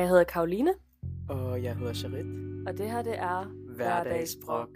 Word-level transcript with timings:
jeg 0.00 0.08
hedder 0.08 0.24
Karoline, 0.24 0.74
Og 1.28 1.62
jeg 1.62 1.76
hedder 1.76 1.92
Charit. 1.92 2.26
og 2.68 2.78
det 2.78 2.90
her 2.90 3.02
det 3.02 3.18
er 3.18 3.44
Hverdagsbrok. 3.76 4.68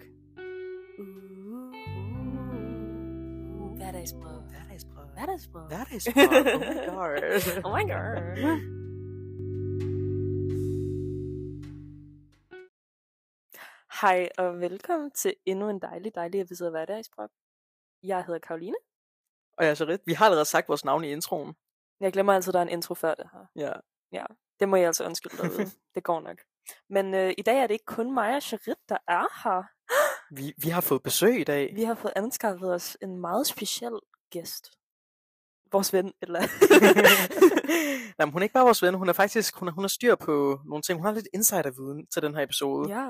Uh, 0.99 1.65
Hverdagsbrok. 3.77 4.43
Hverdagsbrok. 4.51 5.07
Hverdagsbrok. 5.15 5.69
Hverdagsbrok. 5.69 7.65
Oh 7.65 7.79
my 7.79 7.83
god. 7.93 8.05
Oh 8.34 8.43
my 8.45 8.51
god. 8.52 8.75
Hej 14.01 14.29
og 14.38 14.61
velkommen 14.61 15.11
til 15.11 15.34
endnu 15.47 15.69
en 15.70 15.79
dejlig, 15.79 16.15
dejlig 16.15 16.41
episode 16.41 16.69
af 16.69 16.73
Hverdagsbrok. 16.73 17.30
Jeg 18.02 18.25
hedder 18.25 18.41
Karoline. 18.41 18.77
Og 19.59 19.65
jeg 19.65 19.70
er 19.70 19.75
Charit. 19.75 20.01
Vi 20.06 20.12
har 20.12 20.25
allerede 20.25 20.45
sagt 20.45 20.69
vores 20.69 20.84
navn 20.84 21.05
i 21.05 21.09
introen. 21.12 21.55
Jeg 22.01 22.12
glemmer 22.12 22.33
altid, 22.33 22.51
at 22.51 22.55
der 22.55 22.59
er 22.61 22.62
en 22.62 22.69
intro 22.69 22.95
før 22.95 23.15
det 23.15 23.27
her. 23.33 23.47
Ja. 24.12 24.25
Det 24.61 24.69
må 24.69 24.77
jeg 24.77 24.87
altså 24.87 25.05
undskylde 25.05 25.37
derude. 25.37 25.71
det 25.95 26.05
går 26.05 26.21
nok. 26.21 26.39
Men 26.91 27.15
øh, 27.15 27.35
i 27.39 27.43
dag 27.43 27.59
er 27.59 27.67
det 27.67 27.75
ikke 27.75 27.85
kun 27.85 28.15
mig 28.15 28.37
og 28.37 28.43
Charit, 28.43 28.77
der 28.89 28.97
er 29.09 29.43
her. 29.45 29.63
Vi, 30.37 30.53
vi 30.63 30.69
har 30.69 30.80
fået 30.80 31.03
besøg 31.03 31.41
i 31.41 31.45
dag. 31.45 31.73
Vi 31.75 31.85
har 31.85 31.95
fået 31.95 32.13
anskaffet 32.17 32.75
os 32.75 32.97
en 33.03 33.19
meget 33.19 33.47
speciel 33.47 33.93
gæst. 34.30 34.71
Vores 35.73 35.93
ven, 35.93 36.13
eller... 36.23 36.41
Nej, 38.19 38.27
men 38.27 38.33
hun 38.33 38.43
er 38.43 38.45
ikke 38.45 38.53
bare 38.53 38.65
vores 38.65 38.83
ven. 38.83 38.95
Hun 38.95 39.09
er 39.09 39.13
faktisk 39.13 39.57
hun 39.57 39.69
har, 39.69 39.73
hun 39.75 39.85
har 39.85 39.89
styr 39.89 40.15
på 40.15 40.61
nogle 40.66 40.83
ting. 40.83 40.99
Hun 40.99 41.07
har 41.07 41.13
lidt 41.13 41.29
insiderviden 41.35 42.07
til 42.07 42.23
den 42.23 42.35
her 42.35 42.43
episode. 42.43 42.89
ja, 42.89 43.07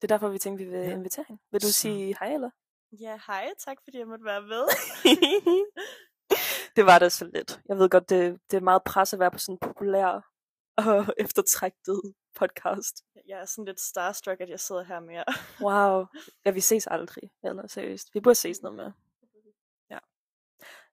det 0.00 0.02
er 0.02 0.06
derfor, 0.14 0.28
vi 0.28 0.38
tænkte, 0.38 0.64
vi 0.64 0.70
vil 0.70 0.80
Ja. 0.80 0.90
invitere 0.92 1.24
hende. 1.28 1.42
Vil 1.52 1.62
du 1.62 1.66
Så- 1.66 1.72
sige 1.72 2.16
hej, 2.20 2.34
eller? 2.34 2.50
Ja, 3.00 3.18
hej. 3.26 3.48
Tak 3.64 3.76
fordi 3.84 3.98
jeg 3.98 4.06
måtte 4.06 4.24
være 4.24 4.42
med. 4.42 4.64
det 6.76 6.86
var 6.86 6.98
da 6.98 7.08
så 7.08 7.24
lidt. 7.34 7.60
Jeg 7.68 7.78
ved 7.78 7.88
godt, 7.90 8.10
det, 8.10 8.38
det 8.50 8.56
er 8.56 8.60
meget 8.60 8.82
pres 8.84 9.12
at 9.12 9.18
være 9.18 9.30
på 9.30 9.38
sådan 9.38 9.54
en 9.54 9.58
populær 9.58 10.26
og 10.76 11.06
eftertragtet 11.18 12.00
podcast. 12.34 13.04
Jeg 13.28 13.40
er 13.40 13.44
sådan 13.44 13.64
lidt 13.64 13.80
starstruck, 13.80 14.40
at 14.40 14.48
jeg 14.50 14.60
sidder 14.60 14.82
her 14.82 15.00
med 15.00 15.14
jer. 15.14 15.24
Wow. 15.66 16.06
Ja, 16.44 16.50
vi 16.50 16.60
ses 16.60 16.86
aldrig. 16.86 17.30
Eller 17.44 17.66
seriøst. 17.66 18.14
Vi 18.14 18.20
burde 18.20 18.34
ses 18.34 18.62
noget 18.62 18.76
med. 18.76 18.92
Ja. 19.90 19.98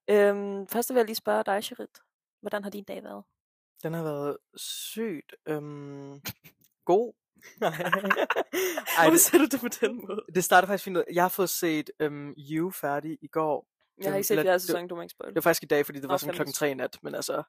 Øhm, 0.10 0.68
først 0.68 0.90
vil 0.90 0.96
jeg 0.96 1.06
lige 1.06 1.16
spørge 1.16 1.44
dig, 1.44 1.64
Charit. 1.64 2.00
Hvordan 2.42 2.64
har 2.64 2.70
din 2.70 2.84
dag 2.84 3.04
været? 3.04 3.24
Den 3.84 3.94
har 3.94 4.04
været 4.04 4.38
sygt 4.56 5.36
øhm, 5.46 6.22
god. 6.86 7.14
Ej, 7.62 7.72
Hvorfor 7.72 9.10
det, 9.12 9.20
siger 9.20 9.38
du 9.40 9.46
det 9.46 9.60
på 9.60 9.68
den 9.82 9.96
måde? 10.08 10.22
det 10.36 10.44
startede 10.44 10.68
faktisk 10.70 10.84
fint 10.84 10.98
ud. 10.98 11.04
Jeg 11.14 11.24
har 11.24 11.30
fået 11.30 11.50
set 11.50 11.90
øhm, 12.00 12.34
You 12.38 12.72
færdig 12.72 13.18
i 13.22 13.28
går. 13.28 13.68
Jeg 14.04 14.12
har 14.12 14.18
ikke 14.18 14.28
set 14.28 14.46
det- 14.46 14.62
sæson, 14.62 14.88
du 14.88 14.96
må 14.96 15.02
ikke 15.02 15.12
spoil. 15.12 15.28
Det 15.30 15.36
var 15.36 15.42
faktisk 15.42 15.64
i 15.64 15.66
dag, 15.66 15.86
fordi 15.86 16.00
det 16.00 16.08
var 16.08 16.14
Nå, 16.14 16.18
sådan 16.18 16.36
klokken 16.36 16.54
tre 16.54 16.72
i 16.72 16.74
nat. 16.74 16.98
Men 17.04 17.16
altså, 17.16 17.44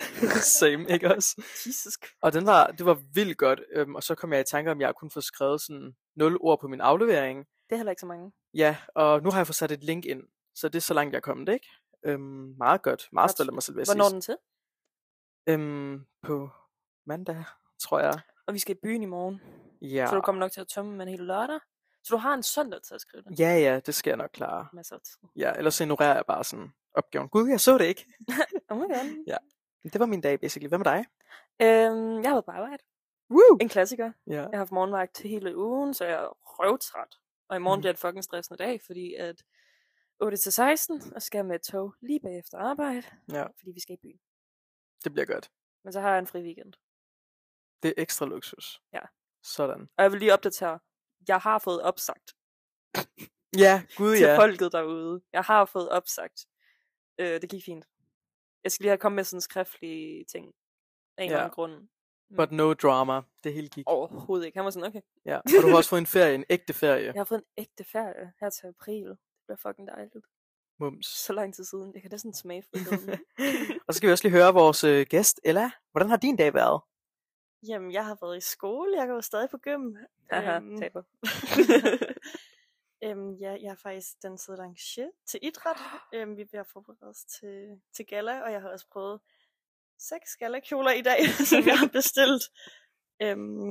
same, 0.60 0.88
ikke 0.88 1.14
også? 1.14 1.34
Jesus 1.66 1.92
Christ. 1.92 2.14
Og 2.22 2.32
den 2.32 2.46
var, 2.46 2.66
det 2.66 2.86
var 2.86 2.94
vildt 3.14 3.38
godt, 3.38 3.60
øhm, 3.72 3.94
og 3.94 4.02
så 4.02 4.14
kom 4.14 4.32
jeg 4.32 4.40
i 4.40 4.44
tanke 4.44 4.70
om, 4.70 4.78
at 4.78 4.86
jeg 4.86 4.94
kunne 4.94 5.10
få 5.10 5.20
skrevet 5.20 5.60
sådan 5.60 5.96
0 6.16 6.36
ord 6.40 6.60
på 6.60 6.68
min 6.68 6.80
aflevering. 6.80 7.38
Det 7.38 7.72
er 7.72 7.76
heller 7.76 7.92
ikke 7.92 8.00
så 8.00 8.06
mange. 8.06 8.32
Ja, 8.54 8.76
og 8.94 9.22
nu 9.22 9.30
har 9.30 9.38
jeg 9.38 9.46
fået 9.46 9.56
sat 9.56 9.72
et 9.72 9.84
link 9.84 10.04
ind, 10.04 10.22
så 10.54 10.68
det 10.68 10.76
er 10.76 10.80
så 10.82 10.94
langt, 10.94 11.12
jeg 11.12 11.16
er 11.18 11.20
kommet, 11.22 11.48
ikke? 11.48 11.68
Øhm, 12.06 12.54
meget 12.58 12.82
godt. 12.82 13.08
Meget 13.12 13.30
stolt 13.30 13.48
af 13.48 13.54
mig 13.54 13.62
selv, 13.62 13.76
vil 13.76 13.84
Hvornår 13.84 14.08
den 14.08 14.20
til? 14.20 14.36
Øhm, 15.48 16.06
på 16.22 16.50
mandag, 17.06 17.44
tror 17.80 17.98
jeg. 18.00 18.20
Og 18.46 18.54
vi 18.54 18.58
skal 18.58 18.76
i 18.76 18.78
byen 18.82 19.02
i 19.02 19.06
morgen. 19.06 19.40
Ja, 19.82 20.06
Så 20.06 20.14
du 20.14 20.20
kommer 20.20 20.40
nok 20.40 20.52
til 20.52 20.60
at 20.60 20.68
tømme 20.68 21.02
en 21.02 21.08
hel 21.08 21.20
lørdag. 21.20 21.60
Så 22.02 22.14
du 22.14 22.16
har 22.16 22.34
en 22.34 22.42
søndag 22.42 22.82
til 22.82 22.94
at 22.94 23.00
skrive 23.00 23.22
det. 23.22 23.38
ja, 23.38 23.58
ja, 23.58 23.80
det 23.86 23.94
skal 23.94 24.10
jeg 24.10 24.16
nok 24.16 24.30
klare. 24.32 24.68
Masser 24.72 24.94
af 24.96 25.00
tid. 25.02 25.28
Ja, 25.36 25.52
ellers 25.52 25.80
ignorerer 25.80 26.14
jeg 26.14 26.24
bare 26.28 26.44
sådan 26.44 26.72
opgaven. 26.94 27.28
Gud, 27.28 27.48
jeg 27.48 27.60
så 27.60 27.78
det 27.78 27.84
ikke. 27.84 28.06
Oh 28.70 28.78
my 28.78 28.82
god. 28.82 29.24
Men 29.26 29.34
Det 29.92 30.00
var 30.00 30.06
min 30.06 30.20
dag, 30.20 30.40
basically. 30.40 30.68
Hvad 30.68 30.78
med 30.78 30.84
dig? 30.84 31.04
Øhm, 31.62 32.22
jeg 32.22 32.30
har 32.30 32.34
været 32.34 32.44
på 32.44 32.50
arbejde. 32.50 32.82
Woo! 33.30 33.56
En 33.60 33.68
klassiker. 33.68 34.12
Ja. 34.26 34.32
Jeg 34.34 34.42
har 34.52 34.56
haft 34.56 34.72
morgenvagt 34.72 35.18
hele 35.22 35.56
ugen, 35.56 35.94
så 35.94 36.04
jeg 36.04 36.22
er 36.22 36.28
røvtræt. 36.44 37.18
Og 37.48 37.56
i 37.56 37.58
morgen 37.58 37.78
Mhm. 37.78 37.82
bliver 37.82 37.92
det 37.92 38.00
fucking 38.00 38.24
stressende 38.24 38.58
dag, 38.64 38.82
fordi 38.82 39.14
at 39.14 39.42
8 40.20 40.36
til 40.36 40.52
16, 40.52 41.02
og 41.14 41.22
skal 41.22 41.38
jeg 41.38 41.46
med 41.46 41.58
tog 41.58 41.94
lige 42.00 42.20
bagefter 42.20 42.58
arbejde, 42.58 43.02
ja, 43.32 43.42
fordi 43.42 43.70
vi 43.74 43.80
skal 43.80 43.94
i 43.94 43.98
byen. 44.02 44.20
det 45.04 45.12
bliver 45.12 45.26
godt. 45.26 45.50
Men 45.84 45.92
så 45.92 46.00
har 46.00 46.10
jeg 46.10 46.18
en 46.18 46.26
fri 46.26 46.42
weekend. 46.42 46.72
Det 47.82 47.88
er 47.88 48.02
ekstra 48.02 48.26
luksus. 48.26 48.82
Ja. 48.92 49.00
Sådan. 49.42 49.88
Og 49.96 50.02
jeg 50.02 50.12
vil 50.12 50.20
lige 50.20 50.32
opdatere, 50.32 50.78
jeg 51.28 51.38
har 51.38 51.58
fået 51.58 51.82
opsagt 51.82 52.34
Ja, 53.58 53.82
gud 53.96 54.14
til 54.16 54.22
ja. 54.26 54.38
folket 54.38 54.72
derude. 54.72 55.22
Jeg 55.32 55.42
har 55.42 55.64
fået 55.64 55.88
opsagt. 55.88 56.46
Øh, 57.18 57.40
det 57.40 57.50
gik 57.50 57.64
fint. 57.64 57.86
Jeg 58.64 58.72
skal 58.72 58.84
lige 58.84 58.90
have 58.90 58.98
kommet 58.98 59.16
med 59.16 59.24
sådan 59.24 59.36
en 59.36 59.40
skriftlig 59.40 60.24
ting. 60.28 60.46
Af 61.18 61.24
en 61.24 61.30
eller 61.30 61.38
Ja. 61.38 61.44
anden 61.44 61.54
grund. 61.54 61.88
But 62.36 62.52
no 62.52 62.72
drama. 62.72 63.20
Det 63.44 63.54
hele 63.54 63.68
gik. 63.68 63.84
Overhovedet 63.86 64.46
ikke. 64.46 64.58
Han 64.58 64.64
var 64.64 64.70
sådan, 64.70 64.88
okay. 64.88 65.00
Ja. 65.26 65.36
Og 65.36 65.42
du 65.62 65.68
har 65.68 65.76
også 65.76 65.90
fået 65.90 66.00
en 66.00 66.06
ferie, 66.06 66.34
en 66.34 66.44
ægte 66.50 66.72
ferie. 66.72 67.04
Jeg 67.04 67.20
har 67.20 67.24
fået 67.24 67.38
en 67.38 67.44
ægte 67.58 67.84
ferie 67.84 68.32
her 68.40 68.50
til 68.50 68.66
april. 68.66 69.04
Det 69.08 69.18
bliver 69.46 69.56
fucking 69.56 69.88
dejligt. 69.88 70.26
Mums. 70.80 71.06
Så 71.06 71.32
lang 71.32 71.54
tid 71.54 71.64
siden. 71.64 71.94
Jeg 71.94 72.02
kan 72.02 72.10
næsten 72.10 72.34
smage 72.42 72.62
friheden. 72.74 73.10
og 73.88 73.94
så 73.94 73.96
skal 73.96 74.06
vi 74.06 74.12
også 74.12 74.24
lige 74.24 74.32
høre 74.38 74.54
vores 74.54 74.84
øh, 74.84 75.06
gæst, 75.10 75.40
Ella. 75.44 75.70
Hvordan 75.92 76.08
har 76.10 76.16
din 76.16 76.36
dag 76.36 76.54
været? 76.54 76.80
Jamen, 77.68 77.92
jeg 77.92 78.06
har 78.06 78.18
været 78.20 78.36
i 78.36 78.40
skole. 78.40 78.96
Jeg 79.00 79.08
går 79.08 79.20
stadig 79.20 79.50
på 79.50 79.58
gym. 79.58 79.94
Haha, 80.30 80.56
Øhm, 80.56 80.78
taber. 80.80 81.02
øhm, 83.04 83.34
ja, 83.34 83.56
jeg 83.62 83.70
har 83.70 83.76
faktisk 83.76 84.22
den 84.22 84.38
siddet 84.38 84.60
arrangeret 84.60 85.12
til 85.26 85.40
idræt. 85.42 85.76
Øhm, 86.14 86.36
vi 86.36 86.48
er 86.52 86.62
forberede 86.62 87.10
os 87.10 87.24
til, 87.24 87.80
til 87.92 88.06
gala, 88.06 88.42
og 88.42 88.52
jeg 88.52 88.60
har 88.60 88.68
også 88.68 88.86
prøvet 88.88 89.20
seks 89.98 90.36
galakjoler 90.36 90.90
i 90.90 91.02
dag, 91.02 91.18
som 91.50 91.66
jeg 91.66 91.78
har 91.78 91.88
bestilt. 91.88 92.44
Øhm, 93.22 93.70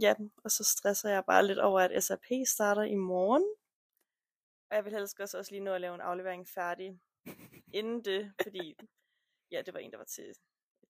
ja, 0.00 0.14
og 0.44 0.50
så 0.50 0.64
stresser 0.64 1.10
jeg 1.10 1.24
bare 1.24 1.46
lidt 1.46 1.58
over, 1.58 1.80
at 1.80 2.04
SAP 2.04 2.26
starter 2.46 2.82
i 2.82 2.94
morgen. 2.94 3.44
Og 4.70 4.76
jeg 4.76 4.84
vil 4.84 4.92
helst 4.92 5.20
også, 5.20 5.38
også 5.38 5.50
lige 5.50 5.64
nå 5.64 5.72
at 5.72 5.80
lave 5.80 5.94
en 5.94 6.00
aflevering 6.00 6.48
færdig 6.48 7.00
inden 7.72 8.04
det, 8.04 8.32
fordi 8.42 8.76
ja, 9.50 9.62
det 9.62 9.74
var 9.74 9.80
en, 9.80 9.90
der 9.90 9.96
var 9.96 10.04
til 10.04 10.24
et 10.30 10.36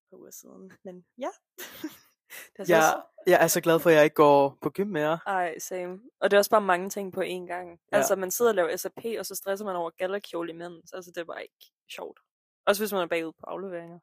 par 0.09 0.17
uger 0.17 0.31
siden. 0.31 0.71
Men 0.83 1.05
ja, 1.17 1.29
Det 2.57 2.57
er 2.57 2.59
altså 2.59 2.75
Jeg, 2.75 3.03
jeg 3.27 3.43
er 3.43 3.47
så 3.47 3.61
glad 3.61 3.79
for, 3.79 3.89
at 3.89 3.95
jeg 3.95 4.03
ikke 4.03 4.13
går 4.15 4.57
på 4.61 4.69
gym 4.69 4.87
mere. 4.87 5.19
Ej, 5.27 5.59
same. 5.59 5.99
Og 6.19 6.31
det 6.31 6.37
er 6.37 6.39
også 6.39 6.51
bare 6.51 6.61
mange 6.61 6.89
ting 6.89 7.13
på 7.13 7.21
én 7.21 7.45
gang. 7.47 7.69
Ja. 7.69 7.75
Ja. 7.91 7.97
Altså, 7.97 8.15
man 8.15 8.31
sidder 8.31 8.51
og 8.51 8.55
laver 8.55 8.75
SAP, 8.75 9.05
og 9.19 9.25
så 9.25 9.35
stresser 9.35 9.65
man 9.65 9.75
over 9.75 9.89
gallerkjole 9.89 10.49
imens. 10.49 10.93
Altså, 10.93 11.11
det 11.11 11.17
er 11.21 11.25
bare 11.25 11.41
ikke 11.41 11.71
sjovt. 11.91 12.19
Også 12.65 12.81
hvis 12.81 12.91
man 12.91 13.01
er 13.01 13.07
bagud 13.07 13.31
på 13.31 13.45
afleveringer. 13.47 13.99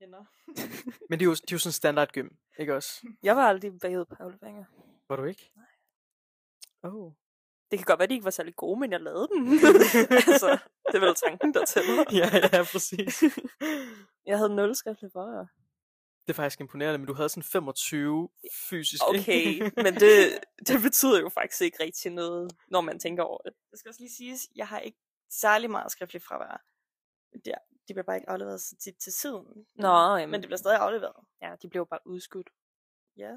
hænder. 0.00 0.24
Men 1.10 1.18
det 1.18 1.24
er 1.24 1.28
jo, 1.28 1.34
det 1.34 1.52
er 1.52 1.56
jo 1.56 1.58
sådan 1.58 1.72
standard 1.72 2.08
gym, 2.12 2.28
ikke 2.58 2.74
også? 2.74 3.06
Jeg 3.22 3.36
var 3.36 3.48
aldrig 3.48 3.80
bagud 3.80 4.04
på 4.04 4.14
afleveringer. 4.20 4.64
Var 5.08 5.16
du 5.16 5.24
ikke? 5.24 5.50
Nej. 5.56 5.66
Oh. 6.82 7.12
Det 7.70 7.78
kan 7.78 7.86
godt 7.86 7.98
være, 7.98 8.04
at 8.04 8.10
de 8.10 8.14
ikke 8.14 8.24
var 8.24 8.30
særlig 8.30 8.56
gode, 8.56 8.80
men 8.80 8.92
jeg 8.92 9.00
lavede 9.00 9.28
dem. 9.34 9.46
altså, 10.28 10.58
det 10.86 10.94
er 10.94 11.00
vel 11.00 11.14
tanken, 11.14 11.54
der 11.54 11.64
tæller. 11.64 12.04
ja, 12.12 12.28
ja, 12.52 12.62
præcis. 12.72 13.22
Jeg 14.26 14.38
havde 14.38 14.56
nul 14.56 14.74
skriftlige 14.74 15.10
for 15.12 15.36
jer. 15.36 15.46
Det 16.30 16.34
er 16.36 16.42
faktisk 16.42 16.60
imponerende, 16.60 16.98
men 16.98 17.06
du 17.06 17.14
havde 17.14 17.28
sådan 17.28 17.42
25 17.42 18.28
fysisk. 18.70 19.02
Okay, 19.08 19.60
men 19.84 19.94
det, 19.94 20.40
det 20.66 20.82
betyder 20.82 21.20
jo 21.20 21.28
faktisk 21.28 21.62
ikke 21.62 21.82
rigtig 21.82 22.12
noget, 22.12 22.52
når 22.68 22.80
man 22.80 22.98
tænker 22.98 23.22
over 23.22 23.38
det. 23.38 23.52
Det 23.70 23.78
skal 23.78 23.88
også 23.88 24.00
lige 24.00 24.12
siges, 24.12 24.48
jeg 24.56 24.68
har 24.68 24.78
ikke 24.78 24.98
særlig 25.30 25.70
meget 25.70 25.92
skriftligt 25.92 26.24
fravær. 26.24 26.62
Det, 27.44 27.54
de 27.88 27.94
bliver 27.94 28.02
bare 28.02 28.16
ikke 28.16 28.30
afleveret 28.30 28.60
så 28.60 28.76
tit 28.76 28.96
til 28.96 29.12
siden. 29.12 29.66
Nå, 29.74 30.16
jamen, 30.16 30.30
Men 30.30 30.40
det 30.40 30.48
bliver 30.48 30.58
stadig 30.58 30.78
afleveret. 30.78 31.24
ja, 31.42 31.54
de 31.62 31.68
blev 31.68 31.86
bare 31.86 32.06
udskudt. 32.06 32.50
Ja. 33.16 33.32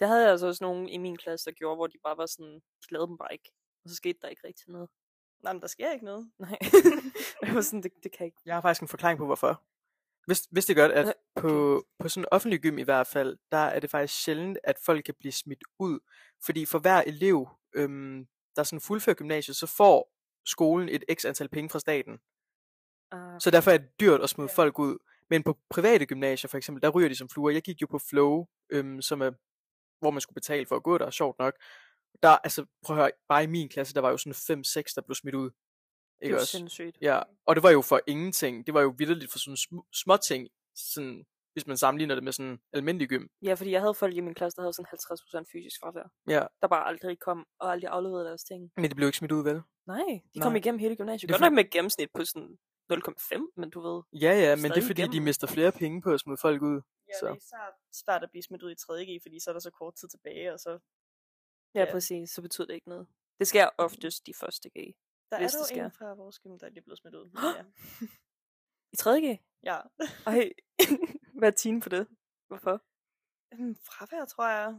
Der 0.00 0.06
havde 0.06 0.22
jeg 0.22 0.30
altså 0.30 0.46
også 0.46 0.64
nogen 0.64 0.88
i 0.88 0.98
min 0.98 1.16
klasse, 1.16 1.50
der 1.50 1.56
gjorde, 1.56 1.76
hvor 1.76 1.86
de 1.86 1.98
bare 2.04 2.16
var 2.16 2.26
sådan, 2.26 2.54
de 2.54 2.90
lavede 2.90 3.08
dem 3.08 3.18
bare 3.18 3.32
ikke. 3.32 3.52
Og 3.84 3.90
så 3.90 3.96
skete 3.96 4.18
der 4.22 4.28
ikke 4.28 4.46
rigtig 4.46 4.70
noget. 4.70 4.88
Nej, 5.42 5.52
men 5.52 5.62
der 5.62 5.68
sker 5.68 5.92
ikke 5.92 6.04
noget. 6.04 6.30
Nej. 6.38 6.58
jeg 7.42 7.54
var 7.54 7.60
sådan, 7.60 7.82
det, 7.82 7.92
det 8.02 8.12
kan 8.12 8.26
ikke. 8.26 8.38
Jeg 8.44 8.54
har 8.54 8.60
faktisk 8.60 8.82
en 8.82 8.88
forklaring 8.88 9.18
på, 9.18 9.26
hvorfor. 9.26 9.62
Hvis, 10.26 10.48
hvis 10.50 10.66
det 10.66 10.76
godt, 10.76 10.92
at 10.92 11.14
på, 11.36 11.84
på 11.98 12.08
sådan 12.08 12.22
en 12.24 12.28
offentlig 12.30 12.60
gym 12.60 12.78
i 12.78 12.82
hvert 12.82 13.06
fald, 13.06 13.38
der 13.52 13.58
er 13.58 13.80
det 13.80 13.90
faktisk 13.90 14.22
sjældent, 14.24 14.58
at 14.64 14.76
folk 14.84 15.04
kan 15.04 15.14
blive 15.18 15.32
smidt 15.32 15.64
ud. 15.78 15.98
Fordi 16.44 16.64
for 16.66 16.78
hver 16.78 17.02
elev, 17.06 17.48
øhm, 17.74 18.26
der 18.56 18.60
er 18.62 18.64
sådan 18.64 18.80
fuldført 18.80 19.16
gymnasiet, 19.16 19.56
så 19.56 19.66
får 19.66 20.12
skolen 20.46 20.88
et 20.88 21.04
x 21.14 21.24
antal 21.24 21.48
penge 21.48 21.70
fra 21.70 21.78
staten. 21.78 22.12
Uh, 23.14 23.38
Så 23.40 23.50
derfor 23.50 23.70
er 23.70 23.78
det 23.78 24.00
dyrt 24.00 24.20
at 24.20 24.30
smide 24.30 24.48
Ja. 24.50 24.62
folk 24.62 24.78
ud. 24.78 24.98
Men 25.30 25.42
på 25.42 25.58
private 25.70 26.06
gymnasier 26.06 26.48
for 26.48 26.56
eksempel, 26.58 26.82
der 26.82 26.88
ryger 26.88 27.08
de 27.08 27.14
som 27.14 27.28
fluer. 27.28 27.50
Jeg 27.50 27.62
gik 27.62 27.82
jo 27.82 27.86
på 27.86 27.98
Flow, 27.98 28.46
øhm, 28.70 29.02
som 29.02 29.20
er, 29.20 29.30
hvor 30.00 30.10
man 30.10 30.20
skulle 30.20 30.34
betale 30.34 30.66
for 30.66 30.76
at 30.76 30.82
gå 30.82 30.98
der, 30.98 31.10
sjovt 31.10 31.38
nok. 31.38 31.54
Der, 32.22 32.28
altså, 32.28 32.66
prøv 32.84 32.96
at 32.96 33.02
høre, 33.02 33.10
bare 33.28 33.44
i 33.44 33.46
min 33.46 33.68
klasse, 33.68 33.94
der 33.94 34.00
var 34.00 34.10
jo 34.10 34.16
sådan 34.16 34.34
5-6, 34.34 34.94
der 34.96 35.02
blev 35.06 35.14
smidt 35.14 35.34
ud. 35.34 35.50
det 36.20 36.26
Ikke 36.26 36.34
er 36.34 36.38
jo 36.38 36.40
også? 36.40 36.58
sindssygt. 36.58 36.98
Ja, 37.00 37.22
og 37.46 37.56
det 37.56 37.62
var 37.62 37.70
jo 37.70 37.82
for 37.82 38.00
ingenting. 38.06 38.66
Det 38.66 38.74
var 38.74 38.80
jo 38.80 38.94
vildt 38.98 39.30
for 39.32 39.38
sådan 39.38 39.54
sm- 39.56 39.88
små 40.04 40.16
ting, 40.16 40.48
sådan, 40.74 41.24
hvis 41.52 41.66
man 41.66 41.76
sammenligner 41.76 42.14
det 42.14 42.24
med 42.24 42.32
sådan 42.32 42.58
almindelig 42.72 43.08
gym. 43.08 43.26
Ja, 43.42 43.54
fordi 43.54 43.70
jeg 43.70 43.80
havde 43.80 43.94
folk 43.94 44.14
i 44.16 44.20
min 44.20 44.34
klasse, 44.34 44.56
der 44.56 44.62
havde 44.62 44.72
sådan 44.72 44.86
50% 45.44 45.50
fysisk 45.52 45.80
fravær. 45.80 46.06
Ja, 46.28 46.46
Der 46.62 46.68
bare 46.68 46.86
aldrig 46.86 47.18
kom 47.18 47.46
og 47.60 47.72
aldrig 47.72 47.88
afleverede 47.90 48.24
deres 48.28 48.44
ting. 48.44 48.70
men 48.76 48.84
det 48.84 48.96
blev 48.96 49.08
ikke 49.08 49.18
smidt 49.18 49.32
ud, 49.32 49.42
vel? 49.44 49.62
Nej, 49.86 50.20
de 50.34 50.40
kom 50.40 50.52
Nej. 50.52 50.58
igennem 50.58 50.78
hele 50.78 50.96
gymnasiet. 50.96 51.28
Det 51.28 51.34
Godt 51.34 51.40
nok 51.40 51.52
med 51.52 51.64
et 51.64 51.70
gennemsnit 51.70 52.10
på 52.14 52.24
sådan 52.24 52.58
0,5, 52.92 53.52
men 53.56 53.70
du 53.70 53.80
ved. 53.80 54.02
Ja, 54.12 54.32
ja, 54.44 54.56
men 54.56 54.64
det 54.70 54.78
er 54.78 54.86
fordi, 54.86 55.02
de 55.02 55.06
igennem. 55.08 55.24
mister 55.24 55.46
flere 55.46 55.72
penge 55.72 56.02
på 56.02 56.10
at 56.14 56.20
smide 56.20 56.38
folk 56.40 56.62
ud. 56.62 56.80
Ja, 57.08 57.12
Så. 57.20 57.26
det 57.26 57.32
er 57.32 57.36
især 57.36 57.64
svært 57.92 58.22
at 58.22 58.30
blive 58.30 58.42
smidt 58.42 58.62
ud 58.62 58.70
i 58.70 58.74
3.G, 58.74 59.22
fordi 59.22 59.40
så 59.40 59.50
er 59.50 59.52
der 59.52 59.60
så 59.60 59.70
kort 59.70 59.94
tid 59.94 60.08
tilbage, 60.08 60.52
og 60.52 60.58
så 60.60 60.78
Ja, 61.74 61.80
Ja. 61.84 61.92
præcis. 61.92 62.30
Så 62.30 62.42
betyder 62.42 62.66
det 62.66 62.74
ikke 62.74 62.88
noget. 62.88 63.06
Det 63.38 63.48
sker 63.48 63.68
oftest 63.78 64.28
i 64.28 64.32
første 64.40 64.68
G. 64.78 64.94
der 65.30 65.38
Hvis 65.38 65.54
er 65.54 65.58
det 65.58 65.70
dog 65.70 65.84
en 65.84 65.90
sker. 65.90 65.98
fra 65.98 66.14
vores 66.14 66.38
gym, 66.38 66.58
der 66.58 66.66
er 66.66 66.70
lige 66.70 66.82
blevet 66.82 66.98
smidt 66.98 67.14
ud. 67.14 67.30
Ja. 67.58 67.64
I 68.92 68.96
3. 68.96 69.20
G? 69.20 69.38
ja. 69.62 69.80
Ej, 70.26 70.52
hvad 71.38 71.48
er 71.48 71.56
tine 71.56 71.80
på 71.80 71.88
det? 71.88 72.06
Hvorfor? 72.48 72.82
Øhm, 73.52 73.76
Fravær, 73.76 74.24
tror 74.24 74.48
jeg. 74.48 74.78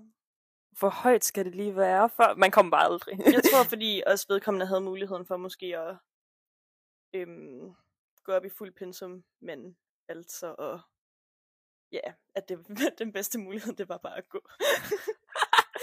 Hvor 0.80 0.90
højt 0.90 1.24
skal 1.24 1.46
det 1.46 1.56
lige 1.56 1.76
være, 1.76 2.10
for 2.10 2.36
man 2.36 2.52
kommer 2.52 2.70
bare 2.72 2.84
aldrig. 2.86 3.20
Jeg 3.20 3.44
tror, 3.52 3.64
fordi 3.74 4.04
også 4.08 4.26
vedkommende 4.30 4.66
havde 4.66 4.82
muligheden 4.82 5.26
for 5.26 5.38
måske 5.38 5.78
at 5.78 5.98
øhm, 7.14 7.76
gå 8.24 8.32
op 8.32 8.46
i 8.46 8.50
fuld 8.50 8.72
pensum, 8.74 9.24
men 9.42 9.78
altså 10.08 10.54
at 10.54 10.80
ja, 11.92 12.14
at 12.36 12.50
det, 12.50 12.68
den 13.02 13.14
bedste 13.14 13.40
mulighed, 13.40 13.74
det 13.74 13.90
var 13.90 13.98
bare 13.98 14.18
at 14.18 14.30
gå. 14.30 14.40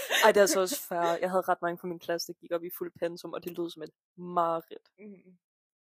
Ej, 0.25 0.31
det 0.31 0.37
er 0.37 0.41
altså 0.41 0.59
også 0.61 0.81
fair. 0.89 1.17
Jeg 1.21 1.29
havde 1.29 1.41
ret 1.41 1.61
mange 1.61 1.77
fra 1.77 1.87
min 1.87 1.99
klasse, 1.99 2.27
der 2.27 2.33
gik 2.41 2.51
op 2.51 2.63
i 2.63 2.69
fuld 2.77 2.91
pensum, 2.99 3.33
og 3.33 3.43
det 3.43 3.57
lød 3.57 3.69
som 3.69 3.83
et 3.83 3.89
mareridt. 4.17 4.87
Mhm. 4.99 5.37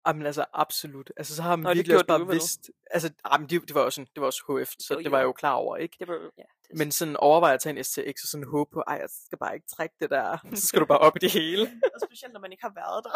Jamen 0.06 0.26
altså, 0.26 0.44
absolut. 0.52 1.12
Altså, 1.16 1.36
så 1.36 1.42
har 1.42 1.56
man 1.56 1.62
Nå, 1.62 1.74
virkelig 1.74 1.96
også 1.96 2.06
bare 2.06 2.18
du 2.18 2.24
vidst... 2.24 2.70
Altså, 2.90 3.10
jamen, 3.32 3.48
det, 3.48 3.62
det, 3.68 3.74
var 3.74 3.80
også, 3.80 4.00
en, 4.00 4.06
det 4.14 4.20
var 4.20 4.26
også 4.26 4.42
HF, 4.62 4.72
så 4.80 4.94
Jo, 4.94 5.00
det 5.00 5.10
var 5.10 5.18
jeg 5.18 5.24
jo. 5.24 5.28
jo 5.28 5.32
klar 5.32 5.52
over, 5.52 5.76
ikke? 5.76 5.96
Det 6.00 6.08
var 6.08 6.14
jo- 6.14 6.30
ja, 6.38 6.42
det 6.68 6.78
Men 6.78 6.92
sådan 6.92 7.16
overveje 7.16 7.54
at 7.54 7.60
tage 7.60 7.78
en 7.78 7.84
STX 7.84 8.22
og 8.24 8.28
sådan 8.28 8.46
håbe 8.46 8.70
på, 8.74 8.82
ej, 8.86 8.94
jeg 8.94 9.08
skal 9.26 9.38
bare 9.38 9.54
ikke 9.54 9.66
trække 9.76 9.94
det 10.00 10.10
der. 10.10 10.38
Så 10.60 10.66
skal 10.66 10.80
du 10.80 10.86
bare 10.86 10.98
op 10.98 11.16
i 11.16 11.18
det 11.18 11.32
hele. 11.32 11.62
Og 11.94 12.00
specielt, 12.08 12.32
når 12.32 12.40
man 12.40 12.52
ikke 12.52 12.62
har 12.62 12.72
været 12.82 13.04
der. 13.04 13.14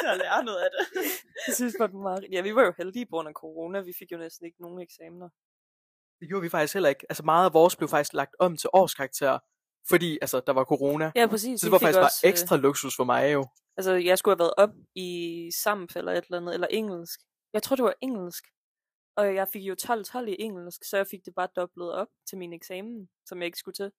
til 0.00 0.06
at 0.12 0.18
lære 0.18 0.44
noget 0.44 0.58
af 0.58 0.68
det. 0.78 1.02
Jeg 1.46 1.54
synes, 1.54 1.72
det 1.72 1.78
var 1.80 1.88
et 1.88 1.94
mareridt. 1.94 2.32
Ja, 2.32 2.40
vi 2.40 2.54
var 2.54 2.62
jo 2.64 2.72
heldige 2.78 3.06
på 3.06 3.10
grund 3.10 3.28
af 3.28 3.34
corona. 3.34 3.80
Vi 3.80 3.92
fik 3.98 4.12
jo 4.12 4.16
næsten 4.18 4.46
ikke 4.46 4.62
nogen 4.62 4.80
eksamener. 4.82 5.28
Det 6.20 6.28
gjorde 6.28 6.42
vi 6.42 6.48
faktisk 6.48 6.74
heller 6.74 6.88
ikke. 6.88 7.06
Altså 7.08 7.22
meget 7.22 7.46
af 7.46 7.52
vores 7.54 7.76
blev 7.76 7.88
faktisk 7.88 8.12
lagt 8.12 8.34
om 8.38 8.56
til 8.56 8.70
årskarakter, 8.72 9.38
fordi 9.88 10.18
altså, 10.22 10.40
der 10.46 10.52
var 10.52 10.64
corona. 10.64 11.12
Ja, 11.16 11.26
præcis. 11.26 11.60
Så 11.60 11.66
det 11.66 11.72
var 11.72 11.78
faktisk 11.78 11.98
også, 11.98 12.22
bare 12.22 12.28
øh, 12.28 12.32
ekstra 12.32 12.56
luksus 12.56 12.96
for 12.96 13.04
mig 13.04 13.32
jo. 13.32 13.46
Altså, 13.76 13.92
jeg 13.92 14.18
skulle 14.18 14.32
have 14.32 14.38
været 14.38 14.54
op 14.56 14.70
i 14.94 15.50
SAMF 15.62 15.96
eller 15.96 16.12
et 16.12 16.24
eller 16.24 16.36
andet, 16.40 16.54
eller 16.54 16.66
engelsk. 16.66 17.20
Jeg 17.52 17.62
tror, 17.62 17.76
det 17.76 17.84
var 17.84 17.94
engelsk. 18.00 18.44
Og 19.16 19.34
jeg 19.34 19.48
fik 19.52 19.62
jo 19.62 19.76
12-12 19.82 20.18
i 20.18 20.36
engelsk, 20.38 20.84
så 20.84 20.96
jeg 20.96 21.06
fik 21.10 21.24
det 21.24 21.34
bare 21.34 21.48
dobblet 21.56 21.92
op 21.92 22.08
til 22.28 22.38
min 22.38 22.52
eksamen, 22.52 23.08
som 23.26 23.38
jeg 23.38 23.46
ikke 23.46 23.58
skulle 23.58 23.74
til. 23.74 23.92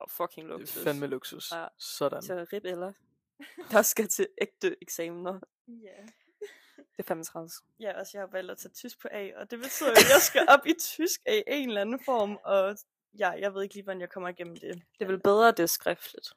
Og 0.00 0.10
fucking 0.10 0.48
Det 0.48 0.58
luksus. 0.58 0.76
er 0.76 0.84
fandme 0.84 1.06
luksus. 1.06 1.52
Ja. 1.52 1.66
Sådan. 1.78 2.22
Så 2.22 2.46
rip 2.52 2.64
eller. 2.64 2.92
Der 3.70 3.82
skal 3.82 4.08
til 4.08 4.26
ægte 4.40 4.76
eksamener. 4.82 5.40
Ja. 5.68 6.02
Det 6.96 6.98
er 6.98 7.02
fandme 7.02 7.24
træls. 7.24 7.52
Ja, 7.80 8.00
også 8.00 8.10
jeg 8.14 8.22
har 8.22 8.30
valgt 8.32 8.50
at 8.50 8.58
tage 8.58 8.72
tysk 8.72 9.00
på 9.02 9.08
A, 9.10 9.30
og 9.36 9.50
det 9.50 9.58
betyder, 9.58 9.90
at 9.90 9.96
jeg 10.14 10.20
skal 10.20 10.46
op 10.48 10.66
i 10.66 10.74
tysk 10.80 11.20
af 11.26 11.44
en 11.46 11.68
eller 11.68 11.80
anden 11.80 12.00
form, 12.04 12.38
og 12.44 12.76
ja, 13.18 13.30
jeg 13.30 13.54
ved 13.54 13.62
ikke 13.62 13.74
lige, 13.74 13.84
hvordan 13.84 14.00
jeg 14.00 14.10
kommer 14.10 14.28
igennem 14.28 14.56
det. 14.56 14.74
Det 14.98 15.04
er 15.04 15.06
vel 15.06 15.20
bedre, 15.20 15.48
at 15.48 15.56
det 15.56 15.62
er 15.62 15.66
skriftligt. 15.66 16.32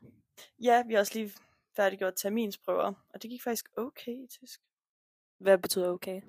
Ja, 0.63 0.83
vi 0.87 0.93
har 0.93 0.99
også 0.99 1.13
lige 1.19 1.33
færdiggjort 1.75 2.13
terminsprøver, 2.15 2.93
og 3.13 3.21
det 3.21 3.29
gik 3.29 3.43
faktisk 3.43 3.69
okay 3.77 4.11
i 4.11 4.27
tysk. 4.27 4.61
Hvad 5.37 5.57
betyder 5.57 5.89
okay? 5.89 6.21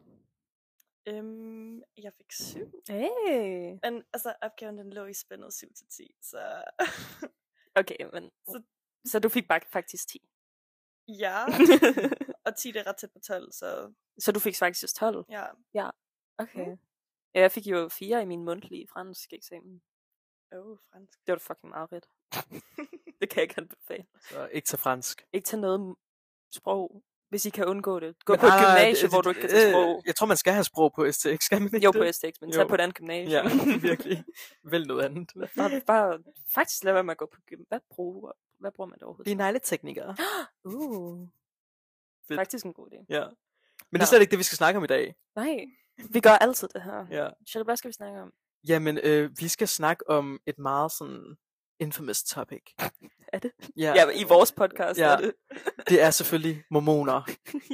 Øhm, 1.07 1.83
jeg 1.97 2.13
fik 2.17 2.33
syv. 2.33 2.83
Hey. 2.89 3.79
Men 3.83 4.05
altså, 4.13 4.35
opgaven 4.43 4.79
den 4.79 4.93
lå 4.93 5.05
i 5.05 5.15
spændet 5.15 5.49
7-10, 5.49 6.19
så 6.23 6.65
Okay, 7.81 7.97
men... 8.13 8.31
Så, 8.47 8.63
så 9.05 9.19
du 9.19 9.29
fik 9.29 9.49
bare 9.49 9.61
faktisk 9.73 10.09
10. 10.09 10.29
ja. 11.09 11.45
og 12.47 12.57
10 12.57 12.71
det 12.71 12.81
er 12.81 12.87
ret 12.87 12.97
tæt 12.97 13.13
på 13.13 13.19
12, 13.19 13.53
så 13.53 13.93
så 14.19 14.33
du 14.33 14.41
fik 14.41 14.57
faktisk 14.57 14.97
12? 14.97 15.25
ja. 15.75 15.91
Okay. 16.39 16.77
Ja, 17.35 17.41
jeg 17.41 17.53
fik 17.53 17.67
jo 17.67 17.89
4 17.89 18.23
i 18.23 18.25
min 18.25 18.45
mundtlige 18.45 18.87
fransk 18.93 19.33
eksamen. 19.33 19.83
Åh, 20.55 20.67
oh, 20.67 20.79
fransk. 20.93 21.19
Det 21.27 21.33
var 21.33 21.35
da 21.35 21.43
fucking 21.43 21.71
meget 21.71 21.93
ret. 21.93 22.07
det 23.21 23.29
kan 23.31 23.37
jeg 23.37 23.43
ikke 23.43 23.55
anbefale. 23.59 24.05
Så 24.31 24.49
ikke 24.53 24.67
til 24.67 24.79
fransk. 24.79 25.27
Ikke 25.33 25.47
tage 25.47 25.61
noget 25.61 25.97
sprog, 26.53 27.03
hvis 27.29 27.47
I 27.47 27.51
kan 27.51 27.65
undgå 27.67 28.01
det. 28.01 28.25
Gå 28.25 28.33
Men 28.33 28.41
på 28.41 28.47
et 28.47 28.51
nej, 28.51 28.61
gymnasie, 28.65 29.03
det- 29.03 29.11
hvor 29.15 29.21
du 29.21 29.29
det- 29.29 29.37
ikke 29.37 29.41
kan 29.49 29.51
tage 29.51 29.67
øh, 29.67 29.73
sprog. 29.73 30.03
Jeg 30.07 30.17
tror, 30.17 30.27
man 30.27 30.37
skal 30.37 30.53
have 30.53 30.65
sprog 30.65 30.93
på 30.93 31.13
STX, 31.13 31.43
skal 31.45 31.59
man 31.63 31.67
ikke 31.75 31.85
Jo, 31.85 31.93
det? 31.93 32.01
på 32.01 32.13
STX, 32.13 32.41
men 32.41 32.51
Jo. 32.51 32.57
tag 32.57 32.69
på 32.69 32.75
et 32.75 32.81
andet 32.81 32.97
gymnasie. 32.97 33.31
Ja, 33.31 33.43
virkelig. 33.89 34.25
Vel 34.63 34.87
noget 34.87 35.05
andet. 35.05 35.31
bare, 35.57 35.81
bare, 35.87 36.19
faktisk 36.55 36.85
lad 36.85 36.93
være 36.93 37.05
med 37.05 37.11
at 37.11 37.19
gå 37.19 37.27
på 37.35 37.41
gym. 37.47 37.65
Hvad 37.69 37.81
bruger, 37.91 38.33
hvad 38.59 38.71
bruger 38.73 38.87
man 38.89 38.93
det 38.95 39.01
Det 39.01 39.07
overhovedet? 39.07 39.33
er 39.33 39.37
negleteknikere. 39.37 40.17
Uh, 40.65 41.29
Fedt. 42.29 42.39
faktisk 42.39 42.65
en 42.65 42.73
god 42.75 42.87
idé. 42.93 43.05
Ja. 43.09 43.21
Men 43.25 43.31
det 43.31 43.37
Nå. 43.93 43.99
er 44.01 44.05
slet 44.07 44.21
ikke 44.21 44.31
det, 44.31 44.39
vi 44.39 44.43
skal 44.45 44.57
snakke 44.57 44.79
om 44.79 44.85
i 44.85 44.87
dag. 44.87 45.15
Nej, 45.37 45.65
vi 46.15 46.21
gør 46.21 46.31
altid 46.31 46.69
det 46.69 46.83
her. 46.83 47.07
Ja. 47.11 47.29
Shit, 47.47 47.65
hvad 47.65 47.77
skal 47.77 47.89
vi 47.89 47.93
snakke 47.93 48.21
om? 48.23 48.33
Jamen, 48.69 48.99
øh, 49.03 49.31
vi 49.41 49.49
skal 49.49 49.69
snakke 49.69 50.11
om 50.11 50.41
et 50.47 50.59
meget 50.59 50.93
sådan 50.93 51.37
infamous 51.81 52.23
topic. 52.23 52.63
Er 53.33 53.39
det? 53.39 53.51
Ja, 53.77 53.93
Ja, 53.97 54.11
i 54.11 54.25
vores 54.29 54.53
podcast 54.53 54.99
Ja. 55.01 55.13
er 55.13 55.17
det. 55.17 55.33
det 55.89 56.03
er 56.03 56.11
selvfølgelig 56.11 56.65
mormoner. 56.71 57.23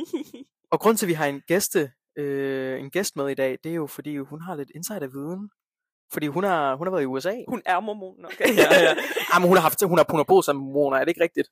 Og 0.72 0.80
grund 0.80 0.96
til, 0.96 1.06
at 1.06 1.08
vi 1.08 1.12
har 1.12 1.26
en 1.26 1.40
gæste, 1.40 1.92
øh, 2.16 2.80
en 2.80 2.90
gæst 2.90 3.16
med 3.16 3.28
i 3.28 3.34
dag, 3.34 3.58
det 3.64 3.70
er 3.70 3.74
jo, 3.74 3.86
fordi 3.86 4.16
hun 4.16 4.40
har 4.40 4.54
lidt 4.56 4.70
insiderviden. 4.74 5.50
Fordi 6.12 6.26
hun 6.26 6.44
har, 6.44 6.74
hun 6.76 6.86
har 6.86 6.90
været 6.90 7.02
i 7.02 7.06
USA. 7.06 7.34
Hun 7.48 7.62
er 7.66 7.80
mormon, 7.80 8.24
okay? 8.24 8.44
ja, 8.62 8.80
ja. 8.86 8.94
Jamen, 9.34 9.48
hun 9.48 9.56
har 9.56 9.62
haft, 9.62 9.82
hun 9.84 9.98
har, 9.98 10.06
hun 10.10 10.18
har 10.18 10.24
boet 10.24 10.44
med 10.48 10.54
mormoner, 10.54 10.96
er 10.96 11.00
det 11.04 11.08
ikke 11.08 11.22
rigtigt? 11.22 11.48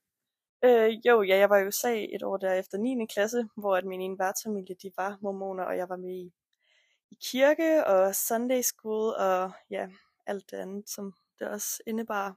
Øh, 0.65 0.91
jo, 1.09 1.23
ja, 1.23 1.37
jeg 1.39 1.51
var 1.51 1.59
i 1.59 1.67
USA 1.67 1.95
et 2.17 2.23
år 2.23 2.37
der 2.37 2.53
efter 2.53 2.79
9. 2.79 3.07
klasse, 3.15 3.49
hvor 3.57 3.77
at 3.77 3.85
min 3.85 4.01
ene 4.01 4.19
værtsfamilie, 4.19 4.77
de 4.83 4.91
var 4.97 5.19
mormoner, 5.23 5.65
og 5.65 5.77
jeg 5.77 5.89
var 5.89 5.97
med 5.97 6.11
i, 6.11 6.33
i 7.11 7.17
kirke 7.23 7.87
og 7.87 8.15
Sunday 8.15 8.63
school 8.63 9.15
og 9.15 9.53
ja, 9.71 9.87
alt 10.27 10.51
det 10.51 10.57
andet, 10.57 10.91
som 10.91 11.13
det 11.39 11.49
også 11.49 11.83
indebar, 11.87 12.37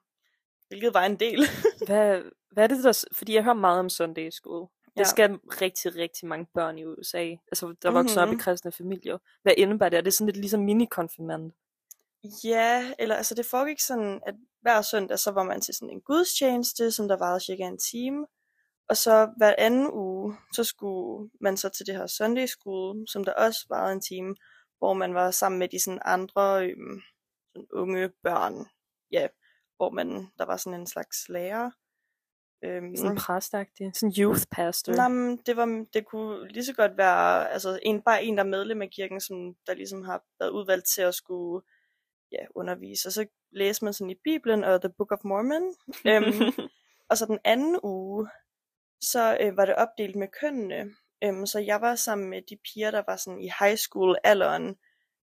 hvilket 0.68 0.94
var 0.94 1.06
en 1.06 1.20
del. 1.20 1.40
Hvad, 1.88 2.22
hvad 2.52 2.64
er 2.64 2.68
det 2.68 2.84
der... 2.84 3.04
Fordi 3.14 3.34
jeg 3.36 3.44
hører 3.44 3.54
meget 3.56 3.80
om 3.80 3.90
Sunday 3.90 4.30
School. 4.30 4.62
Det 4.86 5.00
Ja. 5.00 5.04
skal 5.04 5.32
rigtig, 5.62 5.96
rigtig 5.96 6.28
mange 6.28 6.48
børn 6.54 6.78
i 6.78 6.86
USA. 6.86 7.36
Altså, 7.52 7.76
der 7.82 7.92
vokser 7.92 8.22
op 8.22 8.28
i 8.28 8.32
Mhm. 8.32 8.40
kristne 8.40 8.72
familier. 8.72 9.18
Hvad 9.42 9.54
indebærer 9.58 9.90
det? 9.90 9.98
Er 9.98 10.02
det 10.02 10.14
sådan 10.14 10.26
lidt 10.28 10.38
ligesom 10.38 10.60
mini-konfirmand? 10.62 11.52
ja, 12.44 12.92
eller 13.00 13.16
altså 13.16 13.36
det 13.36 13.46
foregik 13.46 13.80
sådan, 13.80 14.22
at 14.28 14.36
hver 14.62 14.82
søndag, 14.82 15.20
så 15.20 15.32
var 15.32 15.44
man 15.44 15.62
til 15.62 15.74
sådan 15.74 15.90
en 15.90 16.02
gudstjeneste, 16.02 16.92
som 16.92 17.08
der 17.08 17.18
varede 17.18 17.40
cirka 17.40 17.64
en 17.64 17.78
time. 17.78 18.28
Og 18.90 18.98
så 18.98 19.30
hver 19.38 19.56
anden 19.58 19.92
uge, 19.94 20.38
så 20.54 20.64
skulle 20.64 21.30
man 21.42 21.58
så 21.58 21.70
til 21.70 21.86
det 21.86 21.96
her 21.96 22.08
Sunday 22.08 22.46
School, 22.46 23.06
som 23.08 23.24
der 23.24 23.34
også 23.34 23.66
varede 23.70 23.94
en 23.94 24.02
time, 24.02 24.36
hvor 24.82 24.94
man 24.94 25.14
var 25.14 25.32
sammen 25.32 25.60
med 25.60 25.68
de 25.68 25.80
sådan 25.80 26.02
andre 26.06 26.66
øhm, 26.66 27.02
sådan 27.54 27.68
unge 27.74 28.10
børn. 28.24 28.66
Ja, 29.12 29.28
hvor 29.76 29.90
man, 29.90 30.08
der 30.38 30.46
var 30.46 30.58
sådan 30.58 30.80
en 30.80 30.88
slags 30.88 31.30
lærer. 31.30 31.72
Øhm, 32.64 32.96
Sådan 32.96 33.18
præstagtig. 33.18 33.92
Sådan 33.96 34.14
youth 34.18 34.42
pastor. 34.52 34.94
Nej, 34.94 35.08
men 35.08 35.38
det, 35.46 35.58
var, 35.58 35.86
det 35.94 36.06
kunne 36.06 36.48
lige 36.48 36.66
så 36.66 36.74
godt 36.74 36.98
være 36.98 37.50
altså 37.50 37.80
en, 37.84 38.02
bare 38.02 38.24
en, 38.24 38.38
der 38.38 38.44
er 38.44 38.48
medlem 38.48 38.82
af 38.82 38.90
kirken, 38.90 39.22
som 39.22 39.56
der 39.68 39.74
ligesom 39.74 40.04
har 40.04 40.24
været 40.40 40.50
udvalgt 40.50 40.88
til 40.88 41.02
at 41.02 41.16
skulle 41.16 41.66
ja, 42.32 42.46
undervise. 42.56 43.08
Og 43.08 43.12
så 43.12 43.26
læste 43.52 43.86
man 43.86 43.94
sådan 43.94 44.12
i 44.12 44.20
Bibelen 44.24 44.64
og 44.64 44.82
The 44.82 44.94
Book 44.98 45.12
of 45.12 45.24
Mormon. 45.24 45.76
øhm, 46.06 46.70
og 47.10 47.18
så 47.18 47.26
den 47.26 47.40
anden 47.44 47.80
uge, 47.84 48.30
så 49.02 49.38
øh, 49.42 49.58
var 49.58 49.66
det 49.66 49.76
opdelt 49.76 50.16
med 50.16 50.28
kønnene. 50.42 50.96
Øhm, 51.24 51.46
så 51.46 51.60
jeg 51.60 51.82
var 51.82 51.96
sammen 51.96 52.30
med 52.30 52.42
de 52.42 52.58
piger, 52.58 52.92
der 52.92 53.04
var 53.08 53.16
sådan 53.16 53.42
i 53.42 53.50
high 53.60 53.78
school 53.78 54.18
alderen, 54.24 54.80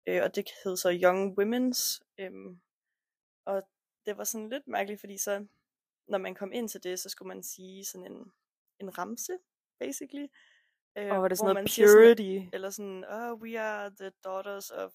øh, 0.07 0.23
og 0.23 0.35
det 0.35 0.49
hed 0.65 0.77
så 0.77 0.99
Young 1.03 1.39
Women's. 1.41 2.01
Øhm, 2.19 2.61
og 3.45 3.63
det 4.07 4.17
var 4.17 4.25
sådan 4.25 4.49
lidt 4.49 4.67
mærkeligt, 4.69 5.01
fordi 5.01 5.19
så, 5.19 5.47
når 6.09 6.19
man 6.19 6.35
kom 6.35 6.53
ind 6.53 6.69
til 6.69 6.83
det, 6.83 6.99
så 7.01 7.09
skulle 7.09 7.29
man 7.29 7.43
sige 7.43 7.85
sådan 7.85 8.13
en, 8.13 8.33
en 8.81 8.99
ramse, 8.99 9.39
basically. 9.79 10.27
Øh, 10.97 11.11
Og 11.13 11.23
var 11.23 11.29
det 11.29 11.39
sådan 11.39 11.47
noget 11.47 11.55
man 11.55 11.69
siger 11.69 11.89
sådan- 11.89 12.07
purity? 12.17 12.49
eller 12.55 12.71
sådan, 12.71 13.05
oh, 13.05 13.41
we 13.43 13.61
are 13.61 13.91
the 14.01 14.11
daughters 14.25 14.71
of 14.71 14.93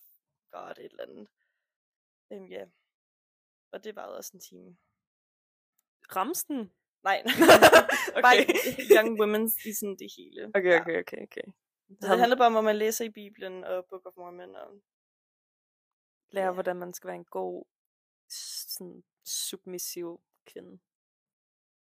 God, 0.51 0.71
et 0.71 0.91
eller 0.91 1.03
andet. 1.03 1.27
Øhm, 2.33 2.45
ja. 2.45 2.65
Og 3.71 3.83
det 3.83 3.95
varede 3.95 4.17
også 4.17 4.31
en 4.33 4.39
time. 4.39 4.77
Ramsten? 6.15 6.73
Nej, 7.09 7.19
Okay. 8.17 8.21
bare 8.25 8.35
young 8.95 9.19
women 9.19 9.43
i 9.69 9.71
sådan 9.79 9.95
det 10.01 10.09
hele. 10.17 10.51
Okay, 10.55 10.71
Ja. 10.71 10.81
okay, 10.81 10.99
okay, 11.03 11.21
okay. 11.27 11.45
Så 12.01 12.07
det 12.11 12.19
handler 12.19 12.37
bare 12.37 12.47
om, 12.47 12.57
at 12.57 12.63
man 12.63 12.75
læser 12.75 13.05
i 13.05 13.09
Bibelen 13.09 13.63
og 13.63 13.85
Book 13.89 14.05
of 14.05 14.13
Mormon. 14.17 14.55
Og... 14.55 14.69
lære, 16.31 16.45
Ja. 16.45 16.51
hvordan 16.51 16.75
man 16.75 16.93
skal 16.93 17.07
være 17.07 17.15
en 17.17 17.25
god, 17.39 17.65
sådan 18.75 19.03
submissiv 19.25 20.21
kvinde. 20.51 20.79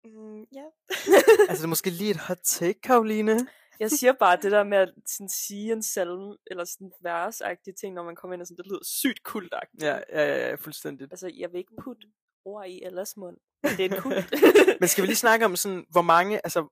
Mm, 0.04 0.42
ja. 0.58 0.64
Altså, 1.48 1.62
det 1.62 1.64
er 1.64 1.74
måske 1.76 1.90
lige 1.90 2.10
et 2.10 2.16
hot 2.28 2.40
take, 2.44 2.80
Karoline. 2.80 3.36
Jeg 3.80 3.90
siger 3.90 4.12
bare 4.12 4.36
det 4.42 4.52
der 4.52 4.64
med 4.64 4.78
at 4.78 4.92
sådan, 5.06 5.28
sige 5.28 5.72
en 5.72 5.82
salme, 5.82 6.36
eller 6.46 6.64
sådan 6.64 6.92
versagtige 7.00 7.74
ting, 7.74 7.94
når 7.94 8.02
man 8.04 8.16
kommer 8.16 8.34
ind 8.34 8.40
og 8.42 8.46
sådan, 8.46 8.56
det 8.56 8.66
lyder 8.66 8.84
sygt 8.84 9.22
kultagtigt. 9.22 9.82
Ja, 9.82 9.96
ja, 9.96 10.22
ja, 10.26 10.48
ja, 10.48 10.54
fuldstændigt. 10.54 11.12
Altså, 11.12 11.30
jeg 11.36 11.52
vil 11.52 11.58
ikke 11.58 11.76
putte 11.84 12.06
ord 12.44 12.66
i 12.66 12.82
ellers 12.82 13.16
mund. 13.16 13.36
men 13.62 13.72
Det 13.72 13.84
er 13.86 13.94
en 13.96 14.02
kult. 14.02 14.30
Men 14.80 14.88
skal 14.88 15.02
vi 15.02 15.06
lige 15.06 15.16
snakke 15.16 15.44
om 15.44 15.56
sådan, 15.56 15.86
hvor 15.90 16.02
mange, 16.02 16.36
altså, 16.46 16.68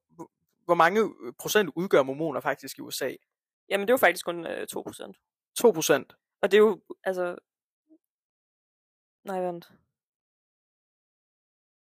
hvor- 0.65 0.75
mange 0.75 1.15
procent 1.39 1.71
udgør 1.77 2.03
mormoner 2.03 2.41
faktisk 2.41 2.79
i 2.79 2.81
USA? 2.81 3.15
Jamen, 3.69 3.87
det 3.87 3.91
er 3.91 3.95
jo 3.95 3.99
faktisk 4.07 4.25
kun 4.25 4.47
øh, 4.47 4.67
2%. 4.77 5.53
2 5.59 5.71
procent. 5.73 6.13
Og 6.43 6.51
det 6.51 6.57
er 6.57 6.61
jo, 6.63 6.81
altså, 7.05 7.37
Nej, 9.25 9.41
vent. 9.41 9.65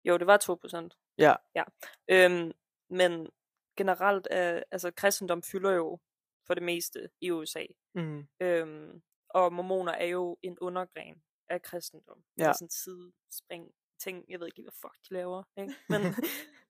Jo, 0.05 0.17
det 0.17 0.27
var 0.27 0.37
2%. 0.37 1.13
Ja. 1.17 1.35
Ja. 1.55 1.63
Øhm, 2.07 2.51
men 2.89 3.29
generelt 3.77 4.27
er, 4.31 4.63
altså 4.71 4.91
kristendom 4.91 5.43
fylder 5.43 5.71
jo 5.71 5.99
for 6.47 6.53
det 6.53 6.63
meste 6.63 7.09
i 7.21 7.31
USA. 7.31 7.65
Mm. 7.95 8.27
Øhm, 8.41 9.01
og 9.29 9.53
mormoner 9.53 9.91
er 9.91 10.05
jo 10.05 10.37
en 10.43 10.59
undergren 10.59 11.21
af 11.49 11.61
kristendom. 11.61 12.23
Ja. 12.37 12.43
Ja. 12.43 12.47
Altså 12.47 12.63
en 12.63 12.69
sidespring 12.69 13.71
ting, 13.99 14.25
jeg 14.29 14.39
ved 14.39 14.47
ikke, 14.47 14.61
hvad 14.61 14.71
fuck 14.81 14.95
de 15.09 15.13
laver, 15.13 15.43
ikke? 15.57 15.75
Men, 15.89 16.01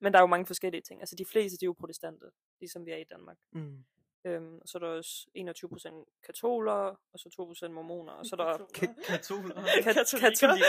men 0.00 0.12
der 0.12 0.18
er 0.18 0.22
jo 0.22 0.26
mange 0.26 0.46
forskellige 0.46 0.82
ting. 0.82 1.00
Altså 1.00 1.16
de 1.16 1.24
fleste, 1.24 1.58
de 1.58 1.64
er 1.64 1.68
jo 1.68 1.72
protestanter, 1.80 2.30
ligesom 2.60 2.86
vi 2.86 2.90
er 2.92 2.96
i 2.96 3.04
Danmark. 3.04 3.38
Mm. 3.52 3.84
Øhm, 4.24 4.60
så 4.66 4.78
er 4.78 4.80
der 4.80 4.88
også 4.88 5.26
21% 5.38 6.20
katoler, 6.26 6.72
og 7.12 7.18
så 7.18 7.28
2% 7.66 7.68
mormoner, 7.68 8.12
og 8.12 8.26
så 8.26 8.36
er 8.38 8.42
der 8.44 8.58
Ka- 8.78 9.02
katoler. 9.12 9.54
kat- 9.84 9.84
Katolikker. 9.84 10.20
katolikker. 10.20 10.66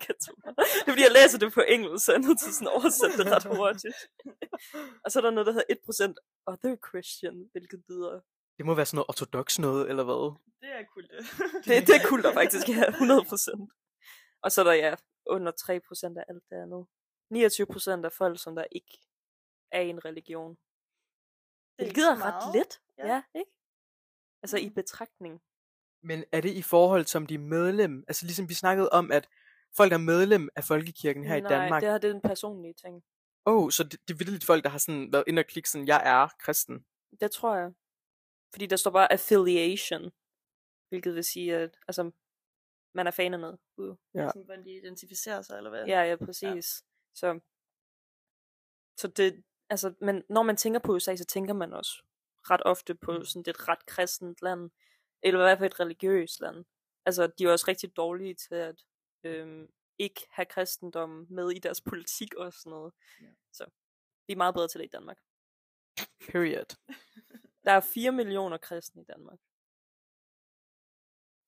katoler. 0.00 0.50
Det 0.54 0.86
er 0.86 0.90
fordi, 0.92 1.02
jeg 1.02 1.12
læser 1.20 1.38
det 1.38 1.52
på 1.52 1.60
engelsk, 1.68 2.04
så 2.04 2.12
jeg 2.12 2.18
er 2.18 2.26
nødt 2.28 2.40
til 2.40 2.54
sådan 2.54 2.68
at 2.68 2.74
oversætte 2.78 3.16
det 3.18 3.26
ret 3.34 3.56
hurtigt. 3.56 3.96
og 5.04 5.08
så 5.12 5.18
er 5.18 5.22
der 5.22 5.30
noget, 5.30 5.46
der 5.46 5.52
hedder 5.52 5.74
1% 6.14 6.14
other 6.46 6.76
Christian, 6.88 7.48
hvilket 7.52 7.82
lyder... 7.88 8.20
Det 8.58 8.66
må 8.66 8.74
være 8.74 8.86
sådan 8.86 8.96
noget 8.96 9.08
ortodox 9.08 9.58
noget, 9.58 9.88
eller 9.90 10.04
hvad? 10.04 10.22
Det 10.62 10.70
er 10.80 10.84
kult. 10.94 11.10
Det, 11.64 11.72
det 11.86 11.94
er 11.94 12.08
kult 12.08 12.26
at 12.26 12.34
faktisk 12.34 12.66
have 12.66 12.88
100%. 13.04 14.40
Og 14.42 14.52
så 14.52 14.60
er 14.60 14.64
der 14.64 14.72
ja, 14.72 14.94
under 15.26 15.52
3% 15.52 16.18
af 16.20 16.24
alt 16.28 16.44
det 16.50 16.56
andet. 16.64 16.86
29% 18.02 18.04
af 18.04 18.12
folk, 18.12 18.42
som 18.42 18.54
der 18.54 18.64
ikke 18.72 18.98
er 19.72 19.80
i 19.80 19.88
en 19.88 20.04
religion. 20.04 20.56
Det 21.78 21.88
er 21.88 21.94
gider 21.94 22.16
ret 22.26 22.54
lidt. 22.56 22.80
Ja. 22.98 23.06
Ja, 23.06 23.14
ja 23.14 23.22
ikke? 23.38 23.50
Altså 24.42 24.56
i 24.58 24.68
Mm. 24.68 24.74
betragtning. 24.74 25.42
Men 26.02 26.24
er 26.32 26.40
det 26.40 26.50
i 26.54 26.62
forhold 26.62 27.04
som 27.06 27.26
de 27.26 27.34
er 27.34 27.38
medlem? 27.38 28.04
Altså 28.08 28.26
ligesom 28.26 28.48
vi 28.48 28.54
snakkede 28.54 28.88
om, 28.90 29.12
at 29.12 29.28
folk 29.76 29.92
er 29.92 29.98
medlem 29.98 30.48
af 30.56 30.64
folkekirken 30.64 31.24
her 31.24 31.36
i 31.36 31.40
Nej, 31.40 31.50
Danmark. 31.50 31.82
det 31.82 31.90
her 31.90 31.98
det 31.98 32.10
er 32.10 32.14
en 32.14 32.20
personlig 32.20 32.76
ting. 32.76 33.02
Oh, 33.44 33.70
så 33.70 33.84
det, 33.84 34.00
det 34.08 34.14
er 34.14 34.18
vildt 34.24 34.44
folk, 34.44 34.64
der 34.64 34.70
har 34.70 34.78
sådan 34.78 35.12
været 35.12 35.24
inde 35.26 35.40
og 35.40 35.46
klikke 35.46 35.70
sådan, 35.70 35.86
jeg 35.86 36.02
er 36.04 36.28
kristen. 36.38 36.86
Det 37.20 37.30
tror 37.30 37.56
jeg. 37.56 37.70
Fordi 38.54 38.66
der 38.66 38.76
står 38.76 38.90
bare 38.90 39.12
affiliation. 39.12 40.12
Hvilket 40.88 41.14
vil 41.14 41.24
sige, 41.24 41.56
at 41.56 41.78
altså, 41.88 42.10
man 42.94 43.06
er 43.06 43.10
fan 43.10 43.34
af 43.34 43.40
noget. 43.40 43.58
Uh. 43.76 43.96
Ja. 44.14 44.28
Sådan, 44.28 44.42
hvordan 44.44 44.64
de 44.64 44.76
identificerer 44.76 45.42
sig, 45.42 45.56
eller 45.56 45.70
hvad? 45.70 45.86
Ja, 45.86 46.02
ja, 46.02 46.16
præcis. 46.26 46.82
Ja. 46.82 46.86
Så, 47.14 47.40
så 48.96 49.08
det, 49.08 49.44
altså, 49.70 49.94
men 50.00 50.22
når 50.28 50.42
man 50.42 50.56
tænker 50.56 50.80
på 50.80 50.92
USA, 50.92 51.16
så 51.16 51.24
tænker 51.24 51.54
man 51.54 51.72
også 51.72 52.02
ret 52.50 52.60
ofte 52.64 52.94
på 52.94 53.12
Mm. 53.12 53.24
sådan 53.24 53.50
et 53.50 53.68
ret 53.68 53.86
kristent 53.86 54.42
land, 54.42 54.70
eller 55.22 55.40
i 55.40 55.42
hvert 55.42 55.58
fald 55.58 55.72
et 55.72 55.80
religiøst 55.80 56.40
land. 56.40 56.64
Altså, 57.06 57.26
de 57.26 57.44
er 57.44 57.52
også 57.52 57.64
rigtig 57.68 57.96
dårlige 57.96 58.34
til 58.34 58.54
at 58.54 58.82
øhm, 59.24 59.68
ikke 59.98 60.26
have 60.30 60.46
kristendom 60.46 61.26
med 61.30 61.50
i 61.50 61.58
deres 61.58 61.80
politik 61.90 62.34
og 62.34 62.52
sådan 62.52 62.70
noget. 62.70 62.92
Ja. 63.20 63.26
Så 63.52 63.64
vi 64.26 64.32
er 64.32 64.36
meget 64.36 64.54
bedre 64.54 64.68
til 64.68 64.80
det 64.80 64.86
i 64.86 64.90
Danmark. 64.90 65.18
Period. 66.32 66.76
Der 67.64 67.72
er 67.72 67.80
4 67.80 68.12
millioner 68.12 68.56
kristne 68.58 69.02
i 69.02 69.04
Danmark. 69.04 69.38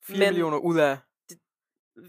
4 0.07 0.19
Men- 0.19 0.29
millioner 0.29 0.59
ud 0.59 0.79
af... 0.79 0.99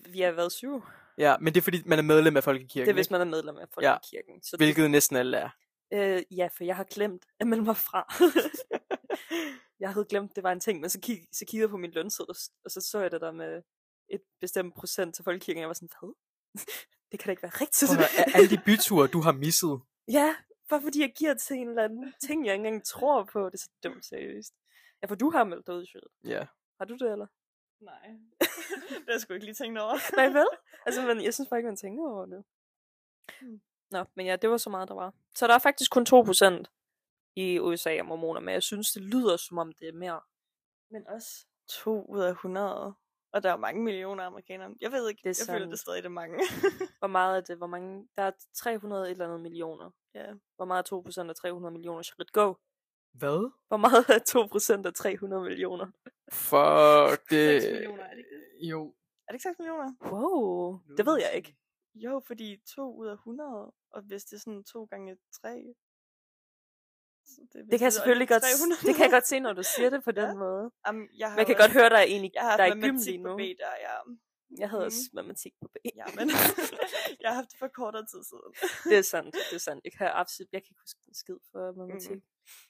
Vi 0.09 0.21
har 0.21 0.31
været 0.31 0.51
syv. 0.51 0.81
Ja, 1.17 1.37
men 1.37 1.53
det 1.53 1.59
er 1.59 1.63
fordi, 1.63 1.83
man 1.85 1.99
er 1.99 2.03
medlem 2.03 2.37
af 2.37 2.43
folkekirken, 2.43 2.85
Det 2.85 2.89
er, 2.91 2.93
hvis 2.93 3.09
man 3.11 3.21
er 3.21 3.25
medlem 3.25 3.57
af 3.57 3.65
Ja. 3.81 3.91
Folkekirken. 3.93 4.43
Så 4.43 4.57
Hvilket 4.57 4.91
næsten 4.91 5.15
alle 5.17 5.37
er. 5.37 5.49
det, 5.91 6.17
øh, 6.31 6.37
ja, 6.37 6.49
for 6.57 6.63
jeg 6.63 6.75
har 6.75 6.83
glemt 6.83 7.25
at 7.39 7.47
melde 7.47 7.63
mig 7.63 7.77
fra. 7.77 8.13
jeg 9.79 9.93
havde 9.93 10.05
glemt, 10.09 10.35
det 10.35 10.43
var 10.43 10.51
en 10.51 10.59
ting, 10.59 10.79
men 10.81 10.89
så, 10.89 10.99
kig, 10.99 11.27
så 11.31 11.45
kiggede 11.45 11.61
jeg 11.61 11.69
på 11.69 11.77
min 11.77 11.91
lønseddel, 11.91 12.35
og 12.65 12.71
så 12.71 12.81
så 12.81 12.99
jeg 12.99 13.11
det 13.11 13.21
der 13.21 13.31
med 13.31 13.61
et 14.09 14.21
bestemt 14.41 14.75
procent 14.75 15.15
til 15.15 15.23
Folkekirken, 15.23 15.57
og 15.59 15.61
jeg 15.61 15.67
var 15.67 15.73
sådan, 15.73 15.89
hvad? 15.99 16.13
det 17.11 17.19
kan 17.19 17.27
da 17.27 17.31
ikke 17.31 17.43
være 17.43 17.51
rigtigt. 17.61 17.91
Prøv 17.97 18.33
alle 18.35 18.49
de 18.49 18.61
byture, 18.65 19.07
du 19.07 19.21
har 19.21 19.31
misset. 19.31 19.79
ja, 20.07 20.35
bare 20.69 20.81
fordi 20.81 21.01
jeg 21.01 21.13
giver 21.17 21.33
til 21.33 21.55
en 21.55 21.69
eller 21.69 21.83
anden 21.83 22.13
ting, 22.21 22.45
jeg 22.45 22.53
ikke 22.53 22.67
engang 22.67 22.85
tror 22.85 23.23
på. 23.23 23.45
Det 23.45 23.53
er 23.53 23.57
så 23.57 23.69
dumt 23.83 24.05
seriøst. 24.05 24.53
Ja, 25.01 25.07
for 25.07 25.15
du 25.15 25.29
har 25.29 25.43
meldt 25.43 25.67
dig 25.67 25.75
ud, 25.75 25.85
Sjøt. 25.85 26.03
Ja. 26.23 26.45
Har 26.79 26.85
du 26.85 26.93
det, 26.93 27.11
eller? 27.11 27.27
Nej. 27.79 28.07
det 28.89 29.05
har 29.07 29.11
jeg 29.11 29.21
sgu 29.21 29.33
ikke 29.33 29.45
lige 29.45 29.55
tænkt 29.55 29.79
over. 29.79 29.95
Nej, 30.15 30.27
vel? 30.27 30.47
Altså, 30.85 31.01
men 31.01 31.23
jeg 31.23 31.33
synes 31.33 31.49
bare 31.49 31.59
ikke, 31.59 31.67
man 31.67 31.77
tænker 31.77 32.03
over 32.03 32.25
det. 32.25 32.43
Hmm. 33.41 33.61
Nå, 33.91 34.05
men 34.15 34.25
ja, 34.25 34.35
det 34.35 34.49
var 34.49 34.57
så 34.57 34.69
meget, 34.69 34.89
der 34.89 34.95
var. 34.95 35.13
Så 35.35 35.47
der 35.47 35.53
er 35.53 35.59
faktisk 35.59 35.91
kun 35.91 36.05
2% 36.09 36.63
i 37.35 37.59
USA 37.59 37.89
af 37.89 38.05
mormoner, 38.05 38.41
men 38.41 38.53
jeg 38.53 38.63
synes, 38.63 38.91
det 38.91 39.01
lyder 39.01 39.37
som 39.37 39.57
om 39.57 39.71
det 39.71 39.87
er 39.87 39.93
mere. 39.93 40.21
Men 40.91 41.07
også 41.07 41.45
to 41.69 42.05
ud 42.05 42.21
af 42.21 42.29
100. 42.29 42.93
Og 43.33 43.43
der 43.43 43.51
er 43.51 43.57
mange 43.57 43.83
millioner 43.83 44.23
amerikanere. 44.23 44.75
Jeg 44.81 44.91
ved 44.91 45.09
ikke, 45.09 45.21
Det 45.23 45.29
er 45.39 45.43
jeg 45.47 45.53
føler, 45.53 45.59
sandt. 45.59 45.71
det 45.71 45.77
er 45.77 45.81
stadig 45.81 46.03
det 46.03 46.09
er 46.09 46.09
mange. 46.13 46.37
Hvor 46.99 47.07
meget 47.07 47.37
er 47.37 47.41
det? 47.41 47.57
Hvor 47.57 47.67
mange? 47.67 48.07
Der 48.17 48.23
er 48.23 48.31
300 48.55 49.03
et 49.05 49.11
eller 49.11 49.25
andet 49.25 49.41
millioner. 49.41 49.91
ja. 50.15 50.33
Hvor 50.55 50.65
meget 50.65 50.91
er 50.91 51.23
2% 51.25 51.29
af 51.29 51.35
300 51.35 51.71
millioner? 51.73 52.01
Shit, 52.01 52.31
go. 52.31 52.53
Hvad? 53.13 53.51
Hvor 53.67 53.77
meget 53.77 54.05
er 54.09 54.79
2% 54.83 54.87
af 54.87 54.93
300 54.93 55.43
millioner? 55.43 55.85
Fuck, 56.31 57.29
det... 57.29 57.61
6 57.61 57.73
millioner, 57.73 58.03
er 58.03 58.09
det 58.09 58.17
ikke 58.17 58.29
det? 58.35 58.69
Jo. 58.69 58.87
Er 59.27 59.31
det 59.31 59.33
ikke 59.35 59.43
6 59.43 59.59
millioner? 59.59 59.93
Wow, 60.11 60.79
det 60.97 61.05
ved 61.05 61.17
jeg 61.19 61.31
ikke. 61.35 61.55
Jo, 61.95 62.21
fordi 62.27 62.61
2 62.75 62.95
ud 62.95 63.07
af 63.07 63.13
100, 63.13 63.71
og 63.91 64.01
hvis 64.01 64.23
det 64.23 64.35
er 64.35 64.39
sådan 64.39 64.63
2 64.63 64.83
gange 64.85 65.17
3... 65.41 65.73
Det, 67.53 67.65
Det 67.71 67.79
kan 67.79 67.85
jeg 67.89 67.93
selvfølgelig 67.93 68.27
godt, 68.27 68.43
300. 68.43 68.81
det 68.87 68.95
kan 68.95 69.03
jeg 69.03 69.11
godt 69.17 69.27
se, 69.27 69.39
når 69.39 69.53
du 69.53 69.63
siger 69.75 69.89
det 69.89 70.03
på 70.03 70.11
den 70.11 70.29
Ja. 70.29 70.33
måde. 70.33 70.71
Jamen, 70.87 71.03
jeg 71.17 71.27
har 71.31 71.37
jeg 71.37 71.45
kan 71.45 71.55
jo 71.55 71.61
godt 71.61 71.69
også- 71.69 71.79
høre, 71.79 71.89
der 71.89 71.97
er 72.03 72.07
egentlig, 72.13 72.31
Jeg 72.33 72.43
har 72.43 72.57
der 72.57 72.63
er 72.63 72.67
i 72.67 72.71
gym 72.71 72.77
matematik 72.79 73.07
lige 73.07 73.23
på 73.23 73.29
nu. 73.29 73.35
B, 73.37 73.39
der 73.61 73.71
ja. 73.87 73.95
Jeg 74.61 74.69
havde 74.69 74.81
Mhm. 74.83 74.85
også 74.91 75.01
matematik 75.13 75.53
på 75.61 75.67
B. 75.73 75.75
Ja, 76.01 76.05
men 76.17 76.25
jeg 77.21 77.27
har 77.29 77.35
haft 77.39 77.49
det 77.51 77.59
for 77.59 77.67
kortere 77.67 78.05
tid 78.11 78.21
siden. 78.31 78.51
Det 78.89 78.97
er 78.97 79.01
sandt, 79.13 79.35
det 79.49 79.55
er 79.55 79.59
sandt. 79.67 79.81
Jeg 79.87 79.93
kan 79.97 80.07
absolut, 80.21 80.49
jeg 80.53 80.61
kan 80.63 80.69
ikke 80.71 80.81
huske 80.85 80.99
en 81.07 81.13
skid 81.21 81.39
for 81.51 81.61
matematik. 81.79 82.11
Mhm. 82.11 82.21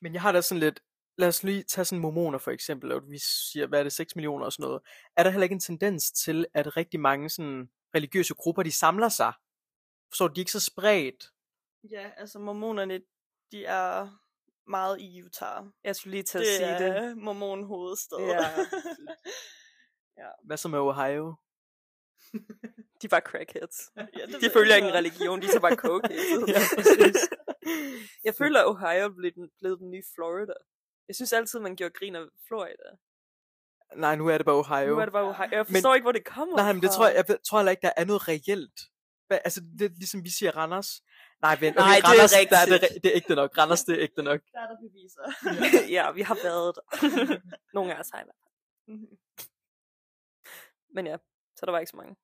Men 0.02 0.14
jeg 0.14 0.22
har 0.22 0.32
da 0.32 0.42
sådan 0.42 0.60
lidt... 0.60 0.80
Lad 1.20 1.28
os 1.28 1.44
lige 1.44 1.64
tage 1.64 1.86
sådan 1.86 2.00
mormoner 2.02 2.38
for 2.38 2.52
eksempel, 2.52 2.92
og 2.92 3.02
vi 3.10 3.20
siger, 3.20 3.68
hvad 3.68 3.80
er 3.80 3.84
det, 3.84 3.94
6 3.94 4.16
millioner 4.16 4.46
og 4.46 4.54
sådan 4.54 4.64
noget. 4.64 4.82
Er 5.18 5.24
der 5.24 5.30
heller 5.30 5.44
ikke 5.44 5.54
en 5.54 5.60
tendens 5.60 6.12
til, 6.12 6.46
at 6.54 6.78
rigtig 6.78 7.00
mange 7.00 7.30
sådan 7.30 7.70
religiøse 7.96 8.34
grupper, 8.34 8.64
de 8.64 8.72
samler 8.72 9.10
sig? 9.10 9.34
Forstår 10.12 10.28
de 10.28 10.40
er 10.40 10.42
ikke 10.42 10.52
så 10.52 10.60
spredt? 10.60 11.32
Ja, 11.92 12.12
altså 12.18 12.40
mormonerne, 12.40 13.02
de 13.52 13.66
er 13.66 14.18
meget 14.68 15.00
i 15.02 15.22
Utah. 15.24 15.66
Jeg 15.84 15.96
skulle 15.96 16.12
lige 16.12 16.24
til 16.24 16.38
at 16.38 16.46
Det 16.46 16.56
sige 16.56 16.70
det. 16.70 16.98
er 16.98 17.16
mormon 17.16 17.64
hovedstad. 17.64 18.18
Ja. 20.18 20.30
Hvad 20.44 20.58
så 20.58 20.68
med 20.68 20.80
Ohio? 20.80 21.36
De 23.02 23.06
er 23.06 23.10
bare 23.10 23.22
crackheads. 23.22 23.78
ja, 23.98 24.26
det 24.26 24.42
De 24.42 24.50
følger 24.54 24.76
ikke 24.76 24.88
en 24.88 24.94
religion, 24.94 25.42
de 25.42 25.48
tager 25.48 25.60
bare 25.60 25.76
coke. 25.76 26.08
Ja, 26.54 26.60
præcis. 26.76 27.30
Jeg 28.24 28.36
føler, 28.36 28.60
at 28.60 28.68
Ohio 28.68 29.04
er 29.06 29.10
blevet 29.16 29.36
den, 29.36 29.50
blevet 29.60 29.80
den 29.80 29.92
nye 29.92 30.04
Florida. 30.16 30.54
Jeg 31.08 31.16
synes 31.16 31.34
altid, 31.34 31.60
man 31.60 31.76
gjorde 31.76 31.94
grin 32.00 32.16
af 32.16 32.22
Florida. 32.48 32.88
Nej, 33.96 34.16
nu 34.16 34.28
er 34.28 34.38
det 34.38 34.46
bare 34.46 34.56
Ohio. 34.56 34.94
Nu 34.96 35.00
er 35.00 35.06
det 35.06 35.12
bare 35.12 35.24
Ohio. 35.30 35.50
Jeg 35.52 35.66
Men- 35.68 35.76
forstår 35.76 35.94
ikke, 35.96 36.04
hvor 36.06 36.12
det 36.12 36.26
kommer 36.26 36.58
Nej, 36.58 36.74
men 36.74 36.82
det 36.82 36.90
fra. 36.90 36.96
tror 36.96 37.08
jeg, 37.08 37.24
jeg 37.28 37.38
tror 37.48 37.58
heller 37.60 37.72
ikke, 37.72 37.82
der 37.82 37.92
er 37.98 38.06
noget 38.06 38.28
reelt. 38.28 38.80
Altså, 39.30 39.62
det 39.80 39.86
er 39.86 39.96
ligesom 39.96 40.24
vi 40.24 40.30
siger 40.30 40.52
Randers. 40.58 41.02
Nej, 41.42 41.58
vent, 41.60 41.78
okay, 41.78 41.88
Nej, 41.88 41.96
det 41.96 42.04
er 42.04 42.10
Randers, 42.10 42.32
der 42.32 42.58
er 42.58 42.66
det, 42.66 42.82
rigtigt. 42.84 43.04
det 43.04 43.12
er 43.12 43.16
ægte 43.16 43.36
nok. 43.36 43.58
Randers, 43.58 43.84
det 43.84 43.96
er 43.96 44.02
ægte 44.04 44.24
nok. 44.24 44.42
Der 44.54 44.60
er 44.60 44.68
der 44.68 44.78
beviser. 44.88 45.26
ja, 45.98 46.12
vi 46.12 46.22
har 46.22 46.38
været 46.44 46.76
der. 46.76 46.82
Nogle 47.76 47.96
af 47.96 48.00
os 48.00 48.10
har 48.14 48.20
i 48.22 48.24
hvert 48.24 48.36
fald. 48.44 49.18
Men 50.94 51.08
ja, 51.08 51.18
så 51.56 51.66
der 51.66 51.72
var 51.72 51.80
ikke 51.80 51.90
så 51.90 51.98
mange. 51.98 52.16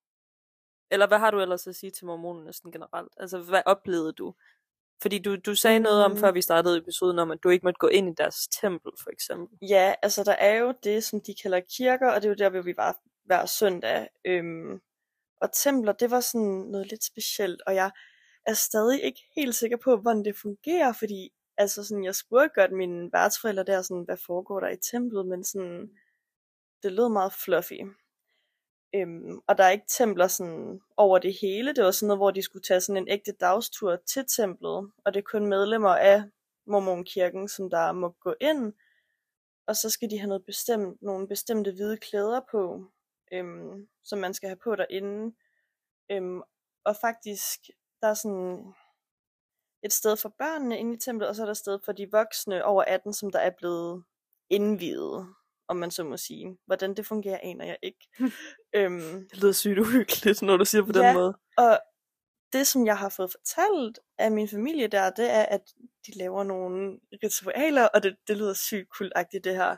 Eller 0.91 1.07
hvad 1.07 1.19
har 1.19 1.31
du 1.31 1.39
ellers 1.41 1.67
at 1.67 1.75
sige 1.75 1.91
til 1.91 2.05
mormonerne 2.05 2.53
sådan 2.53 2.71
generelt? 2.71 3.11
Altså, 3.17 3.39
hvad 3.39 3.61
oplevede 3.65 4.13
du? 4.13 4.33
Fordi 5.01 5.19
du, 5.19 5.35
du 5.35 5.55
sagde 5.55 5.79
noget 5.79 6.05
om, 6.05 6.11
Mm. 6.11 6.17
før 6.17 6.31
vi 6.31 6.41
startede 6.41 6.77
episoden, 6.77 7.19
om 7.19 7.31
at 7.31 7.43
du 7.43 7.49
ikke 7.49 7.63
måtte 7.65 7.77
gå 7.79 7.87
ind 7.87 8.09
i 8.09 8.13
deres 8.17 8.47
tempel, 8.47 8.91
for 9.03 9.09
eksempel. 9.09 9.57
Ja, 9.69 9.93
altså 10.01 10.23
der 10.23 10.31
er 10.33 10.55
jo 10.55 10.73
det, 10.83 11.03
som 11.03 11.21
de 11.21 11.35
kalder 11.41 11.61
kirker, 11.77 12.11
og 12.11 12.21
det 12.21 12.25
er 12.25 12.29
jo 12.29 12.35
der, 12.35 12.49
hvor 12.49 12.61
vi 12.61 12.77
var 12.77 12.97
hver 13.25 13.45
søndag. 13.45 14.07
Øhm, 14.25 14.81
og 15.41 15.49
templer, 15.53 15.91
det 15.93 16.11
var 16.11 16.19
sådan 16.19 16.47
noget 16.47 16.87
lidt 16.87 17.03
specielt, 17.03 17.61
og 17.67 17.75
jeg 17.75 17.91
er 18.45 18.53
stadig 18.53 19.03
ikke 19.03 19.21
helt 19.35 19.55
sikker 19.55 19.77
på, 19.77 19.97
hvordan 19.97 20.25
det 20.25 20.37
fungerer, 20.37 20.93
fordi 20.93 21.33
altså 21.57 21.83
sådan, 21.83 22.03
jeg 22.03 22.15
spurgte 22.15 22.61
godt 22.61 22.71
mine 22.71 23.09
værtsforældre 23.13 23.63
der, 23.63 23.81
sådan, 23.81 24.03
hvad 24.03 24.17
foregår 24.17 24.59
der 24.59 24.69
i 24.69 24.77
templet, 24.77 25.25
men 25.25 25.43
sådan, 25.43 25.89
det 26.83 26.91
lød 26.91 27.09
meget 27.09 27.33
fluffy. 27.33 27.81
Øhm, 28.95 29.39
og 29.47 29.57
der 29.57 29.63
er 29.63 29.69
ikke 29.69 29.85
templer 29.87 30.27
sådan 30.27 30.81
over 30.97 31.19
det 31.19 31.37
hele. 31.41 31.73
Det 31.73 31.83
var 31.83 31.91
sådan 31.91 32.07
noget, 32.07 32.19
hvor 32.19 32.31
de 32.31 32.41
skulle 32.41 32.63
tage 32.63 32.81
sådan 32.81 33.03
en 33.03 33.09
ægte 33.09 33.31
dagstur 33.31 33.95
til 33.95 34.25
templet, 34.37 34.91
og 35.05 35.13
det 35.13 35.19
er 35.19 35.31
kun 35.31 35.45
medlemmer 35.45 35.95
af 35.95 36.23
mormonkirken, 36.65 37.47
som 37.47 37.69
der 37.69 37.91
må 37.91 38.09
gå 38.09 38.35
ind, 38.41 38.73
og 39.67 39.75
så 39.75 39.89
skal 39.89 40.09
de 40.09 40.17
have 40.19 40.27
noget 40.27 40.45
bestemt, 40.45 41.01
nogle 41.01 41.27
bestemte 41.27 41.71
hvide 41.71 41.97
klæder 41.97 42.41
på, 42.51 42.85
øhm, 43.33 43.87
som 44.03 44.19
man 44.19 44.33
skal 44.33 44.49
have 44.49 44.59
på 44.63 44.75
derinde. 44.75 45.35
Øhm, 46.11 46.41
og 46.83 46.95
faktisk, 47.01 47.59
der 48.03 48.09
er 48.09 48.13
sådan 48.13 48.73
et 49.83 49.93
sted 49.93 50.17
for 50.17 50.29
børnene 50.39 50.77
inde 50.79 50.93
i 50.93 50.99
templet, 50.99 51.29
og 51.29 51.35
så 51.35 51.41
er 51.41 51.45
der 51.45 51.51
et 51.51 51.57
sted 51.57 51.79
for 51.85 51.91
de 51.91 52.11
voksne 52.11 52.65
over 52.65 52.83
18, 52.83 53.13
som 53.13 53.31
der 53.31 53.39
er 53.39 53.49
blevet 53.57 54.03
indviet. 54.49 55.27
om 55.67 55.77
man 55.77 55.91
så 55.91 56.03
må 56.03 56.17
sige. 56.17 56.57
Hvordan 56.65 56.93
det 56.95 57.05
fungerer, 57.05 57.39
aner 57.43 57.65
jeg 57.65 57.77
ikke. 57.83 58.07
øhm, 58.75 59.27
Det 59.29 59.37
lyder 59.41 59.51
sygt 59.51 59.79
uhyggeligt, 59.79 60.41
når 60.41 60.57
du 60.57 60.65
siger 60.65 60.85
på 60.85 60.91
den 60.91 61.01
Ja. 61.01 61.13
måde. 61.13 61.37
og 61.57 61.79
det, 62.53 62.67
som 62.67 62.85
jeg 62.85 62.97
har 62.97 63.09
fået 63.09 63.31
fortalt 63.31 63.99
af 64.17 64.31
min 64.31 64.49
familie 64.49 64.87
der, 64.87 65.09
det 65.09 65.29
er, 65.31 65.43
at 65.45 65.61
de 66.07 66.17
laver 66.17 66.43
nogle 66.43 66.99
ritualer, 67.23 67.87
og 67.87 68.03
det, 68.03 68.15
det 68.27 68.37
lyder 68.37 68.53
sygt 68.53 68.89
kultagtigt 68.89 69.43
det 69.43 69.55
her. 69.55 69.77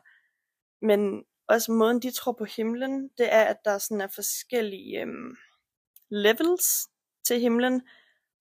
Men 0.86 1.26
også 1.48 1.72
måden, 1.72 2.02
de 2.02 2.12
tror 2.12 2.32
på 2.32 2.46
himlen, 2.46 3.10
det 3.18 3.34
er, 3.34 3.44
at 3.44 3.58
der 3.66 3.78
sådan 3.78 4.02
er 4.02 4.08
forskellige 4.16 5.02
øhm, 5.02 5.36
levels 6.10 6.68
til 7.26 7.40
himlen. 7.40 7.82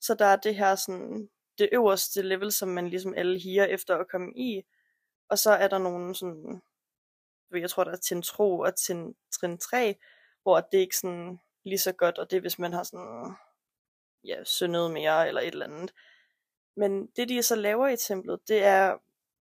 Så 0.06 0.14
der 0.14 0.26
er 0.26 0.36
det 0.36 0.56
her 0.56 0.74
sådan, 0.74 1.28
det 1.58 1.68
øverste 1.72 2.22
level, 2.22 2.52
som 2.52 2.68
man 2.68 2.88
ligesom 2.88 3.14
alle 3.14 3.38
higer 3.38 3.64
efter 3.64 3.96
at 3.96 4.08
komme 4.08 4.32
i. 4.36 4.62
Og 5.28 5.38
så 5.38 5.50
er 5.50 5.68
der 5.68 5.78
nogle 5.78 6.14
sådan, 6.14 6.62
jeg 7.54 7.70
tror 7.70 7.84
der 7.84 7.92
er 7.92 7.96
trin 7.96 8.22
2 8.22 8.58
og 8.58 8.76
trin, 8.76 9.14
trin 9.32 9.58
3, 9.58 9.94
hvor 10.42 10.60
det 10.60 10.78
ikke 10.78 10.96
sådan 10.96 11.38
lige 11.64 11.78
så 11.78 11.92
godt, 11.92 12.18
og 12.18 12.30
det 12.30 12.36
er 12.36 12.40
hvis 12.40 12.58
man 12.58 12.72
har 12.72 12.82
sådan, 12.82 13.36
ja, 14.24 14.44
syndet 14.44 14.90
mere 14.90 15.28
eller 15.28 15.40
et 15.40 15.48
eller 15.48 15.66
andet. 15.66 15.94
Men 16.76 17.06
det 17.06 17.28
de 17.28 17.42
så 17.42 17.56
laver 17.56 17.88
i 17.88 17.96
templet, 17.96 18.48
det 18.48 18.64
er, 18.64 18.98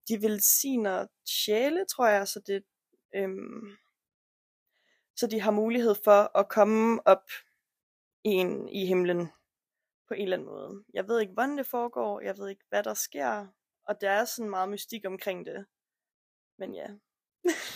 de 0.08 0.22
velsigner 0.22 1.08
sjæle, 1.26 1.86
tror 1.86 2.08
jeg, 2.08 2.28
så 2.28 2.40
det, 2.48 2.64
øhm, 3.16 3.78
så 5.16 5.28
de 5.28 5.42
har 5.42 5.52
mulighed 5.52 5.96
for 6.04 6.38
at 6.38 6.50
komme 6.50 7.08
op 7.08 7.24
i, 8.24 8.30
en, 8.30 8.70
i 8.70 8.86
himlen 8.86 9.30
på 10.08 10.14
en 10.14 10.22
eller 10.24 10.38
anden 10.38 10.50
måde. 10.50 10.84
Jeg 10.94 11.08
ved 11.08 11.22
ikke, 11.22 11.34
hvordan 11.34 11.58
det 11.58 11.66
foregår, 11.68 12.22
jeg 12.22 12.38
ved 12.38 12.50
ikke, 12.50 12.66
hvad 12.70 12.84
der 12.84 12.94
sker, 12.94 13.48
og 13.88 14.02
der 14.02 14.10
er 14.10 14.26
sådan 14.26 14.50
meget 14.50 14.70
mystik 14.70 15.06
omkring 15.06 15.46
det. 15.46 15.66
Men 16.60 16.76
ja. 16.76 16.88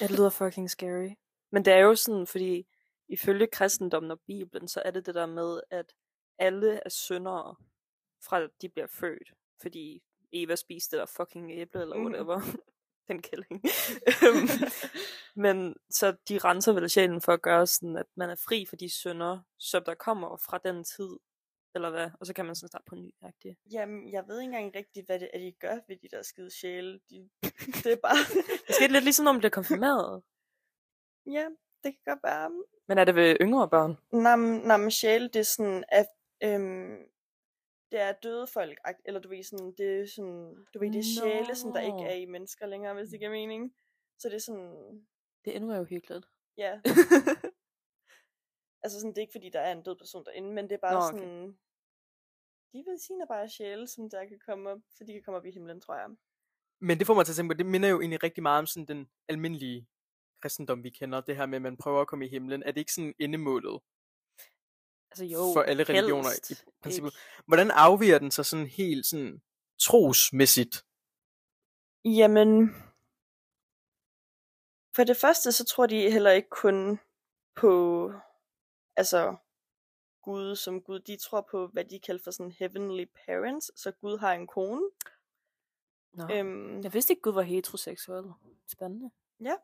Ja, 0.02 0.08
det 0.08 0.12
lyder 0.18 0.30
fucking 0.30 0.70
scary. 0.70 1.10
Men 1.52 1.66
det 1.66 1.74
er 1.74 1.78
jo 1.80 1.96
sådan, 1.96 2.28
fordi 2.28 2.68
ifølge 3.10 3.48
kristendommen 3.48 4.12
og 4.12 4.20
Bibelen, 4.28 4.68
så 4.68 4.82
er 4.86 4.92
det 4.92 5.06
det 5.06 5.16
der 5.16 5.26
med, 5.26 5.62
at 5.70 5.94
alle 6.40 6.80
er 6.86 6.90
syndere, 6.90 7.56
fra 8.24 8.48
de 8.62 8.70
bliver 8.70 8.88
født. 8.88 9.32
Fordi 9.62 10.04
Eva 10.34 10.56
spiste 10.56 10.98
der 10.98 11.06
fucking 11.06 11.52
æble, 11.52 11.82
eller 11.82 11.96
Mhm. 11.96 12.06
whatever. 12.06 12.42
Den 13.08 13.22
kælling. 13.22 13.62
Men 15.36 15.76
så 15.90 16.16
de 16.30 16.38
renser 16.38 16.74
vel 16.74 16.90
sjælen 16.90 17.22
for 17.22 17.34
at 17.34 17.42
gøre 17.42 17.68
sådan, 17.68 17.98
at 17.98 18.06
man 18.16 18.30
er 18.30 18.36
fri 18.36 18.66
for 18.66 18.76
de 18.76 18.90
synder, 18.90 19.40
som 19.58 19.84
der 19.84 19.94
kommer 19.96 20.38
fra 20.38 20.58
den 20.58 20.84
tid. 20.84 21.10
Eller 21.76 21.90
hvad? 21.90 22.10
Og 22.20 22.26
så 22.26 22.34
kan 22.34 22.46
man 22.46 22.56
sådan 22.56 22.68
starte 22.68 22.86
på 22.88 22.96
ny. 22.96 23.10
-agtigt. 23.24 23.56
Jamen, 23.72 24.12
jeg 24.12 24.24
ved 24.28 24.40
ikke 24.40 24.46
engang 24.56 24.76
rigtigt, 24.76 25.06
hvad 25.06 25.20
det 25.20 25.30
er, 25.34 25.40
de 25.40 25.52
gør 25.60 25.80
ved 25.88 25.98
de 25.98 26.08
der 26.12 26.22
skide 26.22 26.52
sjæle. 26.52 27.00
De, 27.10 27.30
det 27.84 27.92
er 27.92 27.96
bare... 28.04 28.18
Det 28.68 28.76
skal 28.76 28.90
lidt 28.92 29.04
ligesom, 29.04 29.24
når 29.24 29.32
man 29.32 29.40
bliver 29.40 29.50
konfirmeret. 29.52 30.24
ja, 31.38 31.46
det 31.84 31.94
kan 31.94 32.02
godt 32.06 32.24
være. 32.24 32.52
Men 32.88 32.98
er 32.98 33.04
det 33.04 33.16
ved 33.16 33.38
yngre 33.42 33.70
børn? 33.70 33.98
Nam, 34.14 34.40
nam 34.40 34.92
sjæle, 34.92 35.28
det 35.28 35.40
er 35.40 35.44
sådan, 35.44 35.84
at 35.90 36.08
øhm, 36.44 36.98
det 37.92 38.00
er 38.00 38.12
døde 38.24 38.48
folk, 38.48 38.80
eller 39.06 39.20
du 39.20 39.30
ved, 39.30 39.44
sådan, 39.44 39.74
det 39.78 40.02
er 40.02 40.08
sådan, 40.16 40.66
du 40.74 40.80
ved, 40.80 40.92
det 40.92 41.00
er 41.00 41.22
sjæle, 41.22 41.56
som 41.56 41.74
der 41.74 41.82
ikke 41.82 42.04
er 42.12 42.14
i 42.16 42.26
mennesker 42.26 42.66
længere, 42.66 42.94
hvis 42.94 43.10
det 43.10 43.20
giver 43.20 43.32
mening. 43.32 43.74
Så 44.20 44.30
det 44.30 44.36
er 44.36 44.40
sådan, 44.40 45.08
Det 45.46 45.52
er 45.52 45.56
endnu 45.56 45.70
mere 45.70 45.82
uhyggeligt. 45.82 46.26
ja, 46.58 46.80
altså 48.88 49.00
sådan, 49.00 49.12
det 49.12 49.18
er 49.18 49.28
ikke 49.28 49.38
fordi, 49.38 49.50
der 49.50 49.60
er 49.60 49.72
en 49.72 49.84
død 49.84 49.96
person 49.96 50.26
derinde, 50.26 50.54
men 50.54 50.64
det 50.70 50.76
er 50.76 50.86
bare 50.88 50.94
Nå, 50.94 51.00
okay. 51.00 51.18
sådan, 51.18 51.58
de 52.74 52.84
velsigner 52.90 53.26
bare 53.26 53.50
sjæle, 53.50 53.88
som 53.88 54.10
der 54.10 54.26
kan 54.26 54.40
komme 54.46 54.70
op, 54.70 54.82
så 54.96 55.04
de 55.08 55.14
kan 55.14 55.24
komme 55.26 55.38
op 55.38 55.46
i 55.46 55.52
himlen, 55.52 55.82
tror 55.82 55.96
jeg. 55.96 56.10
Men 56.82 57.00
det 57.00 57.08
får 57.08 57.14
mig 57.14 57.26
til 57.26 57.32
at 57.34 57.36
tænke 57.36 57.54
på, 57.54 57.58
det 57.58 57.66
minder 57.66 57.90
jo 57.90 58.00
egentlig 58.02 58.24
rigtig 58.24 58.44
meget 58.44 58.60
om 58.60 58.66
sådan 58.66 58.88
den 58.88 59.10
almindelige 59.28 59.88
kristendom, 60.42 60.84
vi 60.84 60.90
kender. 60.90 61.22
Det 61.22 61.36
her 61.36 61.46
med, 61.46 61.56
at 61.56 61.62
man 61.62 61.78
prøver 61.78 62.02
at 62.02 62.08
komme 62.08 62.26
i 62.26 62.30
himlen. 62.30 62.64
Er 62.64 62.72
det 62.72 62.80
ikke 62.80 62.94
sådan 62.94 63.14
endemålet 63.20 63.80
Altså 65.12 65.26
jo, 65.26 65.54
for 65.54 65.62
alle 65.62 65.84
religioner 65.84 66.30
helst 66.30 66.52
i 66.52 66.56
princippet? 66.82 67.10
ikke. 67.10 67.44
Hvordan 67.46 67.72
afviger 67.72 68.20
den 68.20 68.32
så 68.32 68.44
sådan 68.44 68.68
helt 68.68 69.06
sådan 69.06 69.42
trosmæssigt? 69.80 70.86
Jamen, 72.06 72.76
for 74.96 75.04
det 75.04 75.18
første, 75.18 75.52
så 75.52 75.66
tror 75.66 75.86
de 75.86 76.12
heller 76.12 76.32
ikke 76.32 76.50
kun 76.50 77.00
på, 77.56 77.72
altså, 78.98 79.36
Gud 80.22 80.56
som 80.56 80.82
Gud. 80.82 81.00
De 81.00 81.18
tror 81.18 81.48
på, 81.52 81.68
hvad 81.68 81.86
de 81.86 82.00
kalder 82.00 82.24
for 82.24 82.32
sådan 82.32 82.52
heavenly 82.52 83.06
parents, 83.26 83.72
så 83.82 83.92
Gud 83.92 84.18
har 84.18 84.34
en 84.34 84.48
kone. 84.48 84.90
Nå. 86.14 86.24
Øhm, 86.34 86.82
Jeg 86.84 86.94
vidste 86.94 87.14
ikke, 87.14 87.22
Gud 87.22 87.34
var 87.34 87.42
heteroseksuel. 87.42 88.24
Spændende. 88.68 89.12
Ja. 89.40 89.56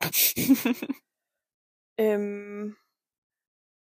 øhm, 2.03 2.75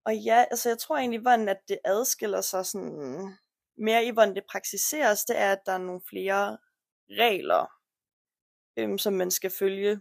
og 0.04 0.16
ja, 0.16 0.44
altså 0.50 0.68
jeg 0.68 0.78
tror 0.78 0.96
egentlig, 0.96 1.20
hvordan 1.20 1.48
at 1.48 1.60
det 1.68 1.78
adskiller 1.84 2.40
sig 2.40 2.66
sådan 2.66 3.38
mere 3.78 4.04
i, 4.04 4.10
hvordan 4.10 4.34
det 4.34 4.44
praktiseres, 4.50 5.24
det 5.24 5.38
er, 5.38 5.52
at 5.52 5.62
der 5.66 5.72
er 5.72 5.78
nogle 5.78 6.00
flere 6.08 6.58
regler, 7.10 7.66
øhm, 8.76 8.98
som 8.98 9.12
man 9.12 9.30
skal 9.30 9.50
følge. 9.50 10.00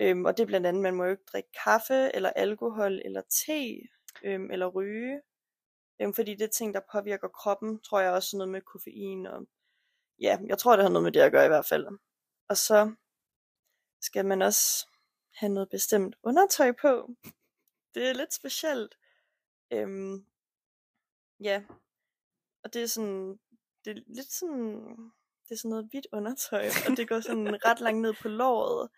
Øhm, 0.00 0.24
og 0.24 0.36
det 0.36 0.42
er 0.42 0.46
blandt 0.46 0.66
andet, 0.66 0.82
man 0.82 0.94
må 0.94 1.04
jo 1.04 1.10
ikke 1.10 1.30
drikke 1.32 1.50
kaffe, 1.64 2.10
eller 2.14 2.30
alkohol, 2.30 3.02
eller 3.04 3.22
te, 3.22 3.80
øhm, 4.24 4.50
eller 4.50 4.66
ryge. 4.66 5.22
Øhm, 6.00 6.14
fordi 6.14 6.34
det 6.34 6.44
er 6.44 6.48
ting, 6.48 6.74
der 6.74 6.80
påvirker 6.92 7.28
kroppen, 7.28 7.80
tror 7.80 8.00
jeg 8.00 8.12
også 8.12 8.36
noget 8.36 8.52
med 8.52 8.60
koffein. 8.60 9.26
Og, 9.26 9.46
ja, 10.20 10.38
jeg 10.46 10.58
tror, 10.58 10.76
det 10.76 10.84
har 10.84 10.90
noget 10.90 11.04
med 11.04 11.12
det 11.12 11.20
at 11.20 11.32
gøre 11.32 11.44
i 11.44 11.48
hvert 11.48 11.66
fald. 11.66 11.86
Og 12.48 12.56
så 12.56 12.94
skal 14.00 14.26
man 14.26 14.42
også 14.42 14.86
have 15.34 15.52
noget 15.52 15.68
bestemt 15.70 16.16
undertøj 16.22 16.72
på. 16.72 17.10
Det 17.94 18.08
er 18.08 18.12
lidt 18.12 18.34
specielt. 18.34 18.94
Øhm, 19.70 20.26
ja, 21.40 21.62
og 22.64 22.74
det 22.74 22.82
er 22.82 22.86
sådan, 22.86 23.38
det 23.84 23.90
er 23.90 24.02
lidt 24.06 24.32
sådan, 24.32 24.96
det 25.48 25.54
er 25.54 25.56
sådan 25.56 25.68
noget 25.68 25.88
hvidt 25.90 26.06
undertøj, 26.12 26.66
og 26.90 26.96
det 26.96 27.08
går 27.08 27.20
sådan 27.20 27.46
ret 27.66 27.80
langt 27.80 28.02
ned 28.02 28.14
på 28.22 28.28
låret. 28.28 28.90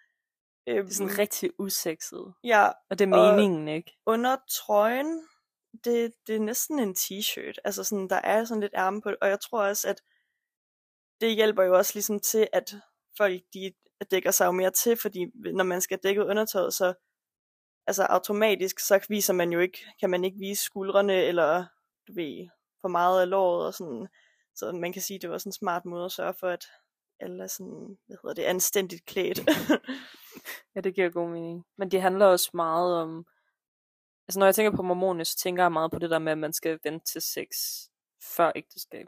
Øhm, 0.69 0.85
Det 0.87 0.93
er 0.93 0.95
sådan 0.95 1.19
rigtig 1.19 1.51
usekset. 1.59 2.35
ja, 2.45 2.69
Og 2.91 2.99
det 2.99 3.05
er 3.05 3.09
meningen, 3.33 3.69
ikke? 3.69 3.97
under 4.07 4.37
trøjen, 4.51 5.29
det, 5.85 6.13
det 6.27 6.37
er 6.37 6.41
næsten 6.41 6.79
en 6.79 6.95
t-shirt. 6.99 7.55
Altså 7.65 7.85
sådan, 7.85 8.09
der 8.09 8.17
er 8.17 8.45
sådan 8.45 8.61
lidt 8.61 8.73
ærme 8.77 9.03
på 9.03 9.11
det, 9.11 9.19
og 9.21 9.29
jeg 9.29 9.41
tror 9.41 9.63
også, 9.63 9.89
at 9.89 10.03
det 11.21 11.35
hjælper 11.35 11.63
jo 11.63 11.77
også 11.77 11.91
ligesom 11.95 12.21
til, 12.21 12.49
at 12.53 12.75
folk 13.17 13.43
de 13.55 13.73
dækker 14.11 14.31
sig 14.31 14.47
jo 14.47 14.53
mere 14.53 14.71
til, 14.71 14.97
fordi 14.97 15.27
når 15.35 15.65
man 15.65 15.81
skal 15.81 15.99
dække 16.03 16.25
undertøjet, 16.25 16.75
så 16.75 16.95
altså 17.87 18.03
automatisk, 18.03 18.79
så 18.79 19.07
viser 19.09 19.33
man 19.35 19.53
jo 19.53 19.61
ikke, 19.61 19.87
kan 20.01 20.11
man 20.11 20.25
ikke 20.25 20.39
vise 20.39 20.63
skuldrene, 20.63 21.15
eller 21.25 21.67
du 22.09 22.13
ved, 22.15 22.49
for 22.81 22.89
meget 22.89 23.21
af 23.21 23.31
låret 23.31 23.67
og 23.67 23.75
sådan. 23.75 24.09
Så 24.55 24.73
man 24.73 24.93
kan 24.93 25.03
sige, 25.03 25.15
at 25.15 25.23
det 25.23 25.31
var 25.31 25.39
sådan 25.39 25.49
en 25.49 25.53
smart 25.53 25.85
måde 25.85 26.05
at 26.05 26.13
sørge 26.13 26.35
for, 26.41 26.49
at 26.49 26.65
alle 27.21 27.43
er 27.43 27.47
sådan, 27.47 27.99
hvad 28.07 28.17
hedder 28.23 28.35
det, 28.35 28.43
anstændigt 28.43 29.07
klædt. 29.07 29.41
Ja, 30.75 30.81
det 30.81 30.95
giver 30.95 31.11
god 31.11 31.29
mening. 31.31 31.65
Men 31.79 31.91
det 31.91 32.03
handler 32.03 32.27
også 32.27 32.51
meget 32.55 32.97
om... 32.97 33.27
Altså, 34.29 34.39
når 34.39 34.47
jeg 34.47 34.55
tænker 34.55 34.77
på 34.77 34.83
mormoner, 34.83 35.25
så 35.25 35.37
tænker 35.37 35.63
jeg 35.63 35.73
meget 35.73 35.93
på 35.93 35.99
det 35.99 36.11
der 36.11 36.19
med, 36.19 36.33
at 36.33 36.39
man 36.39 36.53
skal 36.53 36.79
vente 36.85 37.13
til 37.13 37.23
sex 37.23 37.49
før 38.37 38.53
ægteskab. 38.57 39.07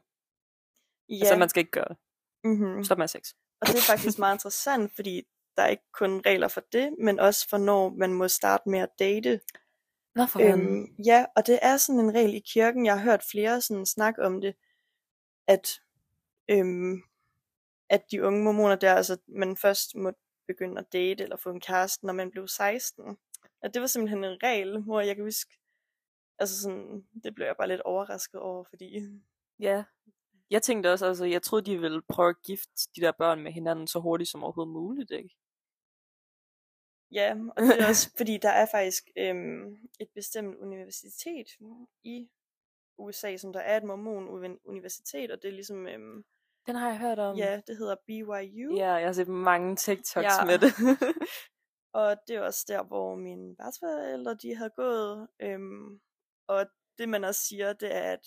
Ja. 1.08 1.14
Altså, 1.20 1.36
man 1.36 1.48
skal 1.48 1.60
ikke 1.60 1.70
gøre 1.70 1.88
det. 1.88 1.96
mm-hmm. 2.44 2.84
Stop 2.84 2.98
med 2.98 3.08
sex. 3.08 3.32
Og 3.60 3.66
det 3.66 3.76
er 3.76 3.92
faktisk 3.92 4.18
meget 4.18 4.34
interessant, 4.34 4.92
fordi 4.96 5.22
der 5.56 5.62
er 5.62 5.68
ikke 5.68 5.92
kun 5.92 6.22
regler 6.26 6.48
for 6.48 6.62
det, 6.72 6.94
men 6.98 7.20
også 7.20 7.48
for 7.48 7.58
når 7.58 7.88
man 7.88 8.12
må 8.12 8.28
starte 8.28 8.68
med 8.68 8.78
at 8.78 8.90
date. 8.98 9.40
Nå, 10.14 10.26
for 10.26 10.40
øhm, 10.40 10.86
ja, 11.04 11.26
og 11.36 11.46
det 11.46 11.58
er 11.62 11.76
sådan 11.76 12.00
en 12.00 12.14
regel 12.14 12.34
i 12.34 12.42
kirken. 12.52 12.86
Jeg 12.86 12.94
har 12.98 13.04
hørt 13.04 13.24
flere 13.30 13.60
sådan 13.60 13.86
snakke 13.86 14.22
om 14.22 14.40
det, 14.40 14.54
at, 15.46 15.80
øhm, 16.48 17.02
at 17.90 18.10
de 18.10 18.22
unge 18.22 18.44
mormoner 18.44 18.76
der, 18.76 18.94
altså 18.94 19.16
man 19.28 19.56
først 19.56 19.94
må 19.94 20.12
begynde 20.46 20.78
at 20.78 20.92
date 20.92 21.24
eller 21.24 21.36
få 21.36 21.50
en 21.50 21.60
kæreste, 21.60 22.06
når 22.06 22.12
man 22.12 22.30
blev 22.30 22.48
16. 22.48 23.18
Og 23.62 23.74
det 23.74 23.80
var 23.80 23.86
simpelthen 23.86 24.24
en 24.24 24.42
regel, 24.42 24.82
hvor 24.82 25.00
jeg 25.00 25.16
kan 25.16 25.24
huske, 25.24 25.58
altså 26.38 26.62
sådan, 26.62 27.06
det 27.24 27.34
blev 27.34 27.46
jeg 27.46 27.56
bare 27.56 27.68
lidt 27.68 27.80
overrasket 27.80 28.40
over, 28.40 28.64
fordi 28.64 28.98
Ja. 29.60 29.84
Jeg 30.50 30.62
tænkte 30.62 30.92
også, 30.92 31.06
altså, 31.06 31.24
jeg 31.24 31.42
troede, 31.42 31.64
de 31.70 31.80
ville 31.80 32.02
prøve 32.02 32.28
at 32.28 32.42
gifte 32.42 32.88
de 32.96 33.00
der 33.00 33.12
børn 33.12 33.42
med 33.42 33.52
hinanden 33.52 33.86
så 33.86 34.00
hurtigt 34.00 34.30
som 34.30 34.44
overhovedet 34.44 34.72
muligt, 34.72 35.10
ikke? 35.10 35.34
Ja, 37.10 37.36
og 37.56 37.62
det 37.62 37.80
er 37.80 37.88
også, 37.88 38.10
fordi 38.18 38.38
der 38.42 38.48
er 38.48 38.66
faktisk 38.70 39.08
øhm, 39.16 39.88
et 40.00 40.08
bestemt 40.14 40.56
universitet 40.56 41.46
i 42.04 42.28
USA, 42.98 43.36
som 43.36 43.52
der 43.52 43.60
er 43.60 43.76
et 43.76 43.84
mormon 43.84 44.58
universitet, 44.64 45.30
og 45.30 45.42
det 45.42 45.48
er 45.48 45.52
ligesom, 45.52 45.86
øhm, 45.86 46.24
Den 46.68 46.76
har 46.76 46.88
jeg 46.88 46.98
hørt 46.98 47.18
om. 47.18 47.36
ja, 47.36 47.60
det 47.66 47.76
hedder 47.78 47.96
BYU, 48.06 48.76
Ja, 48.76 48.92
jeg 48.92 49.06
har 49.08 49.12
set 49.12 49.28
mange 49.28 49.76
TikToks 49.76 50.24
Ja. 50.24 50.44
med 50.46 50.58
det. 50.58 50.72
og 52.00 52.16
det 52.28 52.36
er 52.36 52.40
også 52.42 52.64
der, 52.68 52.82
hvor 52.82 53.14
mine 53.16 53.54
værtsforældre, 53.58 54.34
de 54.34 54.54
havde 54.56 54.70
gået, 54.76 55.28
øhm, 55.42 56.00
og 56.48 56.66
det 56.98 57.08
man 57.08 57.24
også 57.24 57.40
siger, 57.40 57.72
det 57.72 57.96
er, 57.96 58.12
at 58.12 58.26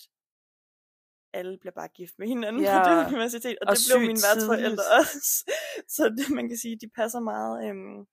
alle 1.34 1.58
bliver 1.58 1.72
bare 1.72 1.88
gift 1.88 2.14
med 2.18 2.28
hinanden 2.28 2.62
Ja. 2.62 2.82
på 2.84 2.90
det 2.90 3.06
universitet, 3.14 3.56
og, 3.62 3.66
Og 3.68 3.76
det 3.76 3.82
blev 3.90 4.00
mine 4.00 4.20
værtsforældre 4.28 4.84
også. 5.00 5.50
Så 5.88 6.08
det, 6.18 6.34
man 6.34 6.48
kan 6.48 6.58
sige, 6.58 6.78
de 6.80 6.88
passer 6.94 7.20
meget 7.20 7.68
øhm, 7.68 8.06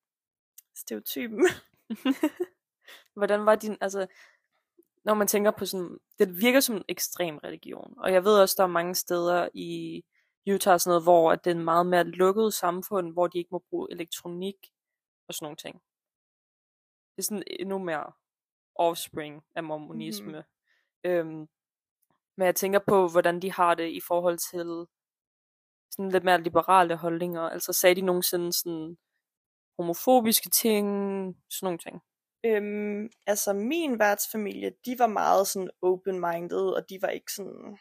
stereotypen. 0.76 1.48
Hvordan 3.20 3.46
var 3.46 3.56
din, 3.56 3.78
altså, 3.82 4.08
når 5.06 5.13
man 5.13 5.28
tænker 5.28 5.52
på 5.52 5.65
sådan, 5.65 5.98
det 6.20 6.42
virker 6.42 6.60
som 6.60 6.76
en 6.76 6.84
ekstrem 6.88 7.38
religion, 7.38 7.94
og 7.98 8.13
jeg 8.13 8.24
ved 8.24 8.39
også, 8.42 8.56
der 8.58 8.63
er 8.63 8.68
mange 8.68 8.96
steder 8.96 9.50
i 9.54 10.04
Utah 10.54 10.74
og 10.74 10.82
sådan 10.82 10.92
noget, 10.92 11.04
hvor 11.04 11.32
at 11.32 11.44
det 11.44 11.52
er 11.52 11.56
en 11.56 11.64
meget 11.64 11.86
mere 11.86 12.04
lukket 12.04 12.54
samfund, 12.54 13.14
hvor 13.14 13.28
de 13.28 13.38
ikke 13.38 13.50
må 13.52 13.64
bruge 13.70 13.88
elektronik 13.92 14.56
og 15.28 15.34
sådan 15.34 15.46
nogle 15.46 15.58
ting. 15.58 15.82
Det 17.16 17.22
er 17.22 17.24
sådan 17.24 17.44
endnu 17.60 17.78
mere 17.78 18.12
offspring 18.76 19.44
af 19.56 19.64
mormonisme. 19.64 20.32
Mm-hmm. 20.32 21.12
Øhm, 21.12 21.48
men 22.38 22.46
jeg 22.46 22.56
tænker 22.56 22.80
på, 22.88 23.08
hvordan 23.08 23.42
de 23.42 23.52
har 23.52 23.76
det 23.76 23.90
i 23.90 24.02
forhold 24.08 24.38
til 24.52 24.88
sådan 25.92 26.12
lidt 26.12 26.24
mere 26.24 26.42
liberale 26.42 26.96
holdninger. 26.96 27.42
Altså 27.42 27.74
sagde 27.74 27.96
de 27.96 28.02
nogensinde 28.02 28.54
sådan 28.54 28.98
homofobiske 29.80 30.50
ting, 30.50 30.88
sådan 31.50 31.66
nogle 31.66 31.78
ting? 31.78 32.02
Øhm, 32.46 33.10
altså 33.28 33.54
min 33.54 34.00
værtsfamilie, 34.00 34.72
de 34.86 35.00
var 35.00 35.08
meget 35.08 35.48
sådan 35.48 35.70
open-minded, 35.82 36.76
og 36.78 36.90
de 36.90 37.02
var 37.02 37.08
ikke 37.08 37.32
sådan 37.34 37.78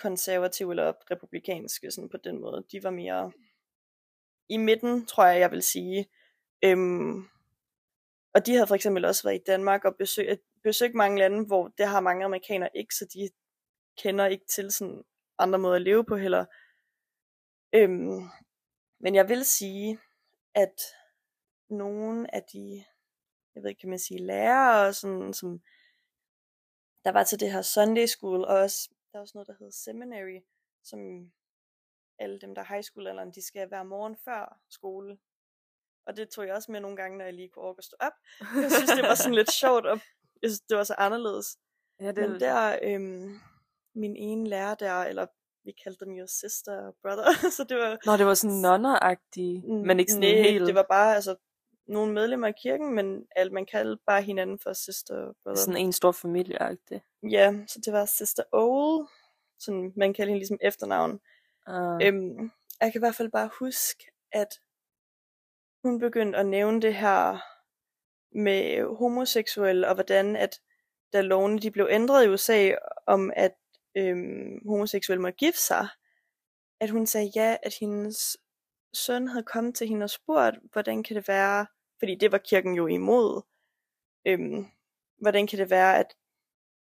konservative 0.00 0.72
eller 0.72 0.92
republikanske 1.10 1.90
sådan 1.90 2.08
på 2.08 2.16
den 2.16 2.40
måde. 2.40 2.64
De 2.72 2.82
var 2.82 2.90
mere 2.90 3.32
i 4.48 4.56
midten, 4.56 5.06
tror 5.06 5.24
jeg, 5.26 5.40
jeg 5.40 5.50
vil 5.50 5.62
sige. 5.62 6.06
Øhm, 6.64 7.28
og 8.34 8.46
de 8.46 8.52
havde 8.52 8.66
for 8.66 8.74
eksempel 8.74 9.04
også 9.04 9.22
været 9.22 9.40
i 9.40 9.44
Danmark 9.46 9.84
og 9.84 9.96
besøgt, 9.96 10.42
besøgt 10.62 10.94
mange 10.94 11.18
lande, 11.18 11.46
hvor 11.46 11.68
det 11.68 11.86
har 11.86 12.00
mange 12.00 12.24
amerikanere 12.24 12.68
ikke, 12.74 12.94
så 12.94 13.04
de 13.04 13.30
kender 13.98 14.26
ikke 14.26 14.46
til 14.46 14.72
sådan 14.72 15.04
andre 15.38 15.58
måder 15.58 15.76
at 15.76 15.82
leve 15.82 16.04
på 16.04 16.16
heller. 16.16 16.44
Øhm, 17.72 18.20
men 19.00 19.14
jeg 19.14 19.28
vil 19.28 19.44
sige, 19.44 19.98
at 20.54 20.80
nogle 21.70 22.34
af 22.34 22.42
de, 22.52 22.84
jeg 23.54 23.62
ved 23.62 23.70
ikke, 23.70 23.80
kan 23.80 23.90
man 23.90 23.98
sige, 23.98 24.26
lærere, 24.26 24.92
sådan, 24.92 25.32
som 25.34 25.60
der 27.04 27.12
var 27.12 27.24
til 27.24 27.40
det 27.40 27.52
her 27.52 27.62
Sunday 27.62 28.06
School, 28.06 28.44
og 28.44 28.56
også, 28.58 28.88
der 29.12 29.18
er 29.18 29.20
også 29.20 29.32
noget, 29.34 29.48
der 29.48 29.54
hedder 29.58 29.72
Seminary, 29.72 30.40
som 30.84 31.00
alle 32.18 32.40
dem, 32.40 32.54
der 32.54 32.62
er 32.62 32.72
high 32.74 32.82
school 32.82 33.32
de 33.34 33.46
skal 33.46 33.70
være 33.70 33.84
morgen 33.84 34.16
før 34.16 34.60
skole. 34.70 35.18
Og 36.06 36.16
det 36.16 36.28
tog 36.30 36.46
jeg 36.46 36.54
også 36.54 36.72
med 36.72 36.80
nogle 36.80 36.96
gange, 36.96 37.18
når 37.18 37.24
jeg 37.24 37.34
lige 37.34 37.48
kunne 37.48 37.64
orke 37.64 37.78
at 37.78 37.84
stå 37.84 37.96
op. 38.00 38.12
Jeg 38.40 38.70
synes, 38.72 38.90
det 38.90 39.02
var 39.02 39.14
sådan 39.14 39.34
lidt 39.34 39.52
sjovt, 39.62 39.86
og 39.86 40.00
jeg 40.42 40.50
synes, 40.50 40.60
det 40.60 40.76
var 40.76 40.84
så 40.84 40.94
anderledes. 40.98 41.58
Ja, 42.00 42.12
det... 42.12 42.30
Men 42.30 42.40
der, 42.40 42.78
øhm, 42.82 43.40
min 43.94 44.16
ene 44.16 44.48
lærer 44.48 44.74
der, 44.74 45.02
eller 45.02 45.26
vi 45.64 45.72
kaldte 45.84 46.04
dem 46.04 46.14
jo 46.14 46.26
sister 46.26 46.86
og 46.86 46.96
brother, 47.02 47.32
så 47.56 47.64
det 47.64 47.76
var... 47.76 47.98
Nå, 48.06 48.16
det 48.16 48.26
var 48.26 48.34
sådan 48.34 48.56
nonneragtigt, 48.56 49.64
men 49.64 50.00
ikke 50.00 50.12
sådan 50.12 50.34
nej, 50.34 50.42
helt... 50.42 50.66
det 50.66 50.74
var 50.74 50.86
bare, 50.90 51.14
altså, 51.14 51.36
nogle 51.86 52.12
medlemmer 52.12 52.46
af 52.46 52.54
kirken, 52.62 52.94
men 52.94 53.26
alt 53.36 53.52
man 53.52 53.66
kaldte 53.66 54.02
bare 54.06 54.22
hinanden 54.22 54.58
for 54.58 54.72
sister 54.72 55.32
brother. 55.42 55.60
Sådan 55.60 55.76
en 55.76 55.92
stor 55.92 56.12
familieagtig. 56.12 57.02
Ja, 57.30 57.54
så 57.66 57.80
det 57.84 57.92
var 57.92 58.04
sister 58.04 58.42
Ole, 58.52 59.08
sådan 59.58 59.92
man 59.96 60.14
kaldte 60.14 60.30
hende 60.30 60.38
ligesom 60.38 60.58
efternavn. 60.60 61.20
Uh. 61.68 61.98
Øhm, 62.02 62.50
jeg 62.80 62.92
kan 62.92 62.98
i 62.98 63.04
hvert 63.04 63.14
fald 63.14 63.30
bare 63.30 63.50
huske, 63.58 64.04
at 64.32 64.60
hun 65.84 65.98
begyndte 65.98 66.38
at 66.38 66.46
nævne 66.46 66.82
det 66.82 66.94
her 66.94 67.38
med 68.38 68.96
homoseksuelle, 68.96 69.88
og 69.88 69.94
hvordan 69.94 70.36
at 70.36 70.60
da 71.12 71.20
lovene 71.20 71.58
de 71.58 71.70
blev 71.70 71.88
ændret 71.90 72.24
i 72.24 72.28
USA 72.28 72.74
om, 73.06 73.32
at 73.36 73.54
øhm, 73.96 74.68
homoseksuelle 74.68 75.22
må 75.22 75.30
gifte 75.30 75.60
sig, 75.60 75.88
at 76.80 76.90
hun 76.90 77.06
sagde 77.06 77.32
ja, 77.34 77.56
at 77.62 77.74
hendes 77.80 78.36
søn 78.94 79.28
havde 79.28 79.44
kommet 79.44 79.74
til 79.74 79.88
hende 79.88 80.04
og 80.04 80.10
spurgt, 80.10 80.58
hvordan 80.72 81.02
kan 81.02 81.16
det 81.16 81.28
være, 81.28 81.66
fordi 81.98 82.14
det 82.14 82.32
var 82.32 82.38
kirken 82.38 82.74
jo 82.74 82.86
imod, 82.86 83.42
øhm, 84.26 84.66
hvordan 85.20 85.46
kan 85.46 85.58
det 85.58 85.70
være, 85.70 85.98
at 85.98 86.16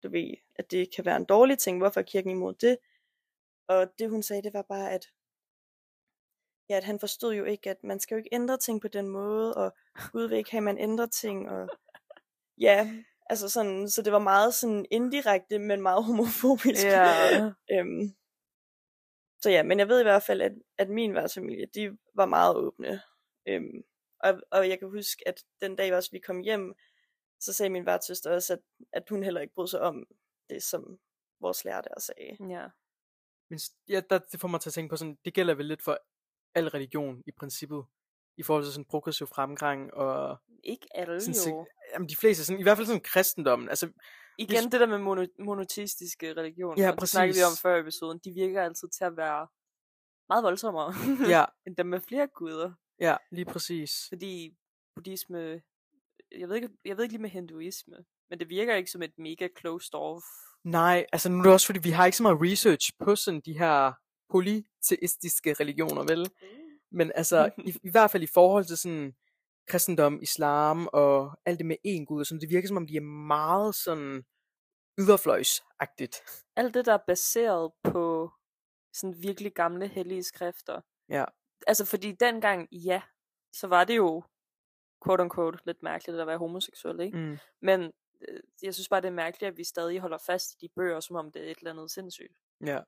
du 0.03 0.09
ved, 0.09 0.35
at 0.57 0.71
det 0.71 0.95
kan 0.95 1.05
være 1.05 1.17
en 1.17 1.25
dårlig 1.25 1.59
ting, 1.59 1.79
hvorfor 1.79 2.01
er 2.01 2.05
kirken 2.05 2.31
imod 2.31 2.55
det? 2.55 2.79
Og 3.69 3.99
det 3.99 4.11
hun 4.11 4.23
sagde, 4.23 4.43
det 4.43 4.53
var 4.55 4.63
bare, 4.63 4.91
at 4.93 5.07
ja, 6.69 6.77
at 6.77 6.85
han 6.85 7.01
forstod 7.01 7.35
jo 7.35 7.45
ikke, 7.45 7.71
at 7.71 7.85
man 7.85 8.01
skal 8.01 8.15
jo 8.15 8.19
ikke 8.19 8.35
ændre 8.35 8.59
ting 8.59 8.81
på 8.81 8.89
den 8.89 9.09
måde, 9.09 9.55
og 9.55 9.77
Gud 10.13 10.29
vil 10.29 10.39
ikke 10.39 10.51
have, 10.51 10.59
at 10.59 10.65
man 10.65 10.79
ændrer 10.79 11.07
ting, 11.07 11.51
og 11.51 11.69
ja, 12.59 12.93
altså 13.27 13.49
sådan, 13.49 13.89
så 13.89 14.03
det 14.03 14.13
var 14.13 14.19
meget 14.19 14.55
sådan 14.55 14.87
indirekte, 14.91 15.59
men 15.59 15.83
meget 15.83 16.05
homofobisk. 16.05 16.85
Ja. 16.85 17.41
øhm, 17.73 18.15
så 19.45 19.51
ja, 19.51 19.63
men 19.63 19.79
jeg 19.79 19.89
ved 19.89 20.01
i 20.01 20.03
hvert 20.03 20.23
fald, 20.23 20.41
at, 20.41 20.53
at 20.79 20.89
min 20.89 21.15
værtsfamilie, 21.15 21.67
de 21.75 21.99
var 22.15 22.27
meget 22.27 22.57
åbne. 22.57 23.03
Øhm, 23.49 23.83
og, 24.21 24.41
og 24.51 24.69
jeg 24.69 24.79
kan 24.79 24.89
huske, 24.89 25.29
at 25.29 25.45
den 25.61 25.77
dag 25.77 25.95
også 25.95 26.11
vi 26.13 26.19
kom 26.19 26.41
hjem, 26.41 26.75
så 27.41 27.53
sagde 27.53 27.71
min 27.71 27.87
værtssøster 27.87 28.31
også, 28.31 28.53
at, 28.53 28.59
at 28.93 29.09
hun 29.09 29.23
heller 29.23 29.41
ikke 29.41 29.55
brød 29.55 29.69
sig 29.69 29.81
om 29.81 30.07
det, 30.51 30.63
som 30.63 30.99
vores 31.41 31.65
lærer 31.65 31.81
der 31.81 32.01
sagde. 32.01 32.37
Ja. 32.51 32.67
Men 33.51 33.59
ja, 33.89 34.01
der, 34.11 34.19
det 34.19 34.41
får 34.41 34.49
mig 34.49 34.61
til 34.61 34.71
at 34.71 34.75
tænke 34.75 34.91
på 34.91 34.97
sådan, 34.97 35.19
det 35.25 35.35
gælder 35.35 35.55
vel 35.55 35.67
lidt 35.67 35.83
for 35.83 35.99
al 36.55 36.69
religion 36.69 37.23
i 37.27 37.33
princippet, 37.33 37.85
i 38.37 38.43
forhold 38.43 38.65
til 38.65 38.73
sådan 38.73 38.85
progressiv 38.85 39.27
fremgang 39.27 39.95
og... 39.95 40.37
Ikke 40.63 40.87
alle 40.95 41.21
sådan, 41.21 41.51
jo. 41.51 41.67
Jamen 41.93 42.09
de 42.09 42.17
fleste, 42.17 42.45
sådan, 42.45 42.61
i 42.61 42.63
hvert 42.63 42.77
fald 42.77 42.87
sådan 42.87 43.03
kristendommen, 43.03 43.69
altså... 43.69 43.91
Igen 44.39 44.73
det 44.73 44.81
der 44.81 44.87
med 44.87 44.99
mono, 44.99 45.27
monoteistiske 45.39 46.33
religioner, 46.33 46.83
ja, 46.83 46.93
det 47.01 47.09
snakkede 47.09 47.39
vi 47.39 47.43
om 47.43 47.57
før 47.63 47.77
i 47.77 47.81
episoden, 47.81 48.21
de 48.25 48.33
virker 48.33 48.63
altid 48.63 48.89
til 48.89 49.05
at 49.05 49.17
være 49.17 49.47
meget 50.29 50.45
voldsommere, 50.45 50.95
ja. 51.35 51.45
end 51.67 51.77
dem 51.77 51.87
med 51.87 52.01
flere 52.01 52.27
guder. 52.27 52.73
Ja, 53.01 53.17
lige 53.33 53.45
præcis. 53.45 53.91
Fordi 54.09 54.57
buddhisme, 54.95 55.63
jeg 56.39 56.49
ved 56.49 56.57
ikke, 56.57 56.69
jeg 56.85 56.97
ved 56.97 57.05
ikke 57.05 57.13
lige 57.13 57.23
med 57.23 57.31
hinduisme, 57.31 57.97
men 58.31 58.39
det 58.41 58.49
virker 58.49 58.75
ikke 58.75 58.91
som 58.91 59.03
et 59.03 59.19
mega 59.19 59.49
closed 59.61 59.95
off. 59.95 60.25
Nej, 60.65 61.07
altså 61.13 61.29
nu 61.29 61.39
er 61.39 61.43
det 61.43 61.53
også 61.53 61.67
fordi, 61.67 61.79
vi 61.79 61.91
har 61.91 62.07
ikke 62.07 62.17
så 62.17 62.23
meget 62.23 62.39
research 62.43 62.93
på 62.99 63.17
sådan 63.17 63.41
de 63.41 63.59
her 63.59 63.93
polyteistiske 64.31 65.55
religioner, 65.61 66.03
vel? 66.03 66.31
Mm. 66.43 66.49
Men 66.93 67.13
altså, 67.15 67.51
i, 67.59 67.75
i 67.83 67.91
hvert 67.91 68.11
fald 68.11 68.23
i 68.23 68.35
forhold 68.35 68.65
til 68.65 68.77
sådan 68.77 69.15
kristendom, 69.67 70.23
islam 70.23 70.89
og 70.93 71.39
alt 71.45 71.59
det 71.59 71.67
med 71.67 71.77
en 71.85 72.07
gud, 72.07 72.25
sådan, 72.25 72.41
det 72.41 72.51
virker 72.51 72.69
som 72.69 72.77
om, 72.77 72.87
de 72.87 72.97
er 72.97 73.27
meget 73.27 73.75
sådan 73.75 74.25
yderfløjsagtigt. 74.99 76.17
Alt 76.57 76.75
det, 76.75 76.87
der 76.87 76.93
er 76.93 77.05
baseret 77.07 77.73
på 77.83 78.31
sådan 78.93 79.23
virkelig 79.23 79.53
gamle 79.53 79.89
hellige 79.89 80.23
skrifter. 80.23 80.81
Ja. 81.09 81.25
Altså, 81.67 81.85
fordi 81.85 82.13
dengang, 82.13 82.69
ja, 82.73 83.03
så 83.53 83.67
var 83.67 83.85
det 83.85 83.97
jo 83.97 84.23
quote 85.05 85.23
unquote 85.23 85.59
lidt 85.67 85.83
mærkeligt 85.83 86.21
at 86.21 86.27
være 86.27 86.39
homoseksuel, 86.39 87.01
ikke? 87.01 87.19
Mm. 87.19 87.39
Men 87.63 87.93
øh, 88.29 88.41
jeg 88.63 88.75
synes 88.75 88.89
bare, 88.89 89.01
det 89.01 89.09
er 89.09 89.13
mærkeligt, 89.13 89.49
at 89.49 89.57
vi 89.57 89.65
stadig 89.65 90.01
holder 90.01 90.19
fast 90.27 90.53
i 90.53 90.57
de 90.61 90.69
bøger, 90.77 91.01
som 91.01 91.17
om 91.17 91.33
det 91.33 91.47
er 91.47 91.51
et 91.51 91.59
eller 91.59 91.71
andet 91.71 91.91
sindssygt. 91.91 92.37
Ja. 92.67 92.81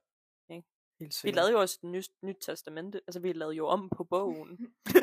Ikke? 0.49 0.67
Helt 0.99 1.23
vi 1.23 1.31
lavede 1.31 1.51
jo 1.51 1.59
også 1.59 1.79
et 1.83 1.89
nyt, 1.89 2.09
nyt 2.23 2.37
testamente, 2.41 3.01
altså 3.07 3.19
vi 3.19 3.33
lavede 3.33 3.55
jo 3.55 3.67
om 3.67 3.89
på 3.97 4.03
bogen. 4.03 4.49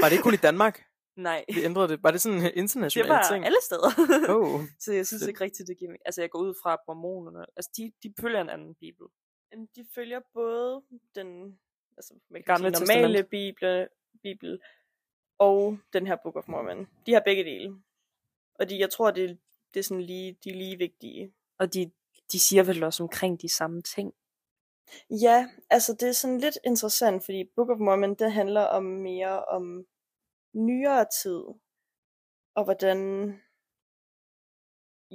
var 0.01 0.09
det 0.09 0.13
ikke 0.13 0.23
kun 0.23 0.35
i 0.35 0.47
Danmark? 0.49 0.85
Nej. 1.17 1.45
Vi 1.49 1.65
ændrede 1.65 1.89
det. 1.89 2.03
Var 2.03 2.11
det 2.11 2.21
sådan 2.21 2.39
en 2.39 2.51
international 2.55 2.91
ting? 2.91 3.05
Det 3.05 3.11
var 3.11 3.29
ting? 3.35 3.45
alle 3.47 3.59
steder. 3.63 3.91
oh. 4.37 4.61
Så 4.85 4.93
jeg 4.93 5.07
synes 5.07 5.27
ikke 5.27 5.41
rigtigt, 5.41 5.69
det 5.69 5.79
giver 5.79 5.91
mig. 5.91 5.99
Altså 6.05 6.21
jeg 6.21 6.31
går 6.31 6.39
ud 6.39 6.55
fra 6.63 6.79
mormonerne. 6.87 7.47
Altså 7.57 7.71
de, 7.77 7.93
de 8.03 8.15
følger 8.21 8.41
en 8.41 8.51
anden 8.51 8.75
bibel. 8.75 9.07
Jamen, 9.53 9.69
de 9.77 9.87
følger 9.95 10.21
både 10.35 10.83
den 11.15 11.59
altså, 11.97 12.15
man 12.31 12.43
kan 12.43 12.55
Gamle 12.55 12.77
sige, 12.77 12.87
normale 12.87 13.23
bibel, 13.23 13.89
bibel 14.23 14.61
og 15.39 15.79
den 15.93 16.07
her 16.07 16.17
Book 16.23 16.37
of 16.37 16.49
Mormon. 16.49 16.89
De 17.07 17.13
har 17.13 17.23
begge 17.25 17.45
dele. 17.45 17.83
Og 18.55 18.71
de, 18.71 18.79
jeg 18.79 18.91
tror, 18.91 19.11
det, 19.11 19.39
det 19.75 19.81
er 19.81 19.85
sådan 19.85 20.03
lige, 20.03 20.39
de 20.45 20.51
er 20.51 20.55
lige 20.55 20.79
vigtige. 20.79 21.33
Og 21.59 21.75
de, 21.75 21.91
de 22.33 22.39
siger 22.39 22.63
vel 22.63 22.83
også 22.83 23.03
omkring 23.03 23.43
de 23.43 23.49
samme 23.49 23.83
ting. 23.83 24.15
Ja, 25.11 25.49
altså 25.71 25.93
det 25.93 26.09
er 26.09 26.13
sådan 26.13 26.39
lidt 26.39 26.59
interessant, 26.65 27.25
fordi 27.25 27.45
Book 27.57 27.71
of 27.71 27.79
Mormon, 27.79 28.15
det 28.15 28.33
handler 28.33 28.63
om 28.63 28.85
mere 28.85 29.45
om 29.45 29.87
nyere 30.55 31.07
tid, 31.23 31.45
og 32.55 32.65
hvordan, 32.65 32.99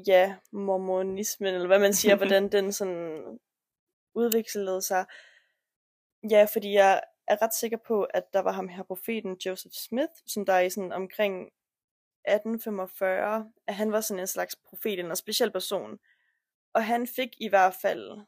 ja, 0.08 0.38
mormonismen, 0.52 1.54
eller 1.54 1.67
hvad 1.67 1.80
man 1.80 1.93
siger, 1.93 2.15
hvordan 2.21 2.52
den 2.52 2.73
sådan 2.73 3.39
udviklede 4.15 4.82
sig. 4.82 5.06
Ja, 6.32 6.47
fordi 6.54 6.73
jeg 6.73 7.02
er 7.28 7.41
ret 7.41 7.54
sikker 7.54 7.78
på, 7.88 8.04
at 8.04 8.34
der 8.34 8.39
var 8.39 8.52
ham 8.52 8.67
her 8.67 8.84
profeten 8.84 9.38
Joseph 9.45 9.73
Smith, 9.73 10.13
som 10.28 10.45
der 10.45 10.54
er 10.54 10.60
i 10.60 10.69
sådan 10.69 10.91
omkring 10.91 11.52
1845, 12.25 13.52
at 13.67 13.75
han 13.75 13.91
var 13.91 14.02
sådan 14.02 14.19
en 14.19 14.28
slags 14.28 14.56
profet, 14.56 14.99
en 14.99 15.15
speciel 15.15 15.52
person. 15.52 15.99
Og 16.73 16.86
han 16.86 17.08
fik 17.08 17.30
i 17.41 17.47
hvert 17.47 17.73
fald 17.82 18.19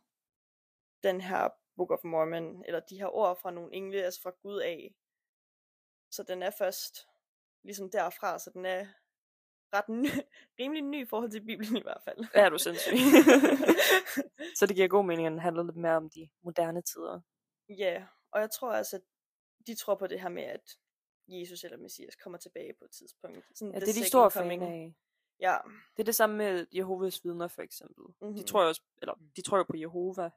den 1.04 1.22
her 1.22 1.50
Book 1.78 1.92
of 1.92 2.04
Mormon, 2.04 2.64
eller 2.66 2.80
de 2.80 2.98
her 2.98 3.16
ord 3.16 3.40
fra 3.42 3.52
nogle 3.52 3.74
engle, 3.74 4.04
altså 4.04 4.22
fra 4.22 4.34
Gud 4.42 4.60
af. 4.60 4.96
Så 6.12 6.24
den 6.24 6.44
er 6.44 6.50
først 6.58 7.08
ligesom 7.64 7.90
derfra, 7.92 8.40
så 8.40 8.50
den 8.54 8.66
er 8.66 8.86
ret 9.74 9.90
ny, 9.90 10.10
rimelig 10.60 10.84
ny 10.84 11.06
i 11.06 11.10
forhold 11.10 11.32
til 11.32 11.46
Bibelen 11.46 11.78
i 11.78 11.82
hvert 11.82 12.02
fald. 12.04 12.26
Ja, 12.36 12.50
du 12.50 12.58
sindssyg. 12.58 12.92
så 14.60 14.66
det 14.66 14.76
giver 14.76 14.88
god 14.88 15.06
mening, 15.06 15.28
at 15.28 15.32
den 15.32 15.40
handler 15.40 15.64
lidt 15.64 15.76
mere 15.76 15.96
om 15.96 16.10
de 16.10 16.30
moderne 16.44 16.82
tider. 16.82 17.22
Ja, 17.70 18.06
og 18.32 18.42
jeg 18.42 18.52
tror 18.52 18.72
altså, 18.72 18.96
at 18.96 19.02
de 19.68 19.76
tror 19.76 19.96
på 19.96 20.08
det 20.08 20.22
her 20.22 20.30
med, 20.30 20.44
at 20.44 20.78
Jesus 21.28 21.64
eller 21.64 21.78
Messias 21.78 22.16
kommer 22.16 22.38
tilbage 22.40 22.74
på 22.80 22.86
et 22.86 22.92
tidspunkt. 22.92 23.46
Sådan 23.56 23.74
Ja, 23.74 23.80
det 23.80 23.90
er 23.90 23.94
de 23.94 24.08
store 24.08 24.32
fan 24.32 24.62
af. 24.62 24.96
Ja. 25.40 25.58
Det 25.98 26.00
er 26.00 26.04
det 26.04 26.16
samme 26.16 26.38
med 26.38 26.66
Jehovas 26.72 27.24
vidner, 27.24 27.48
for 27.48 27.62
eksempel. 27.62 28.04
Mhm. 28.22 28.36
De 28.36 28.44
tror 28.44 28.62
jo 28.62 28.68
også, 28.68 28.82
eller 29.02 29.14
de 29.36 29.42
tror 29.42 29.58
jo 29.58 29.64
på 29.64 29.78
Jehova. 29.78 30.30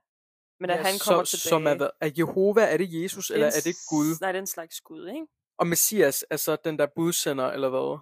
Men 0.61 0.71
at 0.71 0.77
Ja, 0.77 0.83
han 0.83 0.95
kommer 1.07 1.25
så, 1.25 1.31
tilbage. 1.31 1.49
Som 1.49 1.67
er, 1.67 1.91
er 2.01 2.11
Jehova, 2.19 2.63
er 2.73 2.77
det 2.77 3.03
Jesus, 3.03 3.31
eller 3.31 3.47
en 3.47 3.53
er 3.57 3.63
det 3.65 3.77
Gud? 3.91 4.21
Nej, 4.21 4.33
det 4.33 4.39
er 4.39 4.43
en 4.43 4.47
slags 4.47 4.81
Gud, 4.81 5.09
ikke? 5.09 5.27
Og 5.59 5.67
Messias 5.67 6.25
er 6.31 6.37
så 6.37 6.57
den 6.65 6.79
der 6.79 6.87
budsender, 6.97 7.45
eller 7.51 7.69
hvad? 7.69 7.99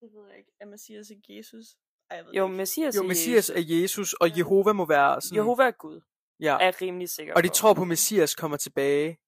Det 0.00 0.14
ved 0.14 0.28
jeg 0.28 0.38
ikke. 0.38 0.52
Er 0.60 0.66
Messias 0.66 1.10
ikke 1.10 1.36
Jesus? 1.36 1.66
Ej, 2.10 2.16
jeg 2.16 2.26
ved 2.26 2.32
Jo, 2.32 2.42
det 2.44 2.48
ikke. 2.50 2.56
Messias 2.56 2.96
Jo, 2.96 3.02
er 3.02 3.06
Messias 3.06 3.36
Jesus. 3.50 3.56
er 3.70 3.74
Jesus, 3.80 4.12
og 4.14 4.28
Ja. 4.28 4.34
Jehova 4.38 4.72
må 4.72 4.86
være 4.86 5.20
sådan... 5.20 5.36
Jehova 5.36 5.62
er 5.66 5.70
Gud, 5.70 6.00
Ja. 6.40 6.56
er 6.60 6.80
rimelig 6.82 7.08
sikker 7.08 7.34
Og 7.34 7.42
de 7.42 7.48
på. 7.48 7.54
tror 7.54 7.74
på, 7.74 7.82
at 7.82 7.88
Messias 7.88 8.34
kommer 8.34 8.56
tilbage. 8.56 9.18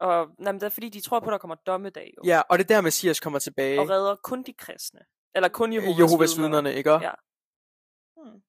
Og, 0.00 0.28
nej, 0.38 0.52
men 0.52 0.60
det 0.60 0.66
er 0.66 0.70
fordi, 0.70 0.88
de 0.88 1.00
tror 1.00 1.20
på, 1.20 1.26
at 1.26 1.32
der 1.32 1.38
kommer 1.38 1.54
dommedag, 1.54 2.14
jo. 2.16 2.22
Ja, 2.26 2.40
og 2.50 2.58
det 2.58 2.64
er 2.70 2.74
der, 2.74 2.80
Messias 2.80 3.20
kommer 3.20 3.38
tilbage. 3.38 3.80
Og 3.80 3.88
redder 3.90 4.16
kun 4.16 4.42
de 4.42 4.52
kristne. 4.52 5.00
Eller 5.34 5.48
kun 5.48 5.72
Jehovas, 5.72 5.98
Jehovas 5.98 6.30
vidner. 6.36 6.42
vidnerne, 6.48 6.74
ikke? 6.74 6.90
Ja. 6.92 7.12
Hmm. 8.16 8.42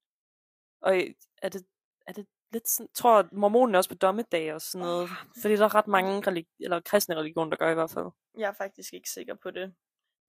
Og 0.81 0.95
er 1.41 1.49
det, 1.49 1.65
er 2.07 2.13
det 2.13 2.27
lidt 2.55 2.67
sådan, 2.69 2.89
tror 2.93 3.29
mormonen 3.31 3.75
også 3.75 3.89
på 3.89 3.95
dommedag 3.95 4.53
og 4.53 4.61
sådan 4.61 4.85
noget. 4.85 5.09
Fordi 5.41 5.53
der 5.55 5.65
er 5.65 5.75
ret 5.75 5.87
mange 5.87 6.21
religi- 6.27 6.63
eller 6.65 6.79
kristne 6.79 7.15
religioner, 7.15 7.49
der 7.49 7.57
gør 7.57 7.71
i 7.71 7.73
hvert 7.73 7.91
fald. 7.91 8.05
Jeg 8.37 8.47
er 8.49 8.53
faktisk 8.53 8.93
ikke 8.93 9.09
sikker 9.09 9.35
på 9.43 9.51
det. 9.51 9.75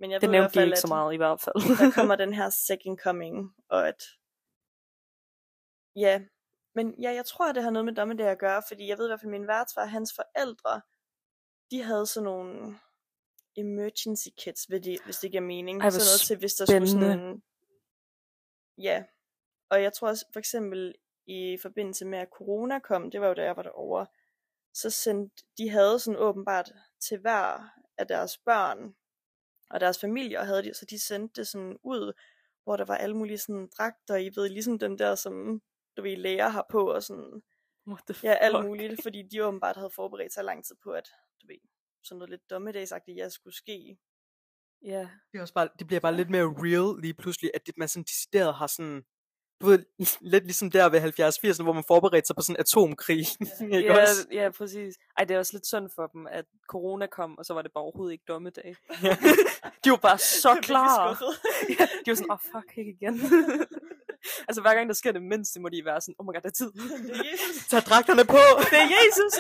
Men 0.00 0.10
jeg 0.10 0.20
Det 0.20 0.28
ved 0.28 0.34
i 0.34 0.38
hvert 0.38 0.42
nævnte 0.42 0.54
de 0.54 0.60
fald, 0.60 0.68
ikke 0.68 0.80
så 0.80 0.94
meget 0.96 1.14
i 1.14 1.16
hvert 1.16 1.40
fald. 1.40 1.58
der 1.78 1.92
kommer 1.94 2.16
den 2.24 2.32
her 2.34 2.50
second 2.50 2.98
coming, 2.98 3.54
og 3.68 3.88
at... 3.88 4.00
Ja, 5.96 6.14
men 6.74 6.86
ja, 7.02 7.10
jeg 7.14 7.26
tror, 7.26 7.48
at 7.48 7.54
det 7.54 7.62
har 7.62 7.70
noget 7.70 7.84
med 7.84 7.94
dommedag 7.94 8.28
at 8.28 8.38
gøre, 8.38 8.62
fordi 8.68 8.88
jeg 8.88 8.98
ved 8.98 9.06
i 9.06 9.10
hvert 9.10 9.20
fald, 9.20 9.34
at 9.34 9.40
min 9.40 9.48
værtsfar, 9.48 9.84
hans 9.84 10.12
forældre, 10.18 10.80
de 11.70 11.82
havde 11.82 12.06
sådan 12.06 12.24
nogle 12.24 12.78
emergency 13.56 14.28
kits, 14.38 14.64
hvis 14.64 14.80
det, 14.80 14.98
hvis 15.04 15.18
det 15.18 15.30
giver 15.30 15.42
mening. 15.42 15.82
Ej, 15.82 15.90
sådan 15.90 16.06
noget 16.10 16.20
til, 16.28 16.38
hvis 16.38 16.54
der 16.54 16.64
skulle 16.64 16.88
sådan 16.88 17.02
spændende. 17.02 17.32
en... 17.32 17.42
Ja, 18.78 19.04
og 19.70 19.82
jeg 19.82 19.92
tror 19.92 20.08
også, 20.08 20.24
for 20.32 20.38
eksempel 20.38 20.94
i 21.26 21.58
forbindelse 21.62 22.04
med, 22.04 22.18
at 22.18 22.28
corona 22.28 22.78
kom, 22.78 23.10
det 23.10 23.20
var 23.20 23.28
jo 23.28 23.34
da 23.34 23.44
jeg 23.44 23.56
var 23.56 23.62
derovre, 23.62 24.06
så 24.74 24.90
sendte, 24.90 25.44
de 25.58 25.70
havde 25.70 25.98
sådan 25.98 26.20
åbenbart 26.20 26.72
til 27.00 27.18
hver 27.18 27.68
af 27.98 28.06
deres 28.06 28.38
børn, 28.38 28.94
og 29.70 29.80
deres 29.80 30.00
familier 30.00 30.44
havde 30.44 30.62
de, 30.62 30.74
så 30.74 30.86
de 30.90 30.98
sendte 30.98 31.40
det 31.40 31.48
sådan 31.48 31.78
ud, 31.82 32.12
hvor 32.64 32.76
der 32.76 32.84
var 32.84 32.96
alle 32.96 33.16
mulige 33.16 33.38
sådan 33.38 33.68
dragter, 33.78 34.16
I 34.16 34.30
ved, 34.34 34.48
ligesom 34.48 34.78
den 34.78 34.98
der, 34.98 35.14
som 35.14 35.62
du 35.96 36.02
ved, 36.02 36.16
læger 36.16 36.48
har 36.48 36.66
på, 36.70 36.92
og 36.92 37.02
sådan, 37.02 37.42
What 37.86 38.02
the 38.08 38.28
ja, 38.28 38.34
alt 38.34 38.56
fuck? 38.56 38.66
muligt, 38.66 39.02
fordi 39.02 39.22
de 39.22 39.44
åbenbart 39.44 39.76
havde 39.76 39.90
forberedt 39.90 40.32
sig 40.32 40.44
lang 40.44 40.64
tid 40.64 40.76
på, 40.84 40.90
at, 40.90 41.08
du 41.42 41.46
ved, 41.46 41.58
sådan 42.02 42.18
noget 42.18 42.30
lidt 42.30 42.50
dommedagsagtigt, 42.50 43.16
jeg 43.16 43.32
skulle 43.32 43.56
ske. 43.56 43.98
Ja. 44.82 45.08
Det, 45.32 45.38
er 45.38 45.42
også 45.42 45.54
bare, 45.54 45.68
det 45.78 45.86
bliver 45.86 46.00
bare 46.00 46.16
lidt 46.16 46.30
mere 46.30 46.44
real 46.44 47.00
lige 47.00 47.14
pludselig, 47.14 47.50
at 47.54 47.66
det, 47.66 47.76
man 47.76 47.88
sådan 47.88 48.04
decideret 48.04 48.54
har 48.54 48.66
sådan, 48.66 49.04
du 49.60 49.66
ved, 49.66 49.84
lidt 50.20 50.44
ligesom 50.44 50.70
der 50.70 50.88
ved 50.88 51.00
70-80'erne, 51.00 51.62
hvor 51.62 51.72
man 51.72 51.84
forberedte 51.86 52.26
sig 52.26 52.36
på 52.36 52.42
sådan 52.42 52.56
en 52.56 52.60
atomkrig. 52.60 53.18
ikke 53.60 53.78
Ja, 53.78 54.00
også? 54.02 54.26
ja, 54.32 54.50
præcis. 54.50 54.94
Ej, 55.18 55.24
det 55.24 55.34
er 55.34 55.38
også 55.38 55.52
lidt 55.52 55.66
synd 55.66 55.88
for 55.94 56.06
dem, 56.06 56.26
at 56.30 56.44
corona 56.68 57.06
kom, 57.06 57.38
og 57.38 57.44
så 57.44 57.54
var 57.54 57.62
det 57.62 57.70
bare 57.74 57.82
overhovedet 57.84 58.12
ikke 58.12 58.24
dommedag. 58.28 58.76
Ja. 59.02 59.16
De 59.84 59.90
var 59.90 59.96
bare 59.96 60.18
så 60.18 60.58
klar. 60.68 61.22
ja, 61.78 61.86
de 62.04 62.10
var 62.10 62.14
sådan, 62.14 62.30
åh, 62.30 62.34
oh, 62.34 62.62
fuck, 62.62 62.78
ikke 62.78 62.90
igen. 63.00 63.14
altså, 64.48 64.60
hver 64.60 64.74
gang 64.74 64.88
der 64.88 64.94
sker 64.94 65.12
det 65.12 65.22
mindste, 65.22 65.60
må 65.60 65.68
de 65.68 65.84
være 65.84 66.00
sådan, 66.00 66.14
oh 66.18 66.24
my 66.26 66.32
god, 66.34 66.40
der 66.42 66.48
er 66.48 66.58
tid. 66.62 66.72
det 66.72 67.16
er 67.16 67.24
Jesus. 67.32 67.66
Tag 67.68 67.80
dragterne 67.82 68.24
på! 68.24 68.42
det 68.70 68.78
er 68.84 68.88
Jesus! 68.98 69.34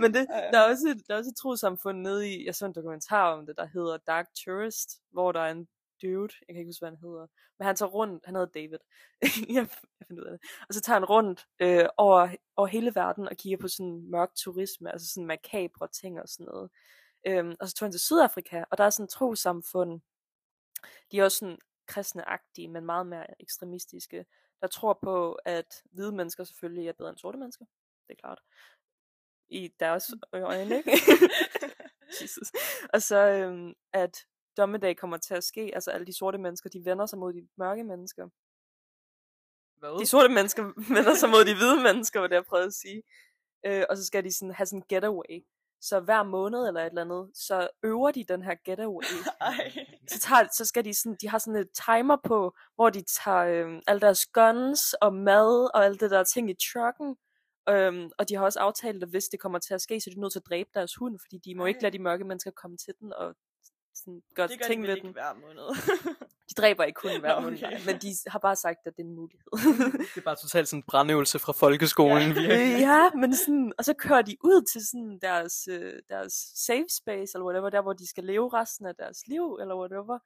Men 0.00 0.14
det, 0.14 0.26
Ja, 0.30 0.38
ja. 0.44 0.50
der 0.50 0.58
er 0.58 0.70
også 0.70 0.88
et, 0.88 1.02
der 1.08 1.14
er 1.14 1.18
også 1.18 1.30
et 1.30 1.36
trosamfund 1.42 1.98
nede 2.00 2.28
i, 2.30 2.46
jeg 2.46 2.54
så 2.54 2.66
en 2.66 2.74
dokumentar 2.74 3.32
om 3.32 3.46
det, 3.46 3.54
der 3.56 3.66
hedder 3.74 3.96
Dark 4.06 4.26
Tourist, 4.44 4.88
hvor 5.12 5.32
der 5.32 5.40
er 5.40 5.50
en 5.50 5.66
dude, 6.02 6.34
jeg 6.48 6.54
kan 6.54 6.56
ikke 6.56 6.68
huske, 6.68 6.80
hvad 6.80 6.90
han 6.90 6.98
hedder, 6.98 7.26
men 7.58 7.66
han 7.66 7.76
tager 7.76 7.90
rundt, 7.90 8.26
han 8.26 8.34
hedder 8.34 8.52
David, 8.60 8.78
jeg, 9.22 9.54
jeg 9.54 9.68
finder 10.08 10.22
ud 10.22 10.26
af 10.26 10.38
det, 10.38 10.50
og 10.68 10.74
så 10.74 10.80
tager 10.80 10.98
han 10.98 11.04
rundt 11.04 11.46
øh, 11.60 11.86
over, 11.96 12.28
over 12.56 12.68
hele 12.68 12.94
verden 12.94 13.28
og 13.28 13.36
kigger 13.36 13.58
på 13.58 13.68
sådan 13.68 14.10
mørk 14.10 14.30
turisme, 14.34 14.92
altså 14.92 15.08
sådan 15.12 15.26
makabre 15.26 15.88
ting 15.88 16.20
og 16.20 16.28
sådan 16.28 16.46
noget. 16.46 16.70
Øhm, 17.26 17.54
og 17.60 17.68
så 17.68 17.74
tog 17.74 17.86
han 17.86 17.92
til 17.92 18.00
Sydafrika, 18.00 18.64
og 18.70 18.78
der 18.78 18.84
er 18.84 18.90
sådan 18.90 19.04
et 19.04 19.10
trosamfund, 19.10 20.00
de 21.12 21.18
er 21.18 21.24
også 21.24 21.38
sådan 21.38 21.58
kristneagtige, 21.86 22.68
men 22.68 22.84
meget 22.84 23.06
mere 23.06 23.42
ekstremistiske, 23.42 24.26
der 24.60 24.66
tror 24.66 24.98
på, 25.02 25.32
at 25.32 25.82
hvide 25.90 26.12
mennesker 26.12 26.44
selvfølgelig 26.44 26.88
er 26.88 26.92
bedre 26.92 27.10
end 27.10 27.18
sorte 27.18 27.38
mennesker. 27.38 27.64
Det 28.08 28.14
er 28.14 28.20
klart. 28.20 28.40
I 29.48 29.72
deres 29.80 30.10
øjne, 30.32 30.76
ikke? 30.76 30.90
Jesus. 32.22 32.52
Og 32.92 33.02
så, 33.02 33.16
øhm, 33.16 33.74
at 33.92 34.26
dommedag 34.58 34.96
kommer 34.96 35.16
til 35.16 35.34
at 35.34 35.44
ske, 35.44 35.70
altså 35.74 35.90
alle 35.90 36.06
de 36.06 36.12
sorte 36.12 36.38
mennesker, 36.38 36.70
de 36.70 36.84
vender 36.84 37.06
sig 37.06 37.18
mod 37.18 37.32
de 37.32 37.48
mørke 37.56 37.84
mennesker. 37.84 38.28
Hvad? 39.78 40.00
De 40.00 40.06
sorte 40.06 40.28
mennesker 40.28 40.62
vender 40.94 41.14
sig 41.14 41.30
mod 41.30 41.44
de 41.44 41.54
hvide 41.54 41.82
mennesker, 41.82 42.20
var 42.20 42.26
det 42.26 42.34
jeg 42.34 42.44
prøvede 42.44 42.66
at 42.66 42.74
sige. 42.74 43.02
Øh, 43.66 43.84
og 43.90 43.96
så 43.96 44.04
skal 44.04 44.24
de 44.24 44.32
sådan 44.32 44.54
have 44.54 44.66
sådan 44.66 44.78
en 44.78 44.84
getaway. 44.88 45.44
Så 45.80 46.00
hver 46.00 46.22
måned 46.22 46.66
eller 46.68 46.80
et 46.80 46.86
eller 46.86 47.02
andet, 47.02 47.30
så 47.34 47.68
øver 47.82 48.10
de 48.10 48.24
den 48.24 48.42
her 48.42 48.54
getaway. 48.64 49.04
Så, 50.10 50.18
tager, 50.20 50.48
så 50.52 50.64
skal 50.64 50.84
de 50.84 50.94
sådan, 50.94 51.16
de 51.20 51.28
har 51.28 51.38
sådan 51.38 51.60
et 51.60 51.68
timer 51.86 52.16
på, 52.24 52.54
hvor 52.74 52.90
de 52.90 53.02
tager 53.02 53.44
øhm, 53.44 53.82
alle 53.86 54.00
deres 54.00 54.26
guns 54.26 54.94
og 54.94 55.14
mad 55.14 55.70
og 55.74 55.84
alt 55.84 56.00
det 56.00 56.10
der 56.10 56.24
ting 56.24 56.50
i 56.50 56.54
trucken. 56.72 57.16
Øhm, 57.68 58.10
og 58.18 58.28
de 58.28 58.34
har 58.34 58.44
også 58.44 58.60
aftalt, 58.60 59.02
at 59.02 59.08
hvis 59.08 59.24
det 59.24 59.40
kommer 59.40 59.58
til 59.58 59.74
at 59.74 59.82
ske, 59.82 60.00
så 60.00 60.10
er 60.10 60.14
de 60.14 60.20
nødt 60.20 60.32
til 60.32 60.38
at 60.38 60.46
dræbe 60.48 60.70
deres 60.74 60.94
hund, 60.94 61.18
fordi 61.18 61.38
de 61.38 61.54
må 61.54 61.66
ikke 61.66 61.78
Ej. 61.78 61.82
lade 61.82 61.98
de 61.98 62.02
mørke 62.02 62.24
mennesker 62.24 62.50
komme 62.50 62.76
til 62.76 62.94
den 63.00 63.12
og 63.12 63.34
sådan, 63.98 64.22
gøre 64.34 64.48
Det 64.48 64.58
gør 64.60 64.66
ting 64.66 64.82
de 64.82 64.88
ved 64.88 64.96
den. 64.96 65.12
hver 65.12 65.34
måned. 65.34 65.66
De 66.48 66.54
dræber 66.54 66.84
ikke 66.84 67.00
kun 67.00 67.20
hver 67.20 67.40
måned, 67.40 67.58
okay. 67.58 67.70
nej, 67.70 67.80
men 67.86 67.96
de 68.02 68.08
har 68.26 68.38
bare 68.38 68.56
sagt, 68.56 68.78
at 68.86 68.92
det 68.96 69.02
er 69.02 69.06
en 69.06 69.14
mulighed. 69.14 69.46
Det 70.14 70.20
er 70.20 70.24
bare 70.24 70.36
totalt 70.36 70.68
sådan 70.68 70.78
en 70.78 70.84
brandøvelse 70.88 71.38
fra 71.38 71.52
folkeskolen. 71.52 72.32
Ja. 72.32 72.56
ja, 72.88 73.10
men 73.10 73.36
sådan, 73.36 73.72
og 73.78 73.84
så 73.84 73.94
kører 73.94 74.22
de 74.22 74.36
ud 74.44 74.62
til 74.72 74.86
sådan 74.86 75.18
deres, 75.22 75.68
øh, 75.70 75.92
deres 76.08 76.32
safe 76.66 76.90
space, 77.00 77.30
eller 77.34 77.44
whatever, 77.44 77.70
der 77.70 77.82
hvor 77.82 77.92
de 77.92 78.08
skal 78.08 78.24
leve 78.24 78.48
resten 78.52 78.86
af 78.86 78.94
deres 78.94 79.18
liv, 79.26 79.58
eller 79.60 79.76
whatever. 79.80 80.18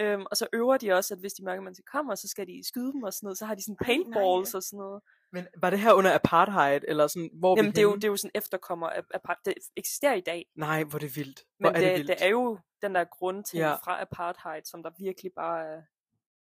Øhm, 0.00 0.26
og 0.30 0.36
så 0.36 0.46
øver 0.52 0.76
de 0.76 0.92
også, 0.92 1.14
at 1.14 1.20
hvis 1.20 1.32
de 1.32 1.44
mørke 1.44 1.62
mennesker 1.62 1.84
kommer, 1.92 2.14
så 2.14 2.28
skal 2.28 2.46
de 2.46 2.60
skyde 2.68 2.92
dem 2.92 3.02
og 3.02 3.12
sådan 3.12 3.26
noget. 3.26 3.38
Så 3.38 3.46
har 3.46 3.54
de 3.54 3.62
sådan 3.64 3.76
paintballs 3.76 4.54
og 4.54 4.62
sådan 4.62 4.76
noget. 4.76 5.02
Men 5.32 5.46
var 5.60 5.70
det 5.70 5.78
her 5.80 5.92
under 5.92 6.14
apartheid, 6.14 6.80
eller 6.88 7.06
sådan, 7.06 7.30
hvor 7.34 7.50
er 7.50 7.54
vi 7.54 7.58
Jamen, 7.58 7.72
det 7.72 7.78
er, 7.78 7.82
jo, 7.82 7.94
det 7.94 8.04
er 8.04 8.08
jo 8.08 8.16
sådan 8.16 8.30
efterkommer 8.34 8.88
af, 8.88 9.02
af 9.14 9.36
det 9.44 9.54
eksisterer 9.76 10.14
i 10.14 10.20
dag. 10.20 10.46
Nej, 10.56 10.84
hvor 10.84 10.94
er 10.98 11.00
det 11.00 11.16
vildt. 11.16 11.44
Hvor 11.58 11.68
Men 11.70 11.76
er 11.76 11.80
det, 11.80 11.88
det, 11.88 11.96
vildt. 11.98 12.08
det 12.08 12.16
er 12.26 12.28
jo 12.28 12.58
den 12.82 12.94
der 12.94 13.04
grundting 13.04 13.60
Ja. 13.60 13.68
ja. 13.68 13.74
fra 13.74 14.00
apartheid, 14.02 14.62
som 14.64 14.82
der 14.82 14.90
virkelig 14.98 15.32
bare 15.36 15.66
er 15.76 15.82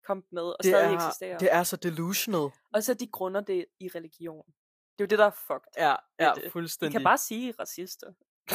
kommet 0.07 0.27
med, 0.33 0.43
og 0.43 0.57
det 0.63 0.71
stadig 0.73 0.95
er, 0.95 0.97
eksisterer. 1.07 1.39
det 1.39 1.49
er 1.53 1.63
så 1.63 1.77
delusional. 1.77 2.51
Og 2.75 2.83
så 2.83 2.95
de 2.95 3.07
grunder 3.07 3.41
det 3.41 3.65
i 3.81 3.89
religion. 3.95 4.45
Det 4.47 5.01
er 5.01 5.05
jo 5.05 5.07
det, 5.07 5.19
der 5.19 5.27
er 5.27 5.31
fucked. 5.47 5.73
Ja, 5.79 5.95
ja, 6.19 6.33
det. 6.35 6.45
Vi 6.45 6.51
fuldstændig. 6.51 6.93
kan 6.93 7.05
bare 7.05 7.19
sige 7.19 7.55
racister. 7.59 8.13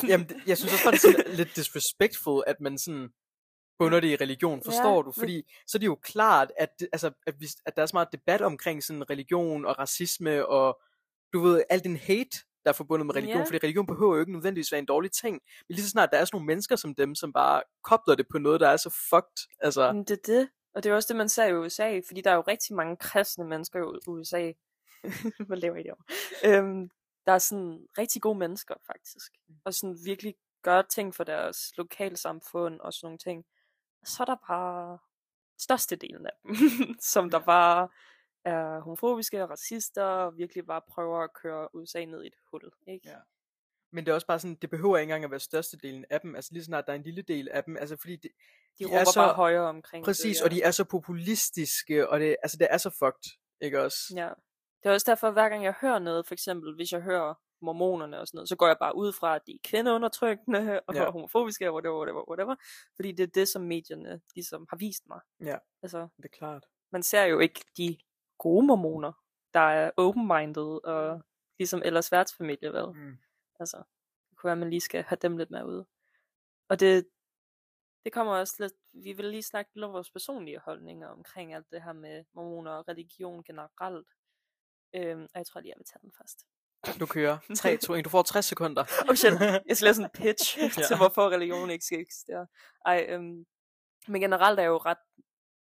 Jamen, 0.07 0.29
det- 0.29 0.37
jeg 0.47 0.57
synes 0.57 0.85
også 0.85 1.07
det 1.17 1.27
er 1.31 1.35
lidt 1.35 1.55
disrespectful, 1.55 2.43
at 2.47 2.61
man 2.61 2.77
sådan 2.77 3.09
i 3.79 4.15
religion, 4.15 4.61
forstår 4.65 4.95
Ja, 4.95 5.01
du? 5.01 5.03
men- 5.05 5.13
Fordi 5.13 5.51
så 5.67 5.77
er 5.77 5.79
det 5.79 5.85
jo 5.85 5.95
klart, 6.01 6.51
at, 6.57 6.69
altså, 6.93 7.11
at, 7.27 7.33
hvis, 7.37 7.55
at 7.65 7.75
der 7.75 7.81
er 7.81 7.85
så 7.85 7.95
meget 7.95 8.07
debat 8.11 8.41
omkring 8.41 8.83
sådan 8.83 9.09
religion 9.09 9.65
og 9.65 9.79
racisme 9.79 10.45
og 10.47 10.81
du 11.33 11.39
ved, 11.41 11.63
al 11.69 11.83
den 11.83 11.97
hate, 11.97 12.37
der 12.63 12.69
er 12.69 12.73
forbundet 12.73 13.05
med 13.05 13.15
religion, 13.15 13.37
Ja. 13.37 13.43
fordi 13.45 13.57
religion 13.57 13.85
behøver 13.87 14.13
jo 14.15 14.19
ikke 14.19 14.31
nødvendigvis 14.31 14.71
være 14.71 14.79
en 14.79 14.85
dårlig 14.85 15.11
ting. 15.11 15.33
Men 15.69 15.75
lige 15.75 15.83
så 15.83 15.89
snart 15.89 16.09
der 16.11 16.17
er 16.17 16.25
sådan 16.25 16.35
nogle 16.35 16.45
mennesker 16.47 16.75
som 16.75 16.95
dem, 16.95 17.15
som 17.15 17.33
bare 17.33 17.61
kobler 17.83 18.15
det 18.15 18.25
på 18.31 18.37
noget, 18.37 18.59
der 18.59 18.69
er 18.69 18.77
så 18.77 18.89
fucked. 19.09 19.47
Altså, 19.59 19.91
Men 19.91 20.03
det 20.03 20.11
er 20.11 20.33
det. 20.33 20.49
Og 20.75 20.83
det 20.83 20.89
er 20.89 20.95
også 20.95 21.07
det, 21.07 21.15
man 21.15 21.29
ser 21.29 21.45
i 21.45 21.53
USA, 21.53 21.99
fordi 22.07 22.21
der 22.21 22.31
er 22.31 22.35
jo 22.35 22.41
rigtig 22.47 22.75
mange 22.75 22.97
kristne 22.97 23.45
mennesker 23.45 23.79
i 23.79 24.09
USA. 24.09 24.51
Hvad 25.47 25.57
laver 25.57 25.75
I 25.75 25.83
derovre? 25.83 26.03
Øhm, 26.45 26.89
der 27.25 27.31
er 27.31 27.37
sådan 27.37 27.79
rigtig 27.97 28.21
gode 28.21 28.37
mennesker, 28.39 28.75
faktisk. 28.87 29.31
Og 29.65 29.73
sådan 29.73 29.97
virkelig 30.05 30.35
gør 30.63 30.81
ting 30.81 31.15
for 31.15 31.23
deres 31.23 31.57
lokalsamfund 31.77 32.79
og 32.79 32.93
sådan 32.93 33.05
nogle 33.07 33.17
ting. 33.17 33.45
Så 34.05 34.23
er 34.23 34.25
der 34.25 34.35
bare 34.47 34.97
størstedelen 35.59 36.25
af 36.25 36.31
dem, 36.43 36.55
som 37.13 37.29
der 37.29 37.39
bare 37.39 37.89
er 38.45 38.79
homofobiske 38.79 39.43
og 39.43 39.49
racister, 39.49 40.03
og 40.03 40.37
virkelig 40.37 40.65
bare 40.65 40.81
prøver 40.89 41.19
at 41.23 41.33
køre 41.33 41.75
USA 41.75 42.05
ned 42.05 42.23
i 42.23 42.27
et 42.27 42.33
hul. 42.51 42.71
Ikke? 42.87 43.09
Ja. 43.09 43.17
Men 43.91 44.05
det 44.05 44.11
er 44.11 44.15
også 44.15 44.27
bare 44.27 44.39
sådan, 44.39 44.55
det 44.55 44.69
behøver 44.69 44.97
ikke 44.97 45.03
engang 45.03 45.23
at 45.23 45.31
være 45.31 45.39
størstedelen 45.39 46.05
af 46.09 46.21
dem. 46.21 46.35
Altså 46.35 46.53
lige 46.53 46.63
snart 46.63 46.85
der 46.85 46.91
er 46.91 46.97
en 46.97 47.03
lille 47.03 47.21
del 47.21 47.49
af 47.51 47.63
dem. 47.63 47.77
Altså 47.77 47.97
fordi 47.97 48.15
det, 48.15 48.31
De, 48.79 48.83
de 48.83 48.89
råber 48.89 48.99
er 48.99 49.03
så, 49.05 49.19
bare 49.19 49.33
højere 49.33 49.69
omkring 49.69 50.05
Præcis, 50.05 50.37
det. 50.37 50.45
og 50.45 50.51
de 50.51 50.61
er 50.61 50.71
så 50.71 50.83
populistiske, 50.83 52.09
og 52.09 52.19
det, 52.19 52.35
altså 52.43 52.57
det 52.57 52.67
er 52.69 52.77
så 52.77 52.89
fucked, 52.89 53.37
ikke 53.61 53.81
også? 53.81 53.97
Ja. 54.15 54.29
Det 54.83 54.89
er 54.89 54.93
også 54.93 55.11
derfor, 55.11 55.31
hver 55.31 55.49
gang 55.49 55.63
jeg 55.63 55.73
hører 55.81 55.99
noget, 55.99 56.27
for 56.27 56.33
eksempel 56.33 56.75
hvis 56.75 56.91
jeg 56.91 57.01
hører 57.01 57.33
mormonerne 57.65 58.19
og 58.19 58.27
sådan 58.27 58.37
noget, 58.37 58.49
så 58.49 58.55
går 58.55 58.67
jeg 58.67 58.77
bare 58.79 58.95
ud 58.95 59.13
fra, 59.13 59.35
at 59.35 59.41
de 59.47 59.51
er 59.51 59.57
kvindeundertrykkende 59.63 60.81
og 60.87 60.95
Ja. 60.95 61.11
homofobiske 61.11 61.69
og 61.69 61.73
whatever, 61.73 61.97
whatever, 61.97 62.29
whatever. 62.29 62.55
Fordi 62.95 63.11
det 63.11 63.23
er 63.23 63.27
det, 63.27 63.47
som 63.47 63.61
medierne 63.61 64.21
ligesom 64.35 64.67
har 64.69 64.77
vist 64.77 65.07
mig. 65.07 65.19
Ja. 65.39 65.57
Altså, 65.81 66.07
Det 66.17 66.25
er 66.25 66.29
klart. 66.37 66.65
man 66.91 67.03
ser 67.03 67.23
jo 67.23 67.39
ikke 67.39 67.65
de 67.77 67.97
gode 68.37 68.65
mormoner, 68.67 69.11
der 69.53 69.59
er 69.59 69.91
open-minded 69.97 70.83
og 70.85 71.21
ligesom 71.59 71.81
ellers 71.85 72.11
værtsfamilie, 72.11 72.73
vel? 72.73 72.91
Mm. 72.93 73.17
Altså, 73.59 73.77
det 74.29 74.37
kunne 74.37 74.47
være, 74.47 74.51
at 74.51 74.57
man 74.57 74.69
lige 74.69 74.81
skal 74.81 75.03
have 75.03 75.17
dem 75.21 75.37
lidt 75.37 75.51
mere 75.51 75.67
ude. 75.67 75.85
og 76.69 76.79
det, 76.79 77.07
det 78.03 78.13
kommer 78.13 78.33
også 78.33 78.55
lidt, 78.59 78.73
vi 78.93 79.13
vil 79.13 79.25
lige 79.25 79.43
snakke 79.43 79.71
lidt 79.75 79.85
om 79.85 79.93
vores 79.93 80.11
personlige 80.11 80.59
holdninger 80.59 81.07
omkring 81.07 81.53
alt 81.53 81.71
det 81.71 81.83
her 81.83 81.93
med 81.93 82.25
mormoner 82.33 82.71
og 82.71 82.87
religion 82.87 83.43
generelt. 83.43 84.07
Øhm, 84.95 85.21
og 85.23 85.29
jeg 85.39 85.45
tror 85.45 85.61
lige, 85.61 85.69
jeg 85.69 85.77
vil 85.77 85.85
tage 85.85 85.99
den 86.01 86.11
først. 86.17 86.45
Du 86.99 87.05
kører 87.05 87.37
3, 87.57 87.77
2, 87.77 87.93
1. 87.93 88.05
Du 88.05 88.09
får 88.09 88.21
60 88.21 88.45
sekunder. 88.45 88.83
Oh 89.09 89.15
shit, 89.15 89.33
jeg 89.39 89.77
skal 89.77 89.85
lave 89.85 89.93
sådan 89.93 90.09
en 90.15 90.21
pitch 90.23 90.57
Ja. 90.61 90.69
til, 90.87 90.97
hvorfor 90.97 91.29
religion 91.29 91.69
ikke 91.69 91.85
skal 91.85 91.99
eksistere. 91.99 92.47
Ej, 92.85 93.05
øhm, 93.09 93.45
men 94.07 94.21
generelt 94.21 94.59
er 94.59 94.63
jeg 94.63 94.69
jo 94.69 94.77
ret 94.77 94.97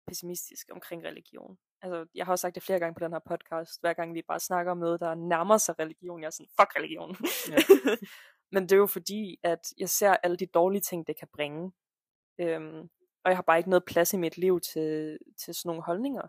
pessimistisk 0.07 0.67
omkring 0.71 1.03
religion. 1.03 1.57
Altså, 1.81 2.05
jeg 2.15 2.25
har 2.25 2.33
også 2.33 2.41
sagt 2.41 2.55
det 2.55 2.63
flere 2.63 2.79
gange 2.79 2.95
på 2.95 2.99
den 3.05 3.11
her 3.11 3.19
podcast, 3.29 3.81
hver 3.81 3.93
gang 3.93 4.13
vi 4.13 4.21
bare 4.27 4.39
snakker 4.39 4.71
om 4.71 4.77
noget, 4.77 4.99
der 4.99 5.15
nærmer 5.15 5.57
sig 5.57 5.79
religion. 5.79 6.21
Jeg 6.21 6.27
er 6.27 6.31
sådan, 6.31 6.49
fuck 6.59 6.75
religion. 6.75 7.15
Ja. 7.49 7.57
men 8.53 8.63
det 8.63 8.71
er 8.71 8.77
jo 8.77 8.87
fordi, 8.87 9.37
at 9.43 9.59
jeg 9.77 9.89
ser 9.89 10.11
alle 10.23 10.37
de 10.37 10.45
dårlige 10.45 10.81
ting, 10.81 11.07
det 11.07 11.19
kan 11.19 11.27
bringe. 11.33 11.71
Øhm, 12.39 12.81
og 13.23 13.29
jeg 13.31 13.37
har 13.37 13.43
bare 13.47 13.57
ikke 13.57 13.69
noget 13.69 13.85
plads 13.85 14.13
i 14.13 14.17
mit 14.17 14.37
liv 14.37 14.59
til, 14.61 15.17
til 15.45 15.53
sådan 15.53 15.69
nogle 15.69 15.83
holdninger. 15.83 16.27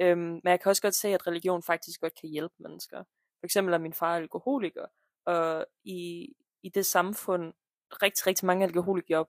Øhm, 0.00 0.18
men 0.44 0.50
jeg 0.50 0.60
kan 0.60 0.70
også 0.70 0.82
godt 0.82 0.94
se, 0.94 1.08
at 1.08 1.26
religion 1.26 1.62
faktisk 1.62 2.00
godt 2.00 2.20
kan 2.20 2.28
hjælpe 2.28 2.54
mennesker. 2.58 3.04
For 3.42 3.46
eksempel 3.46 3.74
er 3.74 3.78
min 3.78 3.92
far 3.92 4.16
alkoholiker, 4.16 4.86
og 5.24 5.66
i, 5.84 6.28
i 6.62 6.68
det 6.68 6.86
samfund, 6.86 7.54
rigtig, 7.92 8.26
rigtig 8.26 8.46
mange 8.46 8.64
alkoholikere, 8.64 9.26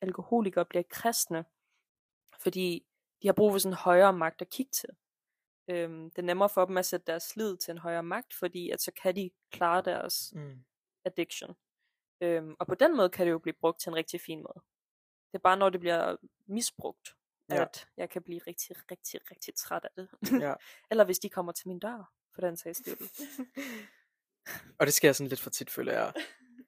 alkoholikere 0.00 0.64
bliver 0.64 0.82
kristne, 0.90 1.44
fordi 2.42 2.86
de 3.22 3.28
har 3.28 3.32
brug 3.32 3.52
for 3.52 3.58
sådan 3.58 3.72
en 3.72 3.76
højere 3.76 4.12
magt 4.12 4.40
at 4.42 4.48
kigge 4.50 4.70
til. 4.72 4.88
Øhm, 5.68 6.10
det 6.10 6.18
er 6.18 6.22
nemmere 6.22 6.48
for 6.48 6.64
dem 6.64 6.76
at 6.76 6.86
sætte 6.86 7.06
deres 7.06 7.36
lid 7.36 7.56
til 7.56 7.70
en 7.72 7.78
højere 7.78 8.02
magt, 8.02 8.34
fordi 8.34 8.70
at 8.70 8.80
så 8.80 8.92
kan 9.02 9.16
de 9.16 9.30
klare 9.50 9.82
deres 9.82 10.32
Mm. 10.36 10.64
addiction. 11.04 11.56
Øhm, 12.20 12.54
og 12.58 12.66
på 12.66 12.74
den 12.74 12.96
måde 12.96 13.08
kan 13.10 13.26
det 13.26 13.32
jo 13.32 13.38
blive 13.38 13.54
brugt 13.60 13.80
til 13.80 13.88
en 13.90 13.96
rigtig 13.96 14.20
fin 14.20 14.38
måde. 14.42 14.60
Det 15.32 15.38
er 15.38 15.42
bare 15.42 15.56
når 15.56 15.70
det 15.70 15.80
bliver 15.80 16.16
misbrugt, 16.46 17.16
Ja. 17.48 17.62
at 17.62 17.88
jeg 17.96 18.10
kan 18.10 18.22
blive 18.22 18.40
rigtig, 18.46 18.76
rigtig, 18.90 19.20
rigtig 19.30 19.54
træt 19.54 19.84
af 19.84 19.90
det. 19.96 20.08
Ja. 20.40 20.54
Eller 20.90 21.04
hvis 21.04 21.18
de 21.18 21.28
kommer 21.28 21.52
til 21.52 21.68
min 21.68 21.78
dør, 21.78 22.12
for 22.34 22.40
den 22.40 22.56
sags 22.56 22.78
skyld. 22.78 22.98
Og 24.78 24.86
det 24.86 24.94
sker 24.94 25.12
sådan 25.12 25.28
lidt 25.28 25.40
for 25.40 25.50
tit, 25.50 25.70
føler 25.70 25.92
jeg. 25.92 26.12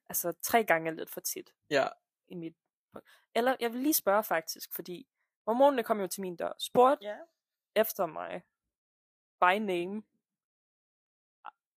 altså 0.09 0.31
tre 0.41 0.63
gange 0.63 0.89
er 0.89 0.93
lidt 0.93 1.09
for 1.09 1.21
tit 1.21 1.53
Ja. 1.69 1.87
i 2.27 2.35
mit... 2.35 2.55
Eller 3.35 3.55
jeg 3.59 3.73
vil 3.73 3.81
lige 3.81 3.93
spørge 3.93 4.23
faktisk, 4.23 4.73
fordi 4.75 5.07
mormonerne 5.47 5.83
kom 5.83 5.99
jo 5.99 6.07
til 6.07 6.21
min 6.21 6.35
dør, 6.35 6.51
spurgte 6.59 7.05
Ja. 7.05 7.17
efter 7.75 8.05
mig, 8.05 8.43
by 9.41 9.59
name. 9.65 10.03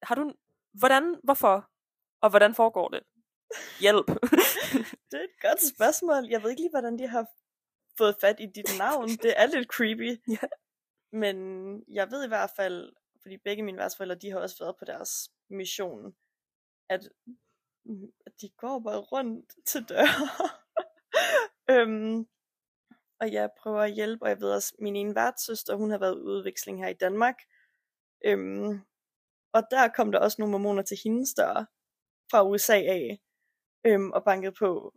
Har 0.02 0.14
du... 0.14 0.34
Hvordan, 0.72 1.20
hvorfor, 1.24 1.70
og 2.20 2.30
hvordan 2.30 2.54
foregår 2.54 2.88
det? 2.88 3.02
Hjælp. 3.80 4.06
Det 5.10 5.18
er 5.20 5.24
et 5.24 5.40
godt 5.42 5.62
spørgsmål. 5.74 6.26
Jeg 6.28 6.42
ved 6.42 6.50
ikke 6.50 6.62
lige, 6.62 6.70
hvordan 6.70 6.98
de 6.98 7.08
har 7.08 7.26
fået 7.98 8.16
fat 8.20 8.36
i 8.40 8.46
dit 8.46 8.78
navn. 8.78 9.08
Det 9.08 9.34
er 9.40 9.46
lidt 9.46 9.68
creepy. 9.68 10.20
Ja. 10.42 10.48
Men 11.12 11.36
jeg 11.88 12.10
ved 12.10 12.24
i 12.24 12.28
hvert 12.28 12.50
fald, 12.56 12.92
fordi 13.22 13.36
begge 13.36 13.62
mine 13.62 13.78
værtsforældre, 13.78 14.14
de 14.14 14.30
har 14.30 14.38
også 14.38 14.64
været 14.64 14.76
på 14.78 14.84
deres 14.84 15.30
mission, 15.50 16.14
at, 16.88 17.08
mm, 17.84 18.12
at 18.26 18.32
de 18.40 18.48
går 18.48 18.80
bare 18.80 19.00
rundt 19.00 19.54
til 19.66 19.88
døre. 19.88 20.28
øhm, 21.72 22.28
og 23.20 23.32
jeg 23.32 23.50
prøver 23.58 23.80
at 23.80 23.94
hjælpe, 23.94 24.24
og 24.24 24.28
jeg 24.28 24.40
ved 24.40 24.52
også, 24.52 24.74
min 24.78 24.96
ene 24.96 25.14
værtssøster, 25.14 25.74
hun 25.74 25.90
har 25.90 25.98
været 25.98 26.16
i 26.16 26.20
udveksling 26.20 26.78
her 26.82 26.88
i 26.88 27.00
Danmark. 27.00 27.34
Øhm, 28.24 28.80
og 29.52 29.62
der 29.70 29.88
kom 29.88 30.12
der 30.12 30.18
også 30.18 30.36
nogle 30.38 30.52
mormoner 30.52 30.82
til 30.82 30.98
hendes 31.04 31.34
dør 31.34 31.64
fra 32.30 32.48
USA 32.48 32.76
af, 32.76 33.20
øhm, 33.86 34.10
og 34.12 34.24
bankede 34.24 34.52
på. 34.58 34.94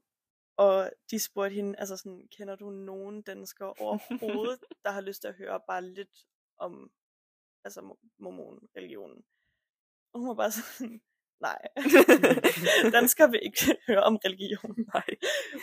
Og 0.58 0.92
de 1.12 1.20
spurgte 1.20 1.56
hende, 1.56 1.80
altså 1.80 1.98
sådan, 1.98 2.28
kender 2.38 2.56
du 2.56 2.70
nogen 2.70 3.22
danskere 3.22 3.74
overhovedet, 3.80 4.60
der 4.84 4.92
har 4.92 5.02
lyst 5.02 5.22
til 5.22 5.28
at 5.28 5.36
høre 5.36 5.60
bare 5.68 5.82
lidt 5.82 6.26
om 6.58 6.92
altså 7.66 7.82
mo- 7.82 8.18
mormon-religionen? 8.20 9.24
Og 10.14 10.20
hun 10.20 10.28
var 10.28 10.36
bare 10.36 10.52
sådan, 10.52 11.02
nej, 11.42 11.60
danskere 12.98 13.32
vil 13.32 13.40
ikke 13.44 13.78
høre 13.88 14.04
om 14.04 14.16
religion. 14.26 14.76
Nej. 14.94 15.06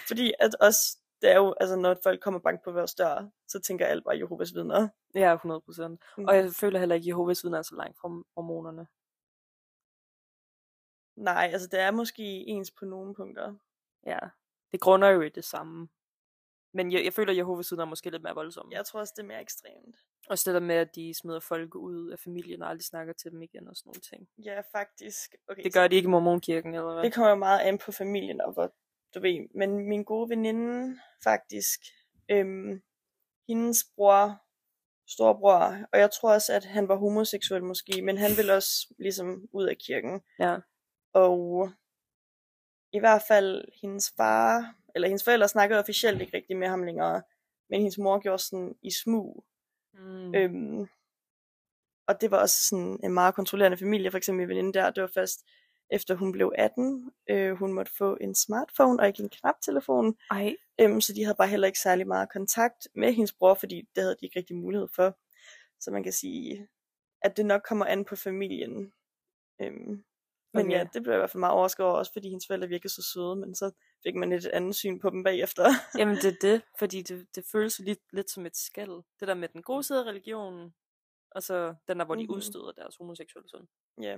Fordi 0.09 0.33
at 0.39 0.55
også, 0.61 0.99
det 1.23 1.31
er 1.31 1.37
jo, 1.37 1.55
altså 1.61 1.77
når 1.77 1.97
folk 2.03 2.21
kommer 2.23 2.41
bank 2.41 2.65
på 2.65 2.73
vores 2.73 2.95
dør, 2.95 3.31
så 3.49 3.61
tænker 3.61 3.87
alle 3.87 4.03
bare 4.03 4.19
Jehovas 4.19 4.55
vidner. 4.55 4.89
Ja, 5.15 5.35
100 5.35 5.61
procent. 5.61 6.03
Mm. 6.19 6.25
Og 6.29 6.37
jeg 6.37 6.51
føler 6.53 6.79
heller 6.79 6.95
ikke, 6.95 7.05
at 7.05 7.09
Jehovas 7.09 7.45
vidner 7.45 7.59
er 7.59 7.63
så 7.63 7.77
langt 7.77 7.99
fra 8.01 8.09
hormonerne. 8.37 8.87
Nej, 11.17 11.51
altså 11.53 11.69
det 11.69 11.81
er 11.81 11.91
måske 11.91 12.23
ens 12.23 12.71
på 12.71 12.85
nogle 12.85 13.15
punkter. 13.15 13.55
Ja, 14.07 14.19
det 14.73 14.81
grunder 14.81 15.09
jo 15.09 15.21
i 15.21 15.29
det 15.29 15.45
samme. 15.45 15.89
Men 16.73 16.93
jeg, 16.93 17.05
jeg 17.05 17.13
føler, 17.13 17.31
at 17.33 17.37
Jehovas 17.37 17.71
vidner 17.73 17.85
er 17.85 17.89
måske 17.89 18.11
lidt 18.11 18.23
mere 18.23 18.35
voldsomme. 18.35 18.73
Jeg 18.75 18.87
tror 18.87 19.01
også, 19.01 19.13
det 19.17 19.23
er 19.23 19.27
mere 19.27 19.41
ekstremt. 19.41 19.97
Også 20.29 20.51
det 20.51 20.55
der 20.55 20.67
med, 20.67 20.75
at 20.75 20.95
de 20.95 21.15
smider 21.21 21.41
folk 21.41 21.75
ud 21.75 22.11
af 22.11 22.19
familien 22.19 22.63
og 22.63 22.69
aldrig 22.69 22.85
snakker 22.85 23.13
til 23.13 23.31
dem 23.31 23.43
igen 23.43 23.69
og 23.69 23.77
sådan 23.77 23.89
nogle 23.89 24.01
ting. 24.01 24.29
Ja, 24.45 24.61
faktisk. 24.79 25.35
Okay, 25.49 25.63
Det 25.63 25.75
gør 25.75 25.89
de 25.89 25.97
ikke 25.97 26.07
i 26.07 26.11
mormonkirken, 26.11 26.75
eller 26.75 26.93
hvad? 26.93 27.03
Det 27.03 27.15
kommer 27.15 27.31
jo 27.31 27.37
meget 27.37 27.61
an 27.61 27.79
på 27.79 27.93
familien 27.93 28.41
og 28.41 28.53
hvor, 28.53 28.75
du 29.15 29.21
ved. 29.21 29.49
Men 29.55 29.89
min 29.89 30.05
gode 30.05 30.31
veninde, 30.31 30.99
faktisk, 31.25 31.81
øhm, 32.31 32.83
hendes 33.49 33.85
bror, 33.97 34.43
storbror, 35.09 35.79
og 35.93 35.99
jeg 35.99 36.11
tror 36.11 36.33
også, 36.33 36.53
at 36.53 36.65
han 36.65 36.89
var 36.89 36.97
homoseksuel 36.97 37.65
måske, 37.65 38.03
men 38.03 38.19
han 38.19 38.31
ville 38.37 38.55
også 38.55 38.95
ligesom 38.99 39.49
ud 39.53 39.67
af 39.67 39.77
kirken. 39.87 40.21
Ja. 40.39 40.57
Og 41.13 41.69
i 42.93 42.99
hvert 42.99 43.23
fald 43.29 43.65
hendes 43.83 44.13
far, 44.17 44.75
eller 44.95 45.09
hendes 45.09 45.25
forældre 45.25 45.49
snakkede 45.49 45.81
officielt 45.81 46.21
ikke 46.21 46.37
rigtig 46.37 46.57
med 46.57 46.69
ham 46.69 46.83
længere, 46.83 47.23
men 47.71 47.81
hendes 47.81 47.99
mor 47.99 48.19
gjorde 48.19 48.43
sådan 48.43 48.75
i 48.83 48.91
smug. 48.91 49.45
Mm. 49.95 50.35
Øhm, 50.35 50.89
og 52.07 52.21
det 52.21 52.31
var 52.31 52.39
også 52.41 52.69
sådan 52.69 53.01
en 53.05 53.13
meget 53.15 53.35
kontrollerende 53.35 53.79
familie, 53.79 54.11
for 54.11 54.19
eksempel 54.19 54.39
min 54.39 54.49
veninde 54.49 54.73
der, 54.73 54.91
det 54.91 55.01
var 55.03 55.11
først 55.15 55.47
efter 55.91 56.15
hun 56.15 56.33
blev 56.33 56.53
18, 56.59 57.11
øh, 57.31 57.53
hun 57.53 57.73
måtte 57.73 57.93
få 57.99 58.17
en 58.21 58.35
smartphone 58.35 59.01
og 59.03 59.07
ikke 59.07 59.23
en 59.23 59.29
knaptelefon, 59.29 60.17
Ej, 60.31 60.57
øhm, 60.81 61.01
så 61.01 61.13
de 61.15 61.25
havde 61.25 61.37
bare 61.37 61.49
heller 61.49 61.67
ikke 61.67 61.79
særlig 61.79 62.07
meget 62.07 62.33
kontakt 62.33 62.89
med 62.95 63.13
hendes 63.13 63.33
bror, 63.33 63.55
fordi 63.55 63.77
det 63.95 64.03
havde 64.03 64.17
de 64.21 64.27
ikke 64.27 64.39
rigtig 64.39 64.57
mulighed 64.57 64.89
for. 64.95 65.19
Så 65.81 65.91
man 65.91 66.03
kan 66.03 66.13
sige, 66.13 66.69
at 67.23 67.37
det 67.37 67.47
nok 67.47 67.63
kommer 67.69 67.87
an 67.87 68.05
på 68.05 68.17
familien. 68.17 68.93
Øhm, 69.61 70.05
men 70.55 70.67
Okay. 70.67 70.71
ja, 70.71 70.87
det 70.93 71.03
blev 71.03 71.13
jeg 71.13 71.19
i 71.19 71.21
hvert 71.21 71.31
fald 71.31 71.41
meget 71.41 71.55
overrasket 71.55 71.87
over, 71.87 71.95
også 71.95 72.13
fordi 72.13 72.29
hendes 72.29 72.47
forældre 72.47 72.69
virkede 72.69 72.93
så 72.93 73.03
søde, 73.15 73.37
men 73.37 73.55
så 73.55 73.71
fik 74.07 74.15
man 74.15 74.31
lidt 74.31 74.45
et 74.47 74.51
andet 74.51 74.75
syn 74.75 74.99
på 75.01 75.11
dem 75.11 75.25
bagefter. 75.25 75.65
jamen 75.99 76.17
det 76.17 76.25
er 76.25 76.37
det, 76.41 76.63
fordi 76.79 77.03
det, 77.03 77.27
det 77.35 77.45
føles 77.53 77.79
lidt, 77.79 77.99
lidt 78.13 78.31
som 78.31 78.47
et 78.47 78.57
skæld. 78.57 79.03
Det 79.21 79.29
der 79.29 79.35
med 79.35 79.49
den 79.49 79.63
gode 79.63 79.83
side 79.83 80.01
af 80.01 80.05
religionen, 80.05 80.75
og 81.31 81.43
så 81.43 81.75
den 81.89 81.99
der, 81.99 82.05
hvor 82.05 82.15
de 82.15 82.23
Mhm. 82.25 82.35
udstøder 82.35 82.73
deres 82.73 82.97
homoseksuelle 82.97 83.49
søn. 83.49 83.69
ja. 84.03 84.17